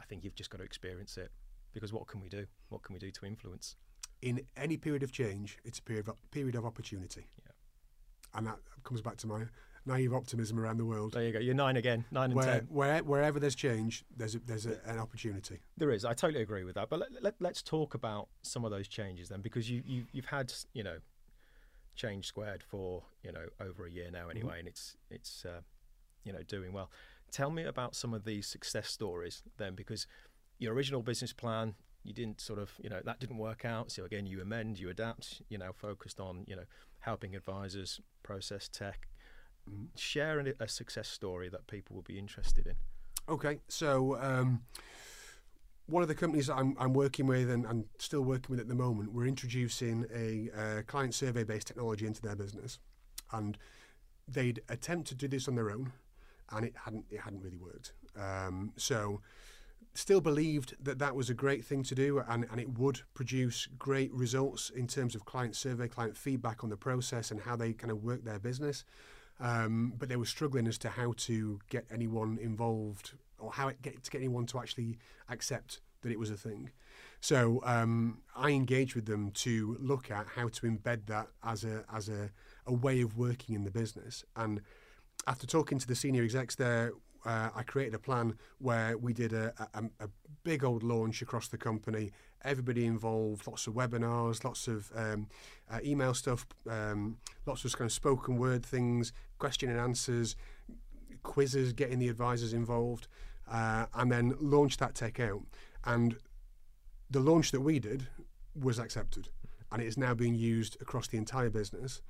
I 0.00 0.04
think 0.04 0.24
you've 0.24 0.34
just 0.34 0.50
got 0.50 0.58
to 0.58 0.64
experience 0.64 1.16
it 1.16 1.30
because 1.72 1.92
what 1.92 2.06
can 2.06 2.20
we 2.20 2.28
do? 2.28 2.46
What 2.68 2.82
can 2.82 2.94
we 2.94 2.98
do 2.98 3.10
to 3.10 3.26
influence? 3.26 3.76
In 4.22 4.40
any 4.56 4.76
period 4.76 5.02
of 5.02 5.12
change, 5.12 5.58
it's 5.64 5.78
a 5.78 5.82
period 5.82 6.08
of, 6.08 6.30
period 6.30 6.54
of 6.54 6.64
opportunity. 6.64 7.26
Yeah. 7.44 7.52
And 8.34 8.46
that 8.46 8.58
comes 8.82 9.00
back 9.00 9.16
to 9.18 9.26
my 9.26 9.42
naive 9.86 10.14
optimism 10.14 10.58
around 10.58 10.78
the 10.78 10.84
world. 10.84 11.12
There 11.12 11.24
you 11.24 11.32
go. 11.32 11.38
You're 11.38 11.54
nine 11.54 11.76
again. 11.76 12.04
Nine 12.10 12.30
and 12.30 12.34
where, 12.34 12.46
ten. 12.46 12.68
Where, 12.70 13.02
wherever 13.02 13.38
there's 13.38 13.54
change, 13.54 14.04
there's 14.16 14.34
a, 14.34 14.38
there's 14.40 14.66
a, 14.66 14.78
an 14.86 14.98
opportunity. 14.98 15.60
There 15.76 15.90
is. 15.90 16.04
I 16.04 16.14
totally 16.14 16.42
agree 16.42 16.64
with 16.64 16.74
that. 16.76 16.88
But 16.88 17.00
let, 17.20 17.40
let, 17.40 17.52
us 17.52 17.62
talk 17.62 17.94
about 17.94 18.28
some 18.42 18.64
of 18.64 18.70
those 18.70 18.88
changes 18.88 19.28
then, 19.28 19.40
because 19.40 19.70
you, 19.70 19.82
you 19.86 20.04
you've 20.12 20.26
had 20.26 20.52
you 20.72 20.82
know 20.82 20.98
change 21.96 22.26
squared 22.26 22.62
for 22.62 23.02
you 23.22 23.32
know 23.32 23.46
over 23.60 23.86
a 23.86 23.90
year 23.90 24.10
now 24.10 24.28
anyway, 24.28 24.50
mm-hmm. 24.50 24.58
and 24.60 24.68
it's 24.68 24.96
it's 25.10 25.44
uh, 25.44 25.60
you 26.24 26.32
know 26.32 26.42
doing 26.42 26.72
well. 26.72 26.90
Tell 27.30 27.50
me 27.50 27.64
about 27.64 27.96
some 27.96 28.14
of 28.14 28.24
these 28.24 28.46
success 28.46 28.88
stories 28.88 29.42
then, 29.56 29.74
because 29.74 30.06
your 30.58 30.72
original 30.72 31.02
business 31.02 31.32
plan, 31.32 31.74
you 32.04 32.12
didn't 32.12 32.40
sort 32.40 32.58
of, 32.58 32.70
you 32.80 32.88
know, 32.88 33.00
that 33.04 33.18
didn't 33.18 33.38
work 33.38 33.64
out. 33.64 33.90
So 33.90 34.04
again, 34.04 34.26
you 34.26 34.40
amend, 34.40 34.78
you 34.78 34.88
adapt, 34.90 35.42
you 35.48 35.58
know, 35.58 35.72
focused 35.72 36.20
on, 36.20 36.44
you 36.46 36.54
know, 36.54 36.64
helping 37.00 37.34
advisors 37.34 38.00
process 38.22 38.68
tech. 38.68 39.08
Share 39.96 40.40
a, 40.40 40.54
a 40.60 40.68
success 40.68 41.08
story 41.08 41.48
that 41.48 41.66
people 41.66 41.96
will 41.96 42.02
be 42.02 42.18
interested 42.18 42.66
in. 42.66 42.74
Okay, 43.28 43.60
so 43.68 44.18
um, 44.20 44.62
one 45.86 46.02
of 46.02 46.08
the 46.08 46.14
companies 46.14 46.48
that 46.48 46.56
I'm, 46.56 46.76
I'm 46.78 46.92
working 46.92 47.26
with 47.26 47.50
and, 47.50 47.64
and, 47.64 47.84
still 47.98 48.22
working 48.22 48.50
with 48.50 48.60
at 48.60 48.68
the 48.68 48.74
moment, 48.74 49.12
we're 49.12 49.26
introducing 49.26 50.06
a 50.14 50.50
uh, 50.58 50.82
client 50.82 51.14
survey 51.14 51.44
based 51.44 51.66
technology 51.66 52.06
into 52.06 52.20
their 52.20 52.36
business. 52.36 52.78
And 53.32 53.56
they'd 54.28 54.60
attempt 54.68 55.08
to 55.08 55.14
do 55.14 55.28
this 55.28 55.48
on 55.48 55.54
their 55.54 55.70
own, 55.70 55.92
and 56.50 56.66
it 56.66 56.74
hadn't, 56.84 57.06
it 57.10 57.20
hadn't 57.20 57.42
really 57.42 57.58
worked. 57.58 57.92
Um, 58.16 58.72
so, 58.76 59.20
still 59.94 60.20
believed 60.20 60.74
that 60.82 60.98
that 60.98 61.14
was 61.14 61.30
a 61.30 61.34
great 61.34 61.64
thing 61.64 61.82
to 61.84 61.94
do 61.94 62.20
and, 62.28 62.46
and 62.50 62.60
it 62.60 62.78
would 62.78 63.00
produce 63.14 63.68
great 63.78 64.12
results 64.12 64.70
in 64.70 64.88
terms 64.88 65.14
of 65.14 65.24
client 65.24 65.54
survey, 65.54 65.86
client 65.86 66.16
feedback 66.16 66.64
on 66.64 66.70
the 66.70 66.76
process 66.76 67.30
and 67.30 67.40
how 67.40 67.54
they 67.54 67.72
kind 67.72 67.92
of 67.92 68.02
work 68.02 68.24
their 68.24 68.40
business. 68.40 68.84
Um, 69.40 69.94
but 69.98 70.08
they 70.08 70.16
were 70.16 70.26
struggling 70.26 70.66
as 70.66 70.78
to 70.78 70.88
how 70.88 71.14
to 71.16 71.58
get 71.68 71.84
anyone 71.90 72.38
involved 72.40 73.14
or 73.38 73.52
how 73.52 73.70
get, 73.82 74.02
to 74.02 74.10
get 74.10 74.18
anyone 74.18 74.46
to 74.46 74.58
actually 74.58 74.98
accept 75.28 75.80
that 76.02 76.12
it 76.12 76.18
was 76.18 76.30
a 76.30 76.36
thing. 76.36 76.70
So 77.20 77.60
um, 77.64 78.18
I 78.36 78.50
engaged 78.50 78.94
with 78.94 79.06
them 79.06 79.30
to 79.32 79.76
look 79.80 80.10
at 80.10 80.26
how 80.36 80.48
to 80.48 80.66
embed 80.66 81.06
that 81.06 81.28
as 81.42 81.64
a 81.64 81.84
as 81.92 82.08
a, 82.08 82.30
a 82.66 82.72
way 82.72 83.00
of 83.00 83.16
working 83.16 83.54
in 83.54 83.64
the 83.64 83.70
business. 83.70 84.24
And 84.36 84.60
after 85.26 85.46
talking 85.46 85.78
to 85.78 85.86
the 85.86 85.94
senior 85.94 86.22
execs 86.22 86.54
there, 86.54 86.92
uh, 87.24 87.48
I 87.54 87.62
created 87.62 87.94
a 87.94 87.98
plan 87.98 88.36
where 88.58 88.98
we 88.98 89.12
did 89.12 89.32
a, 89.32 89.52
a, 89.74 89.84
a, 90.00 90.08
big 90.42 90.62
old 90.62 90.82
launch 90.82 91.22
across 91.22 91.48
the 91.48 91.56
company. 91.56 92.12
Everybody 92.44 92.84
involved, 92.84 93.46
lots 93.46 93.66
of 93.66 93.74
webinars, 93.74 94.44
lots 94.44 94.68
of 94.68 94.92
um, 94.94 95.28
uh, 95.70 95.78
email 95.82 96.12
stuff, 96.12 96.46
um, 96.68 97.16
lots 97.46 97.64
of 97.64 97.76
kind 97.76 97.88
of 97.88 97.92
spoken 97.92 98.36
word 98.36 98.64
things, 98.64 99.12
question 99.38 99.70
and 99.70 99.80
answers, 99.80 100.36
quizzes, 101.22 101.72
getting 101.72 101.98
the 101.98 102.08
advisors 102.08 102.52
involved, 102.52 103.08
uh, 103.50 103.86
and 103.94 104.12
then 104.12 104.34
launched 104.40 104.78
that 104.80 104.94
tech 104.94 105.18
out. 105.20 105.42
And 105.84 106.16
the 107.10 107.20
launch 107.20 107.50
that 107.52 107.60
we 107.60 107.78
did 107.78 108.08
was 108.54 108.78
accepted, 108.78 109.28
and 109.72 109.82
it 109.82 109.86
is 109.86 109.96
now 109.96 110.14
being 110.14 110.34
used 110.34 110.76
across 110.80 111.08
the 111.08 111.18
entire 111.18 111.50
business. 111.50 112.02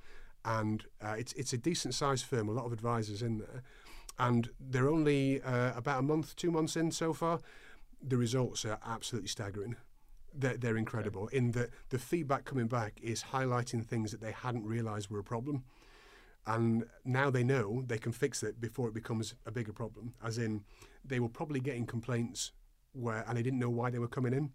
And 0.43 0.85
uh, 1.01 1.15
it's 1.17 1.33
it's 1.33 1.53
a 1.53 1.57
decent 1.57 1.93
sized 1.95 2.25
firm, 2.25 2.49
a 2.49 2.51
lot 2.51 2.65
of 2.65 2.73
advisors 2.73 3.21
in 3.21 3.39
there, 3.39 3.63
and 4.19 4.49
they're 4.59 4.89
only 4.89 5.41
uh, 5.41 5.71
about 5.75 5.99
a 5.99 6.03
month, 6.03 6.35
two 6.35 6.51
months 6.51 6.75
in 6.75 6.91
so 6.91 7.13
far. 7.13 7.39
The 8.07 8.17
results 8.17 8.65
are 8.65 8.77
absolutely 8.85 9.29
staggering. 9.29 9.75
They're, 10.37 10.57
they're 10.57 10.77
incredible 10.77 11.23
okay. 11.25 11.37
in 11.37 11.51
that 11.51 11.69
the 11.89 11.99
feedback 11.99 12.45
coming 12.45 12.67
back 12.67 12.99
is 13.01 13.23
highlighting 13.31 13.85
things 13.85 14.11
that 14.11 14.21
they 14.21 14.31
hadn't 14.31 14.65
realised 14.65 15.09
were 15.09 15.19
a 15.19 15.23
problem 15.23 15.63
and 16.47 16.85
now 17.03 17.29
they 17.29 17.43
know 17.43 17.83
they 17.87 17.97
can 17.97 18.11
fix 18.11 18.43
it 18.43 18.61
before 18.61 18.87
it 18.87 18.93
becomes 18.93 19.33
a 19.45 19.51
bigger 19.51 19.73
problem. 19.73 20.13
As 20.23 20.37
in, 20.37 20.63
they 21.03 21.19
were 21.19 21.29
probably 21.29 21.59
getting 21.59 21.85
complaints 21.85 22.51
where, 22.93 23.25
and 23.27 23.37
they 23.37 23.43
didn't 23.43 23.59
know 23.59 23.69
why 23.69 23.89
they 23.89 23.99
were 23.99 24.07
coming 24.07 24.33
in. 24.33 24.51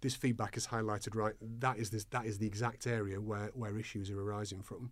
This 0.00 0.14
feedback 0.14 0.56
is 0.56 0.66
highlighted 0.66 1.14
right. 1.14 1.34
That 1.40 1.78
is 1.78 1.90
this. 1.90 2.04
That 2.04 2.26
is 2.26 2.38
the 2.38 2.46
exact 2.46 2.86
area 2.86 3.20
where 3.20 3.50
where 3.54 3.78
issues 3.78 4.10
are 4.10 4.20
arising 4.20 4.60
from, 4.62 4.90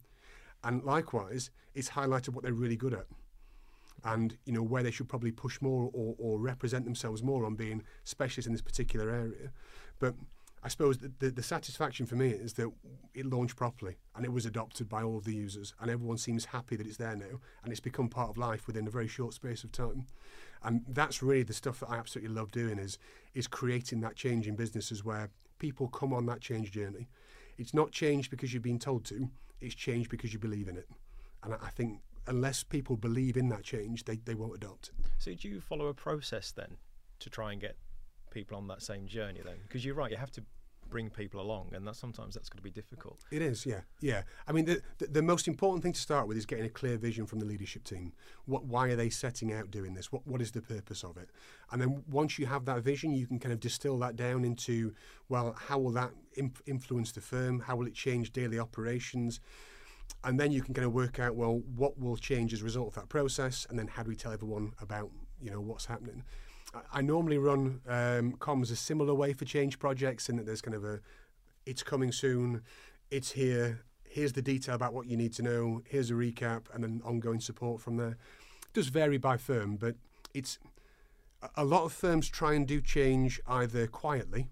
and 0.65 0.83
likewise, 0.85 1.51
it's 1.75 1.91
highlighted 1.91 2.31
what 2.31 2.45
they're 2.45 2.55
really 2.55 2.77
good 2.77 2.95
at, 2.95 3.07
and 4.05 4.37
you 4.45 4.53
know 4.53 4.63
where 4.63 4.83
they 4.83 4.91
should 4.91 5.09
probably 5.09 5.31
push 5.31 5.61
more 5.61 5.91
or, 5.93 6.15
or 6.19 6.39
represent 6.39 6.85
themselves 6.85 7.23
more 7.23 7.45
on 7.45 7.55
being 7.55 7.83
specialists 8.05 8.47
in 8.47 8.53
this 8.53 8.63
particular 8.63 9.11
area. 9.11 9.51
But 9.99 10.15
I 10.65 10.69
suppose 10.69 10.99
the, 10.99 11.11
the, 11.19 11.31
the, 11.31 11.43
satisfaction 11.43 12.07
for 12.07 12.15
me 12.15 12.29
is 12.29 12.53
that 12.55 12.71
it 13.15 13.27
launched 13.27 13.57
properly 13.57 13.97
and 14.15 14.25
it 14.25 14.33
was 14.33 14.47
adopted 14.47 14.89
by 14.89 15.03
all 15.03 15.19
of 15.19 15.25
the 15.25 15.35
users, 15.35 15.75
and 15.81 15.91
everyone 15.91 16.19
seems 16.19 16.45
happy 16.47 16.77
that 16.77 16.87
it's 16.87 16.99
there 16.99 17.17
now, 17.17 17.41
and 17.63 17.73
it's 17.73 17.81
become 17.81 18.09
part 18.09 18.31
of 18.31 18.39
life 18.39 18.69
within 18.69 18.87
a 18.87 18.91
very 18.91 19.09
short 19.09 19.35
space 19.35 19.65
of 19.65 19.73
time. 19.73 20.07
And 20.63 20.85
that's 20.89 21.21
really 21.21 21.43
the 21.43 21.53
stuff 21.53 21.81
that 21.81 21.91
I 21.91 21.97
absolutely 21.97 22.33
love 22.35 22.53
doing 22.53 22.79
is 22.79 22.99
is 23.35 23.49
creating 23.49 24.01
that 24.03 24.15
change 24.15 24.47
in 24.47 24.55
businesses 24.55 25.05
where 25.05 25.31
people 25.59 25.89
come 25.89 26.13
on 26.13 26.27
that 26.27 26.41
change 26.41 26.71
journey. 26.71 27.09
It's 27.59 27.75
not 27.75 27.91
changed 27.91 28.31
because 28.31 28.55
you've 28.55 28.63
been 28.63 28.79
told 28.79 29.05
to; 29.07 29.29
it's 29.61 29.75
changed 29.75 30.11
because 30.11 30.33
you 30.33 30.39
believe 30.39 30.69
in 30.69 30.77
it. 30.77 30.89
And 31.43 31.55
I 31.55 31.71
think 31.71 31.99
unless 32.27 32.63
people 32.63 32.97
believe 32.97 33.37
in 33.37 33.49
that 33.49 33.63
change, 33.63 34.05
they, 34.05 34.17
they 34.17 34.35
won't 34.35 34.55
adopt. 34.55 34.91
So, 35.19 35.35
do 35.35 35.49
you 35.49 35.61
follow 35.61 35.87
a 35.87 35.95
process 35.95 36.53
then 36.53 36.77
to 37.21 37.31
try 37.31 37.53
and 37.53 37.61
get 37.61 37.77
people 38.31 38.57
on 38.57 38.69
that 38.69 38.83
same 38.83 39.07
journey 39.07 39.41
then? 39.45 39.57
Because 39.63 39.85
you're 39.85 39.95
right, 39.95 40.11
you 40.11 40.17
have 40.17 40.33
to 40.33 40.43
bring 40.93 41.09
people 41.09 41.41
along, 41.41 41.71
and 41.73 41.87
that 41.87 41.97
sometimes 41.97 42.35
that's 42.35 42.49
going 42.49 42.59
to 42.59 42.63
be 42.63 42.71
difficult. 42.71 43.25
It 43.33 43.41
is, 43.41 43.65
yeah, 43.65 43.81
yeah. 44.01 44.23
I 44.47 44.53
mean, 44.53 44.67
the, 44.67 44.83
the, 44.99 45.07
the 45.07 45.23
most 45.23 45.49
important 45.49 45.83
thing 45.83 45.95
to 45.95 46.01
start 46.01 46.29
with 46.29 46.37
is 46.37 46.45
getting 46.45 46.67
a 46.67 46.71
clear 46.71 46.99
vision 46.99 47.27
from 47.27 47.41
the 47.41 47.47
leadership 47.47 47.83
team. 47.83 48.13
What, 48.45 48.67
why 48.67 48.89
are 48.89 48.97
they 48.97 49.09
setting 49.09 49.53
out 49.53 49.71
doing 49.71 49.95
this? 49.95 50.13
What, 50.13 50.27
what 50.27 50.43
is 50.43 50.53
the 50.53 50.61
purpose 50.61 51.03
of 51.03 51.17
it? 51.17 51.31
And 51.73 51.81
then 51.81 52.05
once 52.11 52.39
you 52.39 52.47
have 52.47 52.67
that 52.67 52.83
vision, 52.83 53.13
you 53.15 53.27
can 53.27 53.39
kind 53.39 53.53
of 53.53 53.59
distill 53.59 53.99
that 54.01 54.17
down 54.17 54.45
into, 54.45 54.93
well, 55.29 55.57
how 55.59 55.79
will 55.79 55.93
that 55.93 56.11
imp- 56.37 56.63
influence 56.67 57.11
the 57.11 57.23
firm? 57.23 57.61
How 57.61 57.75
will 57.75 57.87
it 57.87 57.95
change 57.95 58.33
daily 58.33 58.59
operations? 58.59 59.41
And 60.25 60.39
then 60.39 60.53
you 60.53 60.63
can 60.63 60.73
kind 60.73 60.87
of 60.87 60.93
work 60.93 61.19
out, 61.19 61.35
well, 61.35 61.63
what 61.75 61.99
will 61.99 62.17
change 62.17 62.53
as 62.53 62.61
a 62.61 62.65
result 62.65 62.89
of 62.89 62.95
that 62.95 63.09
process, 63.09 63.67
and 63.69 63.79
then 63.79 63.89
how 63.89 64.03
do 64.03 64.09
we 64.09 64.17
tell 64.17 64.33
everyone 64.33 64.73
about, 64.81 65.11
you 65.41 65.51
know, 65.51 65.61
what's 65.61 65.87
happening? 65.87 66.23
I 66.93 67.03
normally 67.03 67.39
run 67.39 67.81
um, 67.87 68.33
comms 68.39 68.71
a 68.71 68.77
similar 68.77 69.15
way 69.15 69.33
for 69.33 69.45
change 69.45 69.79
projects 69.79 70.29
in 70.29 70.37
that 70.37 70.47
there's 70.47 70.63
kind 70.63 70.77
of 70.77 70.85
a, 70.85 71.01
it's 71.67 71.83
coming 71.83 72.13
soon, 72.13 72.63
it's 73.11 73.33
here, 73.33 73.83
here's 74.05 74.33
the 74.33 74.43
detail 74.43 74.75
about 74.75 74.95
what 74.95 75.07
you 75.07 75.17
need 75.17 75.33
to 75.35 75.43
know, 75.43 75.83
here's 75.87 76.11
a 76.11 76.15
recap, 76.15 76.63
and 76.73 76.83
then 76.83 77.03
ongoing 77.05 77.41
support 77.41 77.81
from 77.81 77.97
there. 77.97 78.17
It 78.63 78.73
does 78.73 78.89
vary 78.89 79.19
by 79.19 79.37
firm, 79.37 79.77
but 79.77 79.97
it's 80.33 80.59
a 81.57 81.65
lot 81.65 81.85
of 81.85 81.93
firms 81.93 82.29
try 82.29 82.55
and 82.55 82.67
do 82.67 82.81
change 82.81 83.41
either 83.47 83.87
quietly, 83.87 84.49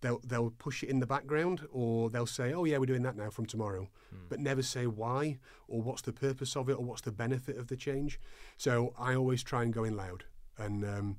they'll 0.00 0.20
they'll 0.24 0.50
push 0.50 0.82
it 0.82 0.88
in 0.88 1.00
the 1.00 1.06
background, 1.06 1.66
or 1.70 2.10
they'll 2.10 2.26
say, 2.26 2.52
"Oh 2.52 2.64
yeah, 2.64 2.78
we're 2.78 2.86
doing 2.86 3.02
that 3.02 3.16
now 3.16 3.30
from 3.30 3.46
tomorrow," 3.46 3.88
hmm. 4.10 4.26
but 4.28 4.40
never 4.40 4.62
say 4.62 4.86
why 4.86 5.38
or 5.66 5.82
what's 5.82 6.02
the 6.02 6.12
purpose 6.12 6.56
of 6.56 6.68
it 6.68 6.74
or 6.74 6.84
what's 6.84 7.02
the 7.02 7.12
benefit 7.12 7.56
of 7.56 7.68
the 7.68 7.76
change. 7.76 8.20
So 8.56 8.94
I 8.98 9.14
always 9.14 9.42
try 9.42 9.62
and 9.62 9.72
go 9.72 9.84
in 9.84 9.96
loud. 9.96 10.24
And 10.56 10.84
um, 10.84 11.16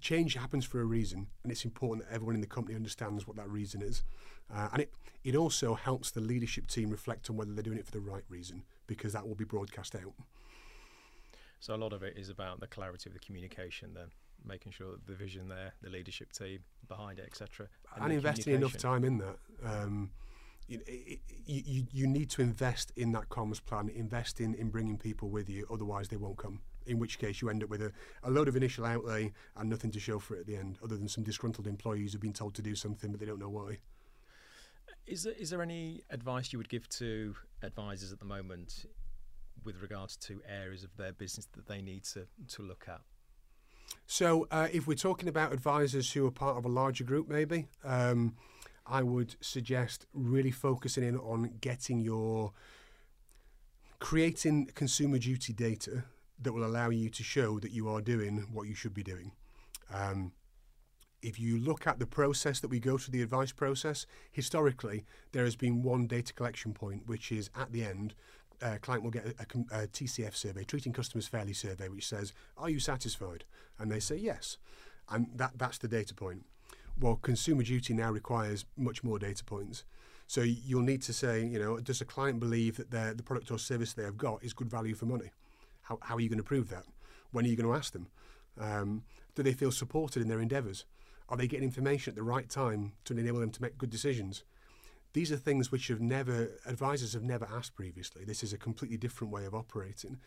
change 0.00 0.34
happens 0.34 0.64
for 0.64 0.80
a 0.80 0.84
reason, 0.84 1.26
and 1.42 1.52
it's 1.52 1.64
important 1.64 2.06
that 2.06 2.14
everyone 2.14 2.34
in 2.34 2.40
the 2.40 2.46
company 2.46 2.76
understands 2.76 3.26
what 3.26 3.36
that 3.36 3.48
reason 3.48 3.82
is. 3.82 4.04
Uh, 4.54 4.68
and 4.72 4.82
it, 4.82 4.92
it 5.24 5.36
also 5.36 5.74
helps 5.74 6.10
the 6.10 6.20
leadership 6.20 6.66
team 6.68 6.90
reflect 6.90 7.28
on 7.28 7.36
whether 7.36 7.52
they're 7.52 7.62
doing 7.62 7.78
it 7.78 7.84
for 7.84 7.92
the 7.92 8.00
right 8.00 8.24
reason, 8.28 8.62
because 8.86 9.12
that 9.12 9.26
will 9.26 9.34
be 9.34 9.44
broadcast 9.44 9.94
out. 9.94 10.14
So 11.60 11.74
a 11.74 11.76
lot 11.76 11.92
of 11.92 12.02
it 12.02 12.16
is 12.16 12.28
about 12.28 12.60
the 12.60 12.66
clarity 12.66 13.10
of 13.10 13.14
the 13.14 13.20
communication, 13.20 13.94
then 13.94 14.08
making 14.44 14.72
sure 14.72 14.92
that 14.92 15.06
the 15.06 15.14
vision 15.14 15.48
there, 15.48 15.72
the 15.82 15.90
leadership 15.90 16.32
team 16.32 16.60
behind 16.88 17.18
it, 17.18 17.26
etc. 17.26 17.68
And, 17.94 18.04
and 18.04 18.12
investing 18.12 18.54
enough 18.54 18.76
time 18.76 19.04
in 19.04 19.18
that. 19.18 19.36
Um, 19.64 20.10
you, 20.66 20.80
you, 21.46 21.86
you 21.90 22.06
need 22.06 22.28
to 22.30 22.42
invest 22.42 22.92
in 22.94 23.12
that 23.12 23.30
comms 23.30 23.64
plan, 23.64 23.88
invest 23.88 24.38
in, 24.38 24.54
in 24.54 24.68
bringing 24.68 24.98
people 24.98 25.30
with 25.30 25.48
you, 25.48 25.66
otherwise 25.72 26.08
they 26.08 26.16
won't 26.16 26.36
come 26.36 26.60
in 26.88 26.98
which 26.98 27.18
case 27.18 27.40
you 27.40 27.50
end 27.50 27.62
up 27.62 27.68
with 27.68 27.82
a, 27.82 27.92
a 28.24 28.30
load 28.30 28.48
of 28.48 28.56
initial 28.56 28.84
outlay 28.84 29.32
and 29.56 29.68
nothing 29.68 29.90
to 29.90 30.00
show 30.00 30.18
for 30.18 30.36
it 30.36 30.40
at 30.40 30.46
the 30.46 30.56
end, 30.56 30.78
other 30.82 30.96
than 30.96 31.08
some 31.08 31.22
disgruntled 31.22 31.66
employees 31.66 32.12
who've 32.12 32.22
been 32.22 32.32
told 32.32 32.54
to 32.54 32.62
do 32.62 32.74
something 32.74 33.10
but 33.10 33.20
they 33.20 33.26
don't 33.26 33.38
know 33.38 33.48
why. 33.48 33.78
Is 35.06 35.22
there, 35.22 35.34
is 35.34 35.50
there 35.50 35.62
any 35.62 36.02
advice 36.10 36.52
you 36.52 36.58
would 36.58 36.68
give 36.68 36.88
to 36.90 37.34
advisors 37.62 38.12
at 38.12 38.18
the 38.18 38.24
moment 38.24 38.86
with 39.64 39.80
regards 39.80 40.16
to 40.16 40.40
areas 40.48 40.84
of 40.84 40.96
their 40.96 41.12
business 41.12 41.46
that 41.54 41.66
they 41.66 41.82
need 41.82 42.04
to, 42.04 42.26
to 42.48 42.62
look 42.62 42.86
at? 42.88 43.00
So, 44.10 44.48
uh, 44.50 44.68
if 44.72 44.86
we're 44.86 44.94
talking 44.94 45.28
about 45.28 45.52
advisors 45.52 46.10
who 46.12 46.26
are 46.26 46.30
part 46.30 46.56
of 46.56 46.64
a 46.64 46.68
larger 46.68 47.04
group, 47.04 47.28
maybe, 47.28 47.66
um, 47.84 48.36
I 48.86 49.02
would 49.02 49.36
suggest 49.42 50.06
really 50.14 50.50
focusing 50.50 51.04
in 51.04 51.18
on 51.18 51.58
getting 51.60 52.00
your 52.00 52.52
creating 53.98 54.70
consumer 54.74 55.18
duty 55.18 55.52
data 55.52 56.04
that 56.40 56.54
will 56.54 56.64
allow 56.64 56.88
you 56.88 57.10
to 57.10 57.22
show 57.22 57.58
that 57.58 57.70
you 57.70 57.86
are 57.90 58.00
doing 58.00 58.46
what 58.50 58.66
you 58.66 58.74
should 58.74 58.94
be 58.94 59.02
doing. 59.02 59.32
Um, 59.92 60.32
if 61.20 61.38
you 61.38 61.58
look 61.58 61.86
at 61.86 61.98
the 61.98 62.06
process 62.06 62.60
that 62.60 62.68
we 62.68 62.80
go 62.80 62.96
through 62.96 63.12
the 63.12 63.22
advice 63.22 63.52
process, 63.52 64.06
historically 64.32 65.04
there 65.32 65.44
has 65.44 65.54
been 65.54 65.82
one 65.82 66.06
data 66.06 66.32
collection 66.32 66.72
point, 66.72 67.06
which 67.06 67.30
is 67.30 67.50
at 67.54 67.72
the 67.72 67.84
end, 67.84 68.14
uh, 68.62 68.76
client 68.80 69.04
will 69.04 69.10
get 69.10 69.26
a, 69.26 69.82
a, 69.82 69.86
TCF 69.86 70.34
survey, 70.34 70.64
treating 70.64 70.92
customers 70.92 71.28
fairly 71.28 71.52
survey, 71.52 71.88
which 71.88 72.06
says, 72.06 72.32
"Are 72.56 72.70
you 72.70 72.80
satisfied?" 72.80 73.44
And 73.78 73.90
they 73.90 74.00
say 74.00 74.16
yes, 74.16 74.58
and 75.08 75.28
that 75.36 75.52
that's 75.56 75.78
the 75.78 75.88
data 75.88 76.14
point. 76.14 76.44
Well, 76.98 77.16
consumer 77.16 77.62
duty 77.62 77.94
now 77.94 78.10
requires 78.10 78.64
much 78.76 79.04
more 79.04 79.18
data 79.18 79.44
points. 79.44 79.84
So 80.26 80.42
you'll 80.42 80.82
need 80.82 81.00
to 81.02 81.12
say, 81.12 81.42
you 81.44 81.58
know, 81.58 81.78
does 81.78 82.02
a 82.02 82.04
client 82.04 82.38
believe 82.38 82.76
that 82.90 83.16
the 83.16 83.22
product 83.22 83.50
or 83.50 83.58
service 83.58 83.94
they 83.94 84.02
have 84.02 84.18
got 84.18 84.44
is 84.44 84.52
good 84.52 84.68
value 84.68 84.94
for 84.94 85.06
money? 85.06 85.30
How, 85.82 85.98
how 86.02 86.16
are 86.16 86.20
you 86.20 86.28
going 86.28 86.38
to 86.38 86.44
prove 86.44 86.68
that? 86.68 86.84
When 87.30 87.46
are 87.46 87.48
you 87.48 87.56
going 87.56 87.68
to 87.68 87.74
ask 87.74 87.94
them? 87.94 88.08
Um, 88.60 89.04
do 89.34 89.42
they 89.42 89.54
feel 89.54 89.72
supported 89.72 90.20
in 90.20 90.28
their 90.28 90.40
endeavours? 90.40 90.84
Are 91.30 91.36
they 91.36 91.46
getting 91.46 91.64
information 91.64 92.10
at 92.10 92.16
the 92.16 92.22
right 92.22 92.48
time 92.48 92.92
to 93.04 93.16
enable 93.16 93.40
them 93.40 93.50
to 93.50 93.62
make 93.62 93.78
good 93.78 93.88
decisions? 93.88 94.44
These 95.12 95.32
are 95.32 95.36
things 95.36 95.72
which 95.72 95.88
have 95.88 96.00
never 96.00 96.50
advisors 96.66 97.14
have 97.14 97.22
never 97.22 97.48
asked 97.50 97.74
previously. 97.74 98.24
This 98.24 98.42
is 98.42 98.52
a 98.52 98.58
completely 98.58 98.96
different 98.96 99.32
way 99.32 99.44
of 99.44 99.54
operating. 99.54 100.18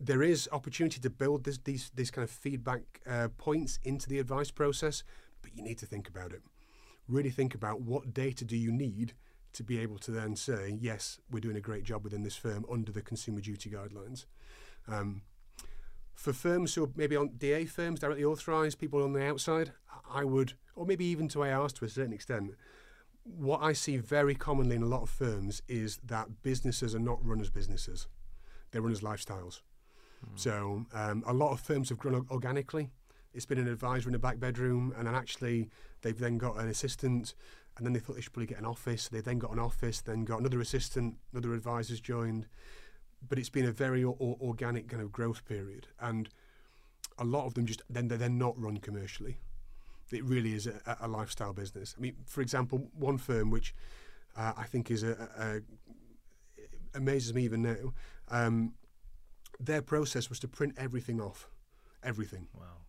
There 0.00 0.22
is 0.22 0.48
opportunity 0.52 1.00
to 1.00 1.10
build 1.10 1.44
this, 1.44 1.58
these 1.58 1.90
these 1.94 2.10
kind 2.10 2.24
of 2.24 2.30
feedback 2.30 3.00
uh, 3.08 3.28
points 3.36 3.78
into 3.84 4.08
the 4.08 4.18
advice 4.18 4.50
process, 4.50 5.02
but 5.42 5.56
you 5.56 5.62
need 5.62 5.78
to 5.78 5.86
think 5.86 6.08
about 6.08 6.32
it. 6.32 6.42
Really 7.08 7.30
think 7.30 7.54
about 7.54 7.80
what 7.80 8.14
data 8.14 8.44
do 8.44 8.56
you 8.56 8.72
need 8.72 9.14
to 9.54 9.64
be 9.64 9.78
able 9.78 9.98
to 9.98 10.10
then 10.10 10.36
say, 10.36 10.76
yes, 10.80 11.18
we're 11.30 11.40
doing 11.40 11.56
a 11.56 11.60
great 11.60 11.82
job 11.82 12.04
within 12.04 12.22
this 12.22 12.36
firm 12.36 12.64
under 12.70 12.92
the 12.92 13.02
consumer 13.02 13.40
duty 13.40 13.70
guidelines. 13.70 14.26
Um, 14.86 15.22
for 16.14 16.32
firms 16.32 16.74
who 16.74 16.84
are 16.84 16.90
maybe 16.96 17.16
on 17.16 17.30
DA 17.38 17.64
firms, 17.64 18.00
directly 18.00 18.24
authorised, 18.24 18.78
people 18.78 19.02
on 19.02 19.12
the 19.12 19.24
outside, 19.24 19.72
I 20.10 20.24
would, 20.24 20.54
or 20.74 20.84
maybe 20.84 21.04
even 21.06 21.28
to 21.28 21.44
ARs 21.44 21.72
to 21.74 21.84
a 21.84 21.88
certain 21.88 22.12
extent, 22.12 22.54
what 23.36 23.62
I 23.62 23.72
see 23.72 23.96
very 23.96 24.34
commonly 24.34 24.76
in 24.76 24.82
a 24.82 24.86
lot 24.86 25.02
of 25.02 25.10
firms 25.10 25.62
is 25.68 25.98
that 26.04 26.42
businesses 26.42 26.94
are 26.94 27.00
not 27.00 27.24
run 27.24 27.40
as 27.40 27.50
businesses, 27.50 28.08
they're 28.70 28.82
run 28.82 28.92
as 28.92 29.00
lifestyles. 29.00 29.60
Mm. 30.24 30.36
So 30.36 30.86
um, 30.92 31.22
a 31.26 31.32
lot 31.32 31.52
of 31.52 31.60
firms 31.60 31.88
have 31.90 31.98
grown 31.98 32.26
organically. 32.30 32.90
It's 33.34 33.46
been 33.46 33.58
an 33.58 33.68
advisor 33.68 34.08
in 34.08 34.14
a 34.14 34.18
back 34.18 34.40
bedroom, 34.40 34.94
and 34.96 35.06
then 35.06 35.14
actually 35.14 35.68
they've 36.02 36.18
then 36.18 36.38
got 36.38 36.58
an 36.58 36.68
assistant, 36.68 37.34
and 37.76 37.86
then 37.86 37.92
they 37.92 38.00
thought 38.00 38.16
they 38.16 38.22
should 38.22 38.32
probably 38.32 38.46
get 38.46 38.58
an 38.58 38.64
office. 38.64 39.08
They 39.08 39.20
then 39.20 39.38
got 39.38 39.52
an 39.52 39.58
office, 39.58 40.00
then 40.00 40.24
got 40.24 40.40
another 40.40 40.60
assistant, 40.60 41.16
another 41.32 41.54
advisor's 41.54 42.00
joined. 42.00 42.46
But 43.28 43.38
it's 43.38 43.50
been 43.50 43.66
a 43.66 43.72
very 43.72 44.04
o- 44.04 44.16
organic 44.40 44.88
kind 44.88 45.02
of 45.02 45.12
growth 45.12 45.44
period, 45.44 45.88
and 46.00 46.28
a 47.18 47.24
lot 47.24 47.46
of 47.46 47.54
them 47.54 47.66
just 47.66 47.82
then 47.90 48.08
they're, 48.08 48.18
they're 48.18 48.28
not 48.28 48.58
run 48.58 48.78
commercially. 48.78 49.38
It 50.10 50.24
really 50.24 50.54
is 50.54 50.66
a, 50.66 50.96
a, 51.00 51.08
lifestyle 51.08 51.52
business. 51.52 51.94
I 51.96 52.00
mean, 52.00 52.16
for 52.26 52.40
example, 52.40 52.88
one 52.94 53.18
firm 53.18 53.50
which 53.50 53.74
uh, 54.36 54.52
I 54.56 54.64
think 54.64 54.90
is 54.90 55.02
a, 55.02 55.28
a, 55.38 56.96
amazes 56.96 57.34
me 57.34 57.42
even 57.42 57.62
now. 57.62 57.92
Um, 58.28 58.74
their 59.60 59.82
process 59.82 60.28
was 60.28 60.38
to 60.40 60.48
print 60.48 60.74
everything 60.78 61.20
off, 61.20 61.48
everything. 62.02 62.48
Wow. 62.54 62.84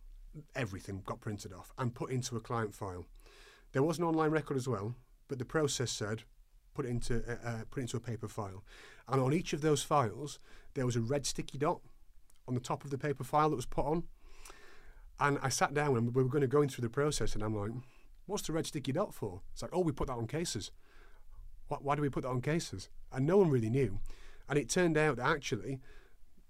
Everything 0.54 1.02
got 1.04 1.20
printed 1.20 1.52
off 1.52 1.72
and 1.76 1.94
put 1.94 2.10
into 2.10 2.36
a 2.36 2.40
client 2.40 2.74
file. 2.74 3.04
There 3.72 3.82
was 3.82 3.98
an 3.98 4.04
online 4.04 4.30
record 4.30 4.56
as 4.56 4.68
well, 4.68 4.94
but 5.28 5.38
the 5.38 5.44
process 5.44 5.90
said 5.90 6.22
put 6.72 6.86
it 6.86 6.88
into 6.88 7.16
uh, 7.28 7.48
uh, 7.48 7.58
put 7.70 7.80
it 7.80 7.82
into 7.82 7.96
a 7.96 8.00
paper 8.00 8.28
file, 8.28 8.62
and 9.08 9.20
on 9.20 9.32
each 9.32 9.52
of 9.52 9.60
those 9.60 9.82
files 9.82 10.38
there 10.74 10.86
was 10.86 10.96
a 10.96 11.00
red 11.00 11.26
sticky 11.26 11.58
dot 11.58 11.80
on 12.46 12.54
the 12.54 12.60
top 12.60 12.84
of 12.84 12.90
the 12.90 12.98
paper 12.98 13.24
file 13.24 13.50
that 13.50 13.56
was 13.56 13.66
put 13.66 13.84
on. 13.84 14.04
And 15.20 15.38
I 15.42 15.48
sat 15.48 15.74
down 15.74 15.96
and 15.96 16.14
we 16.14 16.22
were 16.22 16.28
going 16.28 16.42
to 16.42 16.48
go 16.48 16.66
through 16.66 16.82
the 16.82 16.90
process, 16.90 17.34
and 17.34 17.42
I'm 17.42 17.56
like, 17.56 17.72
"What's 18.26 18.46
the 18.46 18.52
red 18.52 18.66
sticky 18.66 18.92
dot 18.92 19.14
for?" 19.14 19.42
It's 19.52 19.62
like, 19.62 19.74
"Oh, 19.74 19.80
we 19.80 19.92
put 19.92 20.08
that 20.08 20.14
on 20.14 20.26
cases." 20.26 20.70
Why, 21.68 21.78
why 21.80 21.94
do 21.94 22.02
we 22.02 22.08
put 22.08 22.22
that 22.22 22.30
on 22.30 22.40
cases? 22.40 22.88
And 23.12 23.26
no 23.26 23.38
one 23.38 23.50
really 23.50 23.70
knew. 23.70 24.00
And 24.48 24.58
it 24.58 24.68
turned 24.68 24.96
out 24.96 25.16
that 25.16 25.26
actually, 25.26 25.78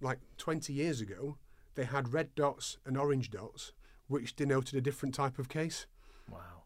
like 0.01 0.18
20 0.39 0.73
years 0.73 1.01
ago, 1.01 1.37
they 1.75 1.85
had 1.85 2.14
red 2.14 2.35
dots 2.35 2.79
and 2.87 2.97
orange 2.97 3.31
dots, 3.31 3.73
which 4.09 4.35
denoted 4.35 4.77
a 4.77 4.81
different 4.81 5.14
type 5.14 5.39
of 5.39 5.49
case. 5.49 5.87
Wow 6.31 6.61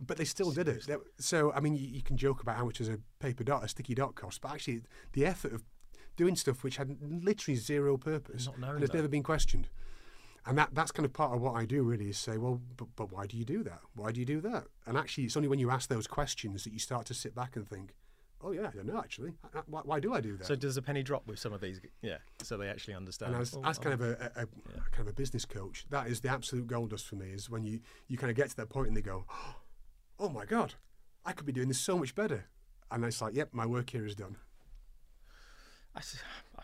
but 0.00 0.16
they 0.16 0.24
still 0.24 0.50
did 0.50 0.68
it. 0.68 0.86
So, 1.18 1.52
I 1.52 1.60
mean, 1.60 1.74
you, 1.74 1.86
you, 1.86 2.02
can 2.02 2.16
joke 2.16 2.42
about 2.42 2.56
how 2.56 2.64
much 2.64 2.78
does 2.78 2.88
a 2.88 2.98
paper 3.20 3.44
dot, 3.44 3.64
a 3.64 3.68
sticky 3.68 3.94
dot 3.94 4.14
cost, 4.14 4.40
but 4.40 4.52
actually, 4.52 4.82
the 5.12 5.24
effort 5.24 5.52
of 5.52 5.62
doing 6.16 6.36
stuff 6.36 6.62
which 6.62 6.76
had 6.76 6.96
literally 7.00 7.56
zero 7.56 7.96
purpose 7.96 8.48
and 8.54 8.80
has 8.80 8.92
never 8.92 9.08
been 9.08 9.22
questioned. 9.22 9.68
And 10.46 10.58
that, 10.58 10.70
that's 10.74 10.92
kind 10.92 11.06
of 11.06 11.12
part 11.12 11.34
of 11.34 11.40
what 11.40 11.54
I 11.54 11.64
do, 11.64 11.82
really, 11.82 12.10
is 12.10 12.18
say, 12.18 12.36
well, 12.36 12.60
but, 12.76 12.88
but 12.96 13.10
why 13.10 13.26
do 13.26 13.36
you 13.36 13.44
do 13.44 13.62
that? 13.64 13.80
Why 13.94 14.12
do 14.12 14.20
you 14.20 14.26
do 14.26 14.40
that? 14.42 14.64
And 14.86 14.98
actually, 14.98 15.24
it's 15.24 15.36
only 15.36 15.48
when 15.48 15.58
you 15.58 15.70
ask 15.70 15.88
those 15.88 16.06
questions 16.06 16.64
that 16.64 16.72
you 16.72 16.78
start 16.78 17.06
to 17.06 17.14
sit 17.14 17.34
back 17.34 17.56
and 17.56 17.66
think, 17.66 17.94
oh, 18.42 18.52
yeah, 18.52 18.68
I 18.68 18.76
don't 18.76 18.86
know, 18.86 18.98
actually. 18.98 19.32
Why, 19.66 19.80
why 19.84 20.00
do 20.00 20.12
I 20.12 20.20
do 20.20 20.36
that? 20.36 20.46
So 20.46 20.54
does 20.54 20.76
a 20.76 20.82
penny 20.82 21.02
drop 21.02 21.26
with 21.26 21.38
some 21.38 21.54
of 21.54 21.62
these? 21.62 21.80
Yeah, 22.02 22.18
so 22.42 22.58
they 22.58 22.68
actually 22.68 22.94
understand. 22.94 23.32
And 23.32 23.40
as, 23.40 23.56
oh, 23.56 23.62
as 23.64 23.78
kind, 23.78 23.98
oh. 23.98 24.04
of 24.04 24.10
a, 24.10 24.12
a, 24.12 24.42
a 24.42 24.46
yeah. 24.68 24.80
kind 24.92 25.00
of 25.00 25.08
a 25.08 25.12
business 25.14 25.46
coach, 25.46 25.86
that 25.88 26.08
is 26.08 26.20
the 26.20 26.28
absolute 26.28 26.66
gold 26.66 26.90
dust 26.90 27.06
for 27.06 27.16
me, 27.16 27.30
is 27.30 27.48
when 27.48 27.64
you, 27.64 27.80
you 28.08 28.18
kind 28.18 28.30
of 28.30 28.36
get 28.36 28.50
to 28.50 28.56
that 28.56 28.68
point 28.68 28.88
and 28.88 28.96
they 28.96 29.02
go, 29.02 29.24
oh, 29.30 29.54
oh 30.18 30.28
my 30.28 30.44
God, 30.44 30.74
I 31.24 31.32
could 31.32 31.46
be 31.46 31.52
doing 31.52 31.68
this 31.68 31.80
so 31.80 31.96
much 31.96 32.14
better. 32.14 32.44
And 32.90 33.02
it's 33.04 33.22
like, 33.22 33.34
yep, 33.34 33.48
my 33.52 33.64
work 33.64 33.88
here 33.90 34.04
is 34.04 34.14
done. 34.14 34.36
I, 35.96 36.00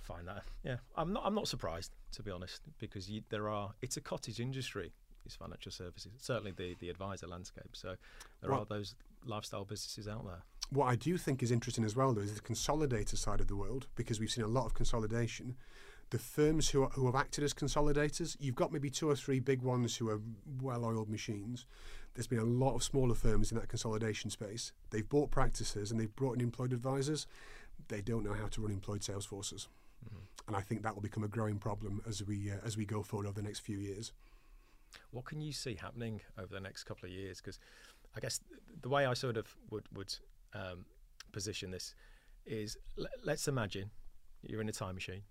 I 0.02 0.14
find 0.14 0.28
that, 0.28 0.42
yeah, 0.64 0.76
I'm 0.96 1.12
not, 1.12 1.22
I'm 1.24 1.34
not 1.34 1.48
surprised 1.48 1.92
to 2.12 2.22
be 2.22 2.30
honest, 2.30 2.62
because 2.78 3.08
you, 3.08 3.22
there 3.30 3.48
are, 3.48 3.72
it's 3.82 3.96
a 3.96 4.00
cottage 4.00 4.40
industry. 4.40 4.92
These 5.24 5.34
financial 5.34 5.70
services, 5.70 6.12
certainly 6.16 6.52
the 6.52 6.76
the 6.80 6.88
advisor 6.88 7.26
landscape. 7.26 7.68
So 7.74 7.94
there 8.40 8.50
well, 8.50 8.60
are 8.60 8.64
those 8.64 8.94
lifestyle 9.26 9.66
businesses 9.66 10.08
out 10.08 10.24
there. 10.24 10.42
What 10.70 10.86
I 10.86 10.96
do 10.96 11.18
think 11.18 11.42
is 11.42 11.50
interesting 11.50 11.84
as 11.84 11.94
well, 11.94 12.14
though, 12.14 12.22
is 12.22 12.34
the 12.34 12.40
consolidator 12.40 13.18
side 13.18 13.40
of 13.40 13.48
the 13.48 13.56
world, 13.56 13.86
because 13.96 14.18
we've 14.18 14.30
seen 14.30 14.44
a 14.44 14.48
lot 14.48 14.64
of 14.64 14.72
consolidation. 14.72 15.56
The 16.08 16.18
firms 16.18 16.70
who, 16.70 16.84
are, 16.84 16.88
who 16.90 17.06
have 17.06 17.14
acted 17.14 17.44
as 17.44 17.52
consolidators, 17.52 18.36
you've 18.40 18.54
got 18.54 18.72
maybe 18.72 18.88
two 18.88 19.10
or 19.10 19.14
three 19.14 19.40
big 19.40 19.62
ones 19.62 19.96
who 19.96 20.08
are 20.08 20.20
well-oiled 20.60 21.10
machines 21.10 21.66
there's 22.14 22.26
been 22.26 22.38
a 22.38 22.44
lot 22.44 22.74
of 22.74 22.82
smaller 22.82 23.14
firms 23.14 23.52
in 23.52 23.58
that 23.58 23.68
consolidation 23.68 24.30
space. 24.30 24.72
They've 24.90 25.08
bought 25.08 25.30
practices 25.30 25.90
and 25.90 26.00
they've 26.00 26.14
brought 26.14 26.34
in 26.36 26.40
employed 26.40 26.72
advisors. 26.72 27.26
They 27.88 28.00
don't 28.00 28.24
know 28.24 28.34
how 28.34 28.48
to 28.48 28.60
run 28.60 28.72
employed 28.72 29.04
sales 29.04 29.24
forces, 29.24 29.68
mm-hmm. 30.04 30.48
and 30.48 30.56
I 30.56 30.60
think 30.60 30.82
that 30.82 30.94
will 30.94 31.02
become 31.02 31.24
a 31.24 31.28
growing 31.28 31.58
problem 31.58 32.02
as 32.06 32.24
we 32.24 32.50
uh, 32.50 32.56
as 32.64 32.76
we 32.76 32.84
go 32.84 33.02
forward 33.02 33.26
over 33.26 33.40
the 33.40 33.46
next 33.46 33.60
few 33.60 33.78
years. 33.78 34.12
What 35.12 35.24
can 35.24 35.40
you 35.40 35.52
see 35.52 35.74
happening 35.74 36.20
over 36.38 36.52
the 36.52 36.60
next 36.60 36.84
couple 36.84 37.08
of 37.08 37.12
years? 37.12 37.40
Because 37.40 37.58
I 38.16 38.20
guess 38.20 38.40
the 38.82 38.88
way 38.88 39.06
I 39.06 39.14
sort 39.14 39.36
of 39.36 39.46
would 39.70 39.86
would 39.94 40.14
um, 40.54 40.84
position 41.32 41.70
this 41.70 41.94
is 42.46 42.76
l- 42.98 43.06
let's 43.24 43.46
imagine 43.48 43.90
you're 44.42 44.60
in 44.60 44.68
a 44.68 44.72
time 44.72 44.94
machine 44.94 45.22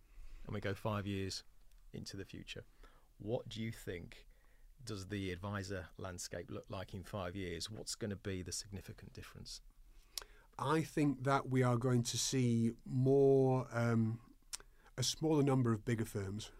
and 0.45 0.53
we 0.53 0.61
go 0.61 0.73
five 0.73 1.05
years 1.05 1.43
into 1.93 2.17
the 2.17 2.25
future. 2.25 2.63
What 3.17 3.49
do 3.49 3.61
you 3.61 3.71
think 3.71 4.25
does 4.85 5.07
the 5.07 5.31
advisor 5.31 5.87
landscape 5.97 6.49
look 6.49 6.65
like 6.69 6.93
in 6.93 7.03
five 7.03 7.35
years? 7.35 7.69
What's 7.69 7.95
going 7.95 8.11
to 8.11 8.15
be 8.15 8.41
the 8.41 8.51
significant 8.51 9.13
difference? 9.13 9.61
I 10.57 10.81
think 10.81 11.23
that 11.23 11.49
we 11.49 11.63
are 11.63 11.77
going 11.77 12.03
to 12.03 12.17
see 12.17 12.71
more, 12.85 13.67
um, 13.73 14.19
a 14.99 15.03
smaller 15.03 15.41
number 15.41 15.71
of 15.71 15.85
bigger 15.85 16.05
firms. 16.05 16.51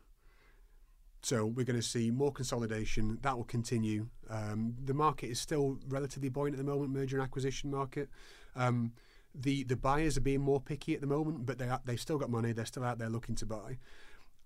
So 1.22 1.46
we're 1.46 1.66
going 1.66 1.80
to 1.80 1.86
see 1.86 2.10
more 2.10 2.32
consolidation. 2.32 3.20
That 3.22 3.36
will 3.36 3.44
continue. 3.44 4.08
Um, 4.30 4.76
the 4.84 4.94
market 4.94 5.30
is 5.30 5.40
still 5.40 5.78
relatively 5.90 6.30
buoyant 6.30 6.58
at 6.58 6.66
the 6.66 6.72
moment, 6.72 6.92
merger 6.92 7.18
and 7.18 7.24
acquisition 7.24 7.70
market. 7.70 8.10
Um, 8.56 8.94
the 9.36 9.64
the 9.64 9.76
buyers 9.76 10.18
are 10.18 10.22
being 10.22 10.40
more 10.42 10.62
picky 10.62 10.96
at 10.96 11.02
the 11.02 11.08
moment, 11.08 11.46
but 11.46 11.60
they 11.60 11.68
are, 11.68 11.82
they've 11.86 12.00
still 12.00 12.18
got 12.18 12.30
money. 12.32 12.54
They're 12.54 12.66
still 12.66 12.86
out 12.86 12.98
there 12.98 13.10
looking 13.10 13.36
to 13.36 13.46
buy. 13.46 13.78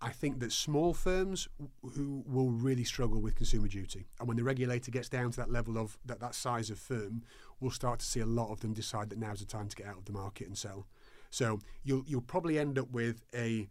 I 0.01 0.09
think 0.09 0.39
that 0.39 0.51
small 0.51 0.93
firms 0.93 1.47
who 1.95 2.25
will 2.27 2.49
really 2.49 2.83
struggle 2.83 3.21
with 3.21 3.35
consumer 3.35 3.69
duty, 3.69 4.07
and 4.19 4.27
when 4.27 4.35
the 4.35 4.43
regulator 4.43 4.91
gets 4.91 5.07
down 5.07 5.31
to 5.31 5.37
that 5.37 5.51
level 5.51 5.77
of 5.77 5.97
that, 6.05 6.19
that 6.19 6.35
size 6.35 6.69
of 6.69 6.79
firm, 6.79 7.23
we'll 7.61 7.71
start 7.71 7.99
to 7.99 8.05
see 8.05 8.19
a 8.19 8.25
lot 8.25 8.51
of 8.51 8.59
them 8.59 8.73
decide 8.73 9.09
that 9.11 9.19
now's 9.19 9.39
the 9.39 9.45
time 9.45 9.69
to 9.69 9.75
get 9.75 9.85
out 9.85 9.99
of 9.99 10.05
the 10.05 10.11
market 10.11 10.47
and 10.47 10.57
sell. 10.57 10.87
So 11.29 11.59
you'll 11.83 12.03
you'll 12.05 12.21
probably 12.21 12.59
end 12.59 12.77
up 12.77 12.91
with 12.91 13.21
a 13.33 13.69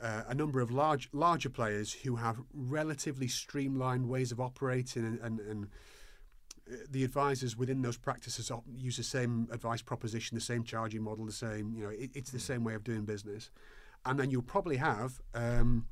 uh, 0.00 0.22
a 0.28 0.34
number 0.34 0.60
of 0.60 0.70
large 0.70 1.08
larger 1.12 1.48
players 1.48 1.92
who 1.92 2.16
have 2.16 2.40
relatively 2.52 3.28
streamlined 3.28 4.08
ways 4.08 4.32
of 4.32 4.40
operating 4.40 5.04
and, 5.04 5.18
and, 5.20 5.40
and 5.40 5.66
uh, 6.70 6.76
the 6.90 7.04
advisors 7.04 7.56
within 7.56 7.82
those 7.82 7.96
practices 7.96 8.50
use 8.74 8.96
the 8.96 9.02
same 9.02 9.48
advice 9.52 9.82
proposition, 9.82 10.34
the 10.34 10.40
same 10.40 10.64
charging 10.64 11.02
model, 11.02 11.24
the 11.24 11.32
same 11.32 11.74
you 11.74 11.82
know 11.82 11.90
it, 11.90 12.10
it's 12.14 12.30
the 12.30 12.40
same 12.40 12.64
way 12.64 12.74
of 12.74 12.84
doing 12.84 13.04
business 13.04 13.50
and 14.06 14.18
then 14.18 14.30
you'll 14.30 14.42
probably 14.42 14.76
have 14.76 15.20
um, 15.34 15.86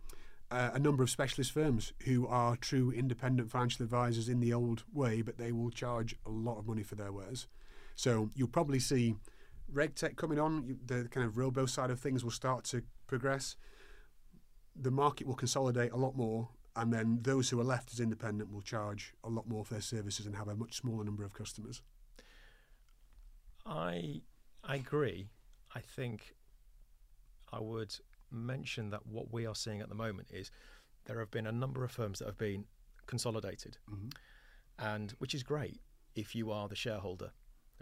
uh, 0.51 0.71
a 0.73 0.79
number 0.79 1.03
of 1.03 1.11
specialist 1.11 1.51
firms 1.53 1.93
who 2.05 2.27
are 2.29 2.57
true 2.57 2.93
independent 2.93 3.51
financial 3.51 3.83
advisors 3.83 4.29
in 4.29 4.41
the 4.41 4.53
old 4.53 4.85
way, 4.93 5.21
but 5.21 5.37
they 5.37 5.51
will 5.51 5.71
charge 5.71 6.15
a 6.25 6.31
lot 6.31 6.59
of 6.59 6.67
money 6.67 6.83
for 6.83 6.95
their 6.95 7.13
wares. 7.13 7.49
So 7.97 8.31
you'll 8.35 8.49
probably 8.49 8.79
see 8.79 9.17
RegTech 9.73 10.17
coming 10.17 10.39
on. 10.39 10.79
The 10.87 11.09
kind 11.11 11.27
of 11.27 11.37
robo 11.37 11.67
side 11.67 11.91
of 11.91 11.99
things 11.99 12.23
will 12.23 12.31
start 12.31 12.65
to 12.67 12.83
progress. 13.07 13.57
The 14.77 14.91
market 14.91 15.27
will 15.27 15.35
consolidate 15.35 15.93
a 15.93 15.97
lot 15.97 16.17
more, 16.17 16.49
and 16.77 16.93
then 16.93 17.21
those 17.23 17.51
who 17.51 17.61
are 17.61 17.65
left 17.65 17.93
as 17.93 18.01
independent 18.01 18.53
will 18.53 18.63
charge 18.63 19.15
a 19.23 19.29
lot 19.29 19.49
more 19.49 19.65
for 19.65 19.75
their 19.75 19.81
services 19.81 20.27
and 20.27 20.37
have 20.37 20.49
a 20.49 20.57
much 20.57 20.75
smaller 20.75 21.05
number 21.05 21.25
of 21.25 21.33
customers. 21.33 21.83
I 23.65 24.23
I 24.63 24.77
agree. 24.77 25.29
I 25.75 25.81
think 25.81 26.35
I 27.53 27.61
would 27.61 27.95
mention 28.31 28.91
that 28.91 29.07
what 29.07 29.33
we 29.33 29.47
are 29.47 29.55
seeing 29.55 29.81
at 29.81 29.89
the 29.89 29.95
moment 29.95 30.29
is 30.33 30.51
there 31.05 31.19
have 31.19 31.31
been 31.31 31.47
a 31.47 31.53
number 31.53 31.85
of 31.85 31.91
firms 31.91 32.19
that 32.19 32.27
have 32.27 32.39
been 32.39 32.65
consolidated, 33.07 33.79
mm-hmm. 33.91 34.09
and 34.79 35.13
which 35.19 35.35
is 35.35 35.43
great 35.43 35.81
if 36.15 36.35
you 36.35 36.51
are 36.51 36.69
the 36.69 36.77
shareholder. 36.77 37.31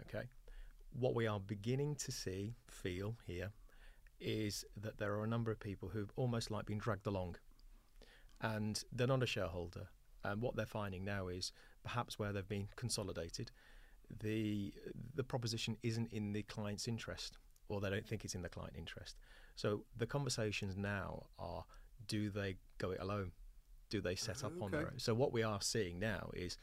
Okay, 0.01 0.27
what 0.91 1.15
we 1.15 1.27
are 1.27 1.39
beginning 1.39 1.95
to 1.95 2.11
see, 2.11 2.55
feel 2.67 3.17
here, 3.25 3.51
is 4.19 4.65
that 4.75 4.97
there 4.97 5.13
are 5.13 5.23
a 5.23 5.27
number 5.27 5.51
of 5.51 5.59
people 5.59 5.89
who've 5.89 6.11
almost 6.15 6.51
like 6.51 6.65
been 6.65 6.77
dragged 6.77 7.07
along, 7.07 7.35
and 8.41 8.83
they're 8.91 9.07
not 9.07 9.23
a 9.23 9.27
shareholder. 9.27 9.87
And 10.23 10.41
what 10.41 10.55
they're 10.55 10.65
finding 10.65 11.03
now 11.03 11.27
is 11.27 11.51
perhaps 11.83 12.17
where 12.17 12.31
they've 12.31 12.47
been 12.47 12.69
consolidated, 12.75 13.51
the 14.21 14.73
the 15.15 15.23
proposition 15.23 15.77
isn't 15.83 16.11
in 16.13 16.33
the 16.33 16.43
client's 16.43 16.87
interest, 16.87 17.37
or 17.67 17.81
they 17.81 17.89
don't 17.89 18.07
think 18.07 18.23
it's 18.23 18.35
in 18.35 18.41
the 18.41 18.49
client 18.49 18.75
interest. 18.77 19.17
So 19.55 19.83
the 19.97 20.07
conversations 20.07 20.77
now 20.77 21.27
are: 21.37 21.65
Do 22.07 22.29
they 22.29 22.55
go 22.77 22.91
it 22.91 22.99
alone? 23.01 23.31
Do 23.89 24.01
they 24.01 24.15
set 24.15 24.43
up 24.43 24.53
on 24.61 24.71
their 24.71 24.87
own? 24.87 24.99
So 24.99 25.13
what 25.13 25.33
we 25.33 25.43
are 25.43 25.61
seeing 25.61 25.99
now 25.99 26.31
is. 26.33 26.57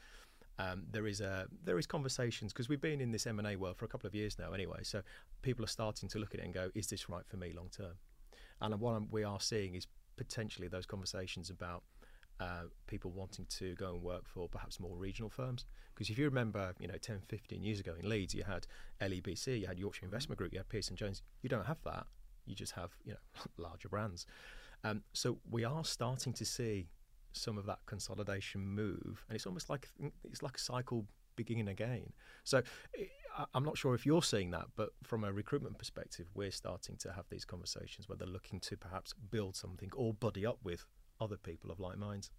Um, 0.59 0.83
there 0.91 1.07
is 1.07 1.21
a 1.21 1.47
there 1.63 1.79
is 1.79 1.87
conversations 1.87 2.53
because 2.53 2.69
we've 2.69 2.81
been 2.81 3.01
in 3.01 3.11
this 3.11 3.25
M 3.25 3.39
and 3.39 3.47
A 3.47 3.55
world 3.55 3.77
for 3.77 3.85
a 3.85 3.87
couple 3.87 4.07
of 4.07 4.13
years 4.13 4.37
now 4.37 4.51
anyway. 4.51 4.79
So 4.83 5.01
people 5.41 5.63
are 5.65 5.69
starting 5.69 6.07
to 6.09 6.19
look 6.19 6.33
at 6.33 6.39
it 6.39 6.43
and 6.43 6.53
go, 6.53 6.69
"Is 6.75 6.87
this 6.87 7.09
right 7.09 7.25
for 7.25 7.37
me 7.37 7.53
long 7.53 7.69
term?" 7.69 7.93
And 8.61 8.79
what 8.79 8.91
I'm, 8.91 9.07
we 9.09 9.23
are 9.23 9.39
seeing 9.39 9.75
is 9.75 9.87
potentially 10.17 10.67
those 10.67 10.85
conversations 10.85 11.49
about 11.49 11.83
uh, 12.39 12.63
people 12.87 13.11
wanting 13.11 13.45
to 13.45 13.75
go 13.75 13.93
and 13.93 14.01
work 14.01 14.27
for 14.27 14.47
perhaps 14.49 14.79
more 14.79 14.97
regional 14.97 15.29
firms. 15.29 15.65
Because 15.93 16.09
if 16.09 16.17
you 16.17 16.25
remember, 16.25 16.73
you 16.79 16.87
know, 16.87 16.97
10, 16.99 17.21
15 17.27 17.63
years 17.63 17.79
ago 17.79 17.93
in 17.99 18.09
Leeds, 18.09 18.33
you 18.33 18.43
had 18.43 18.65
LEBC, 19.01 19.61
you 19.61 19.67
had 19.67 19.77
Yorkshire 19.77 20.05
Investment 20.05 20.37
Group, 20.37 20.51
you 20.53 20.59
had 20.59 20.69
Pearson 20.69 20.95
Jones. 20.95 21.21
You 21.41 21.49
don't 21.49 21.65
have 21.65 21.81
that. 21.85 22.07
You 22.45 22.55
just 22.55 22.73
have, 22.73 22.91
you 23.03 23.13
know, 23.13 23.41
larger 23.57 23.89
brands. 23.89 24.25
Um, 24.83 25.03
so 25.13 25.37
we 25.49 25.63
are 25.63 25.85
starting 25.85 26.33
to 26.33 26.45
see 26.45 26.87
some 27.33 27.57
of 27.57 27.65
that 27.65 27.79
consolidation 27.85 28.61
move, 28.61 29.25
and 29.27 29.35
it's 29.35 29.45
almost 29.45 29.69
like 29.69 29.87
it's 30.23 30.41
like 30.41 30.57
a 30.57 30.59
cycle 30.59 31.05
beginning 31.35 31.67
again. 31.69 32.13
So 32.43 32.61
I'm 33.53 33.63
not 33.63 33.77
sure 33.77 33.95
if 33.95 34.05
you're 34.05 34.23
seeing 34.23 34.51
that, 34.51 34.65
but 34.75 34.89
from 35.03 35.23
a 35.23 35.31
recruitment 35.31 35.77
perspective, 35.77 36.27
we're 36.35 36.51
starting 36.51 36.97
to 36.97 37.13
have 37.13 37.25
these 37.29 37.45
conversations 37.45 38.07
where 38.09 38.17
they're 38.17 38.27
looking 38.27 38.59
to 38.61 38.77
perhaps 38.77 39.13
build 39.13 39.55
something 39.55 39.89
or 39.95 40.13
buddy 40.13 40.45
up 40.45 40.59
with 40.63 40.85
other 41.19 41.37
people 41.37 41.71
of 41.71 41.79
like 41.79 41.97
minds. 41.97 42.29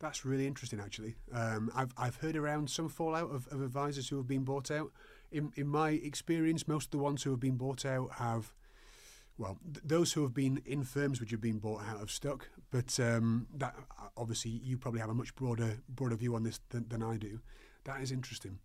That's 0.00 0.24
really 0.24 0.46
interesting, 0.46 0.78
actually. 0.80 1.16
Um, 1.32 1.72
I've 1.74 1.92
I've 1.96 2.16
heard 2.16 2.36
around 2.36 2.70
some 2.70 2.88
fallout 2.88 3.30
of, 3.30 3.48
of 3.48 3.62
advisors 3.62 4.08
who 4.08 4.16
have 4.16 4.28
been 4.28 4.44
bought 4.44 4.70
out. 4.70 4.92
In 5.32 5.52
in 5.56 5.66
my 5.66 5.90
experience, 5.90 6.68
most 6.68 6.86
of 6.86 6.90
the 6.92 6.98
ones 6.98 7.24
who 7.24 7.30
have 7.30 7.40
been 7.40 7.56
bought 7.56 7.84
out 7.84 8.12
have, 8.12 8.54
well, 9.38 9.56
th- 9.72 9.84
those 9.84 10.12
who 10.12 10.22
have 10.22 10.34
been 10.34 10.60
in 10.66 10.82
firms 10.82 11.20
which 11.20 11.30
have 11.30 11.40
been 11.40 11.58
bought 11.58 11.82
out 11.82 12.00
have 12.00 12.10
stuck. 12.10 12.48
But 12.70 12.98
um, 13.00 13.46
that 13.56 13.74
obviously 14.16 14.50
you 14.50 14.76
probably 14.76 15.00
have 15.00 15.10
a 15.10 15.14
much 15.14 15.34
broader 15.34 15.78
broader 15.88 16.16
view 16.16 16.34
on 16.34 16.42
this 16.42 16.60
than, 16.70 16.88
than 16.88 17.02
I 17.02 17.16
do. 17.16 17.40
That 17.84 18.00
is 18.02 18.12
interesting. 18.12 18.58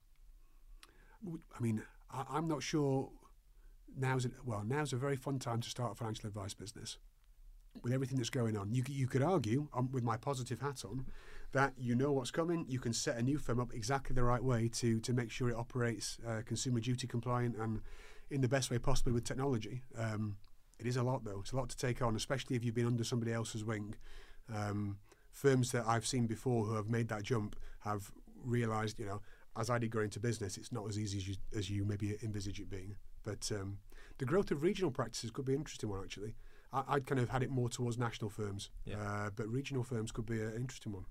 I 1.25 1.61
mean, 1.61 1.83
I, 2.11 2.37
am 2.37 2.47
not 2.47 2.63
sure 2.63 3.09
now's 3.97 4.25
a, 4.25 4.31
well 4.43 4.63
now's 4.65 4.91
a 4.91 4.97
very 4.97 5.15
fun 5.15 5.39
time 5.39 5.61
to 5.61 5.69
start 5.69 5.93
a 5.93 5.95
financial 5.95 6.27
advice 6.27 6.53
business 6.53 6.97
with 7.81 7.93
everything 7.93 8.17
that's 8.17 8.29
going 8.29 8.57
on. 8.57 8.73
You, 8.73 8.83
you 8.87 9.07
could 9.07 9.23
argue, 9.23 9.67
um, 9.73 9.89
with 9.91 10.03
my 10.03 10.17
positive 10.17 10.59
hat 10.59 10.83
on, 10.85 11.07
that 11.53 11.73
you 11.77 11.95
know 11.95 12.11
what's 12.11 12.29
coming. 12.29 12.65
You 12.67 12.79
can 12.79 12.93
set 12.93 13.17
a 13.17 13.21
new 13.21 13.37
firm 13.37 13.59
up 13.59 13.73
exactly 13.73 14.13
the 14.13 14.23
right 14.23 14.43
way 14.43 14.69
to 14.73 14.99
to 14.99 15.13
make 15.13 15.31
sure 15.31 15.49
it 15.49 15.55
operates 15.55 16.17
uh, 16.27 16.41
consumer 16.45 16.79
duty 16.79 17.07
compliant 17.07 17.55
and 17.57 17.81
in 18.29 18.41
the 18.41 18.47
best 18.47 18.71
way 18.71 18.79
possible 18.79 19.13
with 19.13 19.23
technology. 19.23 19.83
Um, 19.97 20.37
it 20.79 20.85
is 20.85 20.97
a 20.97 21.03
lot 21.03 21.23
though. 21.23 21.39
It's 21.39 21.51
a 21.51 21.55
lot 21.55 21.69
to 21.69 21.77
take 21.77 22.01
on, 22.01 22.15
especially 22.15 22.55
if 22.55 22.63
you've 22.63 22.75
been 22.75 22.87
under 22.87 23.03
somebody 23.03 23.33
else's 23.33 23.63
wing. 23.63 23.95
Um, 24.53 24.97
firms 25.31 25.71
that 25.71 25.85
I've 25.87 26.05
seen 26.05 26.27
before 26.27 26.65
who 26.65 26.75
have 26.75 26.89
made 26.89 27.07
that 27.09 27.23
jump 27.23 27.55
have 27.79 28.11
realised, 28.43 28.99
you 28.99 29.05
know, 29.05 29.21
as 29.57 29.69
I 29.69 29.77
did 29.77 29.91
go 29.91 29.99
into 29.99 30.19
business, 30.19 30.57
it's 30.57 30.71
not 30.71 30.87
as 30.87 30.99
easy 30.99 31.17
as 31.17 31.27
you, 31.27 31.35
as 31.55 31.69
you 31.69 31.85
maybe 31.85 32.17
envisage 32.23 32.59
it 32.59 32.69
being. 32.69 32.95
But 33.23 33.51
um, 33.53 33.77
the 34.17 34.25
growth 34.25 34.51
of 34.51 34.63
regional 34.63 34.91
practices 34.91 35.31
could 35.31 35.45
be 35.45 35.53
an 35.53 35.59
interesting 35.59 35.89
one, 35.89 36.01
actually. 36.03 36.35
I, 36.71 36.95
would 36.95 37.05
kind 37.05 37.21
of 37.21 37.29
had 37.29 37.43
it 37.43 37.51
more 37.51 37.69
towards 37.69 37.99
national 37.99 38.31
firms, 38.31 38.71
yeah. 38.83 38.95
uh, 38.97 39.29
but 39.35 39.47
regional 39.47 39.83
firms 39.83 40.11
could 40.11 40.25
be 40.25 40.41
an 40.41 40.55
interesting 40.55 40.91
one. 40.91 41.05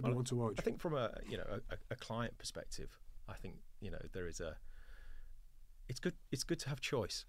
Well, 0.00 0.14
one 0.14 0.24
to 0.26 0.36
watch. 0.36 0.54
I 0.58 0.62
think 0.62 0.80
from 0.80 0.94
a 0.94 1.10
you 1.28 1.36
know 1.36 1.44
a, 1.68 1.76
a, 1.90 1.96
client 1.96 2.38
perspective, 2.38 2.96
I 3.28 3.34
think 3.34 3.56
you 3.80 3.90
know 3.90 3.98
there 4.12 4.28
is 4.28 4.40
a. 4.40 4.56
It's 5.88 5.98
good. 5.98 6.14
It's 6.30 6.44
good 6.44 6.60
to 6.60 6.68
have 6.68 6.80
choice 6.80 7.24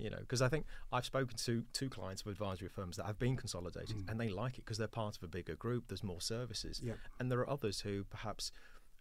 you 0.00 0.10
know 0.10 0.18
because 0.20 0.42
i 0.42 0.48
think 0.48 0.64
i've 0.92 1.04
spoken 1.04 1.36
to 1.36 1.62
two 1.72 1.88
clients 1.88 2.22
of 2.22 2.28
advisory 2.28 2.68
firms 2.68 2.96
that 2.96 3.06
have 3.06 3.18
been 3.18 3.36
consolidated 3.36 3.96
mm. 3.96 4.10
and 4.10 4.18
they 4.20 4.28
like 4.28 4.54
it 4.58 4.64
because 4.64 4.78
they're 4.78 4.88
part 4.88 5.16
of 5.16 5.22
a 5.22 5.26
bigger 5.26 5.54
group 5.54 5.84
there's 5.88 6.02
more 6.02 6.20
services 6.20 6.80
yeah. 6.82 6.94
and 7.18 7.30
there 7.30 7.38
are 7.38 7.50
others 7.50 7.80
who 7.80 8.04
perhaps 8.04 8.52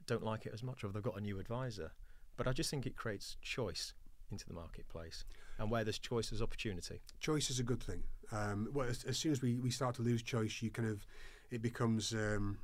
don't 0.05 0.23
like 0.23 0.45
it 0.45 0.51
as 0.53 0.63
much 0.63 0.83
or 0.83 0.89
they've 0.89 1.03
got 1.03 1.17
a 1.17 1.21
new 1.21 1.39
advisor 1.39 1.91
but 2.37 2.47
i 2.47 2.51
just 2.51 2.69
think 2.69 2.85
it 2.85 2.95
creates 2.95 3.37
choice 3.41 3.93
into 4.31 4.45
the 4.45 4.53
marketplace 4.53 5.23
and 5.57 5.71
where 5.71 5.83
there's 5.83 5.99
choice 5.99 6.29
there's 6.29 6.41
opportunity 6.41 6.99
choice 7.19 7.49
is 7.49 7.59
a 7.59 7.63
good 7.63 7.81
thing 7.81 8.03
um, 8.31 8.69
well 8.73 8.87
as, 8.87 9.03
as, 9.05 9.17
soon 9.17 9.31
as 9.31 9.41
we, 9.41 9.55
we 9.55 9.71
start 9.71 9.95
to 9.95 10.03
lose 10.03 10.21
choice 10.21 10.61
you 10.61 10.69
kind 10.69 10.87
of 10.87 11.05
it 11.49 11.61
becomes 11.61 12.13
um, 12.13 12.57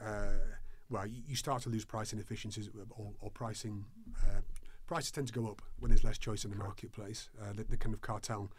uh, 0.00 0.38
well 0.88 1.06
you, 1.06 1.22
you, 1.26 1.36
start 1.36 1.62
to 1.62 1.68
lose 1.68 1.84
pricing 1.84 2.20
efficiencies 2.20 2.70
or, 2.90 3.12
or 3.20 3.30
pricing 3.30 3.84
uh, 4.22 4.40
prices 4.90 5.12
tend 5.12 5.28
to 5.28 5.32
go 5.32 5.46
up 5.46 5.62
when 5.78 5.90
there's 5.90 6.02
less 6.02 6.18
choice 6.18 6.44
in 6.44 6.50
the 6.50 6.56
marketplace 6.56 7.28
uh, 7.40 7.52
the, 7.54 7.62
the, 7.62 7.76
kind 7.76 7.94
of 7.94 8.00
cartel 8.00 8.50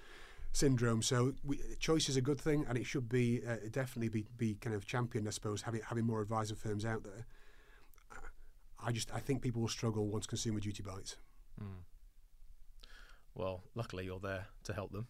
syndrome 0.53 1.01
so 1.01 1.33
we, 1.43 1.59
choice 1.79 2.07
is 2.07 2.15
a 2.15 2.21
good 2.21 2.39
thing 2.39 2.65
and 2.69 2.77
it 2.77 2.85
should 2.85 3.09
be 3.09 3.41
uh, 3.47 3.57
definitely 3.69 4.07
be, 4.07 4.25
be 4.37 4.55
kind 4.55 4.73
of 4.73 4.85
championed 4.85 5.27
I 5.27 5.31
suppose 5.31 5.61
having 5.61 5.81
having 5.85 6.05
more 6.05 6.21
advisor 6.21 6.55
firms 6.55 6.85
out 6.85 7.03
there 7.03 7.25
I 8.83 8.91
just 8.91 9.13
I 9.13 9.19
think 9.19 9.41
people 9.41 9.61
will 9.61 9.67
struggle 9.67 10.07
once 10.07 10.25
consumer 10.25 10.59
duty 10.59 10.83
bites. 10.83 11.17
Mm. 11.61 11.83
Well, 13.35 13.63
luckily 13.75 14.05
you're 14.05 14.19
there 14.19 14.47
to 14.63 14.73
help 14.73 14.91
them. 14.91 15.07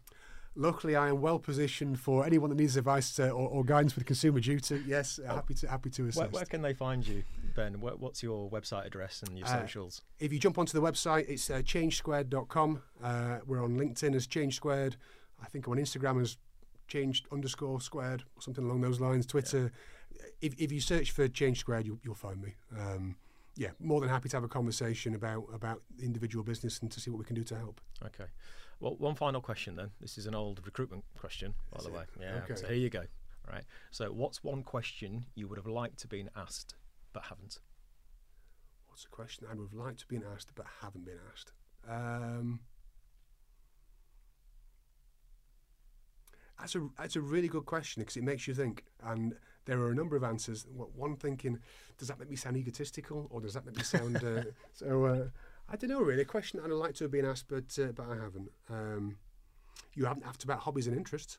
Luckily, 0.55 0.97
I 0.97 1.07
am 1.07 1.21
well 1.21 1.39
positioned 1.39 1.99
for 1.99 2.25
anyone 2.25 2.49
that 2.49 2.57
needs 2.57 2.75
advice 2.75 3.17
or, 3.19 3.31
or, 3.31 3.63
guidance 3.63 3.95
with 3.95 4.05
consumer 4.05 4.41
duty. 4.41 4.83
Yes, 4.85 5.17
oh. 5.23 5.35
happy 5.35 5.53
to 5.53 5.69
happy 5.69 5.89
to 5.91 6.03
assist. 6.03 6.17
Where, 6.17 6.27
where, 6.27 6.45
can 6.45 6.61
they 6.61 6.73
find 6.73 7.07
you, 7.07 7.23
Ben? 7.55 7.79
what's 7.79 8.21
your 8.21 8.49
website 8.49 8.85
address 8.85 9.23
and 9.25 9.37
your 9.37 9.47
uh, 9.47 9.61
socials? 9.61 10.01
If 10.19 10.33
you 10.33 10.39
jump 10.39 10.57
onto 10.57 10.73
the 10.77 10.85
website, 10.85 11.29
it's 11.29 11.49
uh, 11.49 11.59
changesquared.com. 11.59 12.81
Uh, 13.01 13.37
we're 13.45 13.63
on 13.63 13.77
LinkedIn 13.77 14.13
as 14.13 14.27
Change 14.27 14.55
Squared. 14.55 14.97
I 15.41 15.45
think 15.45 15.67
I'm 15.67 15.73
on 15.73 15.79
Instagram 15.79 16.21
as 16.21 16.37
changed 16.87 17.27
underscore 17.31 17.79
squared 17.79 18.23
or 18.35 18.41
something 18.41 18.65
along 18.65 18.81
those 18.81 18.99
lines. 18.99 19.25
Twitter. 19.25 19.71
Yeah. 20.13 20.21
If, 20.41 20.55
if 20.59 20.71
you 20.73 20.81
search 20.81 21.11
for 21.11 21.29
Change 21.29 21.59
Squared, 21.59 21.85
you'll, 21.85 21.99
you'll 22.03 22.13
find 22.13 22.41
me. 22.41 22.55
Um, 22.77 23.15
yeah, 23.55 23.69
more 23.79 24.01
than 24.01 24.09
happy 24.09 24.29
to 24.29 24.35
have 24.35 24.43
a 24.43 24.49
conversation 24.49 25.15
about 25.15 25.45
about 25.53 25.81
individual 26.01 26.43
business 26.43 26.79
and 26.79 26.91
to 26.91 26.99
see 26.99 27.09
what 27.09 27.19
we 27.19 27.25
can 27.25 27.35
do 27.35 27.43
to 27.45 27.57
help. 27.57 27.81
Okay. 28.05 28.25
Well, 28.81 28.95
one 28.97 29.13
final 29.13 29.41
question 29.41 29.75
then. 29.75 29.91
This 30.01 30.17
is 30.17 30.25
an 30.25 30.33
old 30.33 30.59
recruitment 30.65 31.05
question, 31.17 31.53
by 31.71 31.77
is 31.77 31.85
the 31.85 31.91
it? 31.91 31.95
way. 31.95 32.03
Yeah. 32.19 32.41
Okay. 32.43 32.55
So 32.55 32.67
here 32.67 32.75
you 32.75 32.89
go. 32.89 33.03
Right. 33.49 33.63
So, 33.91 34.11
what's 34.11 34.43
one 34.43 34.63
question 34.63 35.25
you 35.35 35.47
would 35.47 35.57
have 35.57 35.67
liked 35.67 35.99
to 35.99 36.07
been 36.07 36.29
asked 36.35 36.75
but 37.13 37.23
haven't? 37.23 37.59
What's 38.87 39.05
a 39.05 39.09
question 39.09 39.47
I 39.49 39.53
would 39.53 39.69
have 39.69 39.73
liked 39.73 39.99
to 39.99 40.07
been 40.07 40.23
asked 40.33 40.51
but 40.55 40.65
haven't 40.81 41.05
been 41.05 41.19
asked? 41.31 41.51
Um, 41.87 42.61
that's 46.59 46.75
a 46.75 46.87
that's 46.97 47.15
a 47.15 47.21
really 47.21 47.47
good 47.47 47.65
question 47.65 48.01
because 48.01 48.17
it 48.17 48.23
makes 48.23 48.47
you 48.47 48.53
think 48.53 48.85
and 49.03 49.35
there 49.65 49.79
are 49.79 49.91
a 49.91 49.95
number 49.95 50.15
of 50.15 50.23
answers. 50.23 50.65
One 50.73 51.15
thinking, 51.15 51.59
does 51.97 52.07
that 52.07 52.19
make 52.19 52.29
me 52.29 52.35
sound 52.35 52.57
egotistical, 52.57 53.27
or 53.29 53.41
does 53.41 53.53
that 53.53 53.65
make 53.65 53.77
me 53.77 53.83
sound? 53.83 54.23
Uh, 54.23 54.43
so 54.73 55.05
uh, 55.05 55.25
I 55.71 55.77
don't 55.77 55.89
know. 55.89 56.01
Really, 56.01 56.21
a 56.21 56.25
question 56.25 56.59
I'd 56.63 56.69
like 56.71 56.95
to 56.95 57.05
have 57.05 57.11
been 57.11 57.25
asked, 57.25 57.45
but 57.47 57.77
uh, 57.81 57.91
but 57.93 58.05
I 58.09 58.15
haven't. 58.15 58.51
Um, 58.69 59.17
you 59.93 60.05
haven't 60.05 60.25
asked 60.25 60.43
about 60.43 60.59
hobbies 60.59 60.87
and 60.87 60.95
interests. 60.95 61.37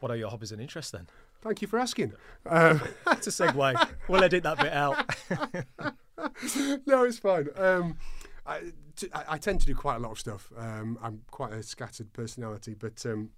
What 0.00 0.10
are 0.10 0.16
your 0.16 0.30
hobbies 0.30 0.52
and 0.52 0.60
interests 0.60 0.90
then? 0.90 1.06
Thank 1.42 1.62
you 1.62 1.68
for 1.68 1.78
asking. 1.78 2.12
Um, 2.46 2.80
That's 3.04 3.26
a 3.26 3.30
segue. 3.30 3.88
we'll 4.08 4.22
edit 4.22 4.44
that 4.44 4.58
bit 4.58 4.72
out. 4.72 4.96
no, 6.86 7.04
it's 7.04 7.18
fine. 7.18 7.48
Um, 7.56 7.98
I, 8.46 8.72
t- 8.96 9.08
I 9.14 9.38
tend 9.38 9.60
to 9.60 9.66
do 9.66 9.74
quite 9.74 9.96
a 9.96 9.98
lot 9.98 10.12
of 10.12 10.18
stuff. 10.18 10.52
Um, 10.56 10.98
I'm 11.02 11.22
quite 11.30 11.52
a 11.52 11.62
scattered 11.62 12.12
personality, 12.12 12.74
but 12.74 13.04
um, 13.06 13.30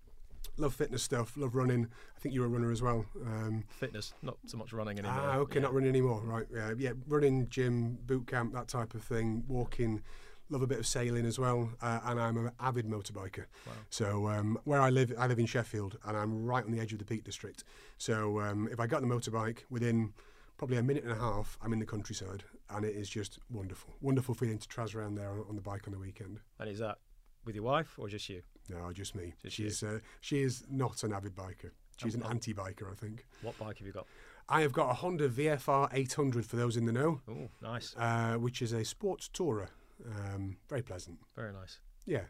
love 0.56 0.74
fitness 0.74 1.02
stuff, 1.02 1.36
love 1.36 1.54
running. 1.54 1.88
I 2.16 2.20
think 2.20 2.34
you're 2.34 2.46
a 2.46 2.48
runner 2.48 2.70
as 2.70 2.82
well. 2.82 3.06
Um, 3.24 3.64
fitness, 3.68 4.14
not 4.22 4.36
so 4.46 4.56
much 4.56 4.72
running 4.72 4.98
anymore. 4.98 5.20
Ah, 5.20 5.36
okay, 5.38 5.56
yeah. 5.56 5.62
not 5.62 5.74
running 5.74 5.90
anymore. 5.90 6.22
Right, 6.24 6.46
yeah, 6.52 6.72
yeah, 6.78 6.92
running, 7.06 7.48
gym, 7.48 7.98
boot 8.06 8.26
camp, 8.26 8.52
that 8.54 8.68
type 8.68 8.94
of 8.94 9.02
thing. 9.02 9.44
Walking, 9.48 10.02
love 10.50 10.62
a 10.62 10.66
bit 10.66 10.78
of 10.78 10.86
sailing 10.86 11.26
as 11.26 11.38
well, 11.38 11.70
uh, 11.82 12.00
and 12.04 12.20
I'm 12.20 12.36
an 12.36 12.52
avid 12.60 12.86
motorbiker. 12.86 13.46
Wow. 13.66 13.72
So 13.90 14.28
um, 14.28 14.58
where 14.64 14.80
I 14.80 14.90
live, 14.90 15.12
I 15.18 15.26
live 15.26 15.38
in 15.38 15.46
Sheffield, 15.46 15.98
and 16.06 16.16
I'm 16.16 16.44
right 16.44 16.64
on 16.64 16.70
the 16.70 16.80
edge 16.80 16.92
of 16.92 16.98
the 16.98 17.04
Peak 17.04 17.24
District. 17.24 17.64
So 17.98 18.40
um, 18.40 18.68
if 18.70 18.80
I 18.80 18.86
got 18.86 19.00
the 19.00 19.08
motorbike 19.08 19.60
within 19.70 20.12
probably 20.56 20.76
a 20.76 20.82
minute 20.82 21.02
and 21.02 21.12
a 21.12 21.16
half, 21.16 21.58
I'm 21.62 21.72
in 21.72 21.80
the 21.80 21.86
countryside, 21.86 22.44
and 22.70 22.84
it 22.84 22.94
is 22.94 23.08
just 23.08 23.38
wonderful, 23.50 23.94
wonderful 24.00 24.34
feeling 24.34 24.58
to 24.58 24.68
traz 24.68 24.94
around 24.94 25.16
there 25.16 25.30
on, 25.30 25.44
on 25.48 25.56
the 25.56 25.62
bike 25.62 25.82
on 25.86 25.92
the 25.92 25.98
weekend. 25.98 26.40
And 26.58 26.70
is 26.70 26.78
that 26.78 26.98
with 27.44 27.54
your 27.54 27.64
wife 27.64 27.98
or 27.98 28.08
just 28.08 28.28
you? 28.28 28.42
No, 28.68 28.92
just 28.92 29.14
me. 29.14 29.34
Just 29.42 29.56
She's 29.56 29.82
uh, 29.82 29.98
she 30.20 30.42
is 30.42 30.64
not 30.70 31.02
an 31.02 31.12
avid 31.12 31.34
biker. 31.34 31.70
She's 31.96 32.14
an 32.16 32.24
anti-biker, 32.24 32.90
I 32.90 32.94
think. 32.96 33.24
What 33.42 33.56
bike 33.58 33.78
have 33.78 33.86
you 33.86 33.92
got? 33.92 34.06
I 34.48 34.62
have 34.62 34.72
got 34.72 34.90
a 34.90 34.94
Honda 34.94 35.28
VFR 35.28 35.88
800 35.92 36.44
for 36.44 36.56
those 36.56 36.76
in 36.76 36.86
the 36.86 36.92
know. 36.92 37.20
Oh, 37.30 37.48
nice. 37.62 37.94
Uh, 37.96 38.34
which 38.34 38.62
is 38.62 38.72
a 38.72 38.84
sports 38.84 39.30
tourer. 39.32 39.68
Um, 40.04 40.56
very 40.68 40.82
pleasant. 40.82 41.18
Very 41.36 41.52
nice. 41.52 41.78
Yeah. 42.04 42.24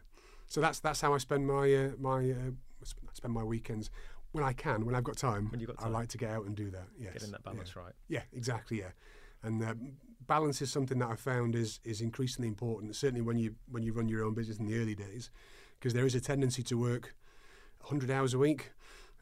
So 0.47 0.61
that's 0.61 0.79
that's 0.79 1.01
how 1.01 1.13
I 1.13 1.17
spend 1.17 1.47
my 1.47 1.73
uh, 1.73 1.91
my 1.97 2.29
uh, 2.31 2.85
spend 3.13 3.33
my 3.33 3.43
weekends. 3.43 3.89
when 4.33 4.43
I 4.43 4.53
can, 4.53 4.85
when 4.85 4.93
I've 4.95 5.03
got 5.03 5.17
time, 5.17 5.49
When 5.49 5.59
you've 5.59 5.75
got 5.75 5.83
I 5.83 5.89
like 5.89 6.09
to 6.09 6.17
get 6.17 6.29
out 6.29 6.45
and 6.45 6.55
do 6.55 6.69
that. 6.71 6.87
Yes, 6.99 7.13
Getting 7.13 7.31
that 7.31 7.41
yeah. 7.45 7.51
balance 7.51 7.75
right. 7.75 7.93
Yeah, 8.07 8.21
exactly. 8.33 8.79
Yeah, 8.79 8.91
and 9.41 9.63
uh, 9.63 9.73
balance 10.27 10.61
is 10.61 10.71
something 10.71 10.99
that 10.99 11.09
I've 11.09 11.19
found 11.19 11.55
is 11.55 11.79
is 11.83 12.01
increasingly 12.01 12.47
important. 12.49 12.95
Certainly 12.95 13.21
when 13.21 13.37
you 13.37 13.55
when 13.71 13.81
you 13.81 13.93
run 13.93 14.07
your 14.07 14.23
own 14.23 14.33
business 14.35 14.59
in 14.59 14.67
the 14.67 14.77
early 14.77 14.93
days, 14.95 15.31
because 15.85 15.93
there 15.93 16.07
is 16.07 16.15
a 16.15 16.19
tendency 16.19 16.63
to 16.63 16.75
work 16.79 17.13
100 17.81 18.09
hours 18.09 18.33
a 18.33 18.39
week. 18.39 18.71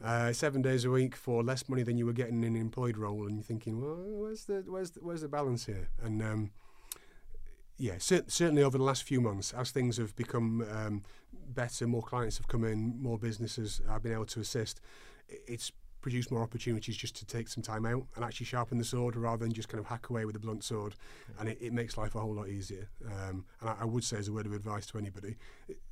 Uh, 0.01 0.32
seven 0.32 0.61
days 0.61 0.86
a 0.86 0.89
week 0.89 1.14
for 1.14 1.43
less 1.43 1.68
money 1.68 1.84
than 1.84 1.97
you 1.97 2.05
were 2.05 2.14
getting 2.14 2.41
in 2.41 2.55
an 2.55 2.61
employed 2.61 2.95
role, 2.95 3.28
and 3.28 3.36
you're 3.36 3.43
thinking, 3.43 3.82
well, 3.82 3.97
where's 3.97 4.45
the 4.45 4.64
where's 4.66 4.91
the, 4.91 5.01
where's 5.01 5.20
the 5.20 5.28
balance 5.28 5.66
here? 5.66 5.89
And 6.01 6.24
um, 6.24 6.51
yeah, 7.78 7.97
cer- 7.97 8.24
certainly 8.28 8.64
over 8.64 8.78
the 8.78 8.84
last 8.86 9.03
few 9.03 9.20
months, 9.20 9.51
as 9.51 9.72
things 9.72 9.97
have 9.97 10.16
become 10.16 10.66
um, 10.72 11.03
better, 11.49 11.86
more 11.86 12.01
clients 12.01 12.38
have 12.38 12.47
come 12.47 12.64
in, 12.64 12.95
more 12.97 13.18
businesses 13.18 13.82
I've 13.89 14.01
been 14.01 14.14
able 14.14 14.26
to 14.28 14.39
assist. 14.39 14.80
It's 15.28 15.74
produced 16.04 16.30
more 16.30 16.43
opportunities 16.43 16.95
just 16.95 17.16
to 17.16 17.26
take 17.26 17.47
some 17.47 17.64
time 17.64 17.86
out 17.88 18.06
and 18.16 18.24
actually 18.24 18.45
sharpen 18.45 18.78
the 18.78 18.84
sword 18.84 19.16
rather 19.16 19.43
than 19.43 19.51
just 19.51 19.70
kind 19.70 19.80
of 19.80 19.88
hack 19.88 20.10
away 20.10 20.26
with 20.26 20.36
a 20.36 20.39
blunt 20.39 20.64
sword, 20.64 20.93
and 21.39 21.49
it, 21.49 21.58
it 21.60 21.74
makes 21.74 21.97
life 21.97 22.14
a 22.14 22.20
whole 22.20 22.36
lot 22.36 22.49
easier. 22.49 22.89
Um, 23.08 23.45
and 23.62 23.70
I, 23.70 23.78
I 23.82 23.86
would 23.86 24.04
say, 24.04 24.18
as 24.18 24.28
a 24.28 24.34
word 24.34 24.45
of 24.45 24.54
advice 24.54 24.86
to 24.88 24.99
anybody, 24.99 25.38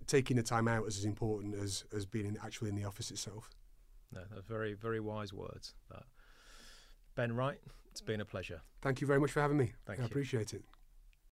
taking 0.05 0.38
the 0.38 0.43
time 0.43 0.68
out 0.68 0.86
is 0.86 0.97
as 0.97 1.05
important 1.05 1.55
as 1.55 1.86
as 1.95 2.05
being 2.05 2.28
in, 2.28 2.38
actually 2.45 2.70
in 2.70 2.76
the 2.76 2.86
office 2.86 3.09
itself. 3.09 3.49
No, 4.14 4.22
they're 4.30 4.41
very, 4.41 4.74
very 4.74 4.99
wise 4.99 5.34
words. 5.34 5.74
That. 5.89 6.03
Ben 7.16 7.34
Wright, 7.34 7.59
it's 7.89 8.01
been 8.01 8.22
a 8.22 8.26
pleasure. 8.26 8.62
Thank 8.82 9.01
you 9.01 9.07
very 9.07 9.20
much 9.20 9.32
for 9.32 9.41
having 9.41 9.57
me. 9.57 9.72
Thank 9.86 9.99
I 9.99 10.03
you. 10.03 10.07
appreciate 10.07 10.53
it. 10.53 10.64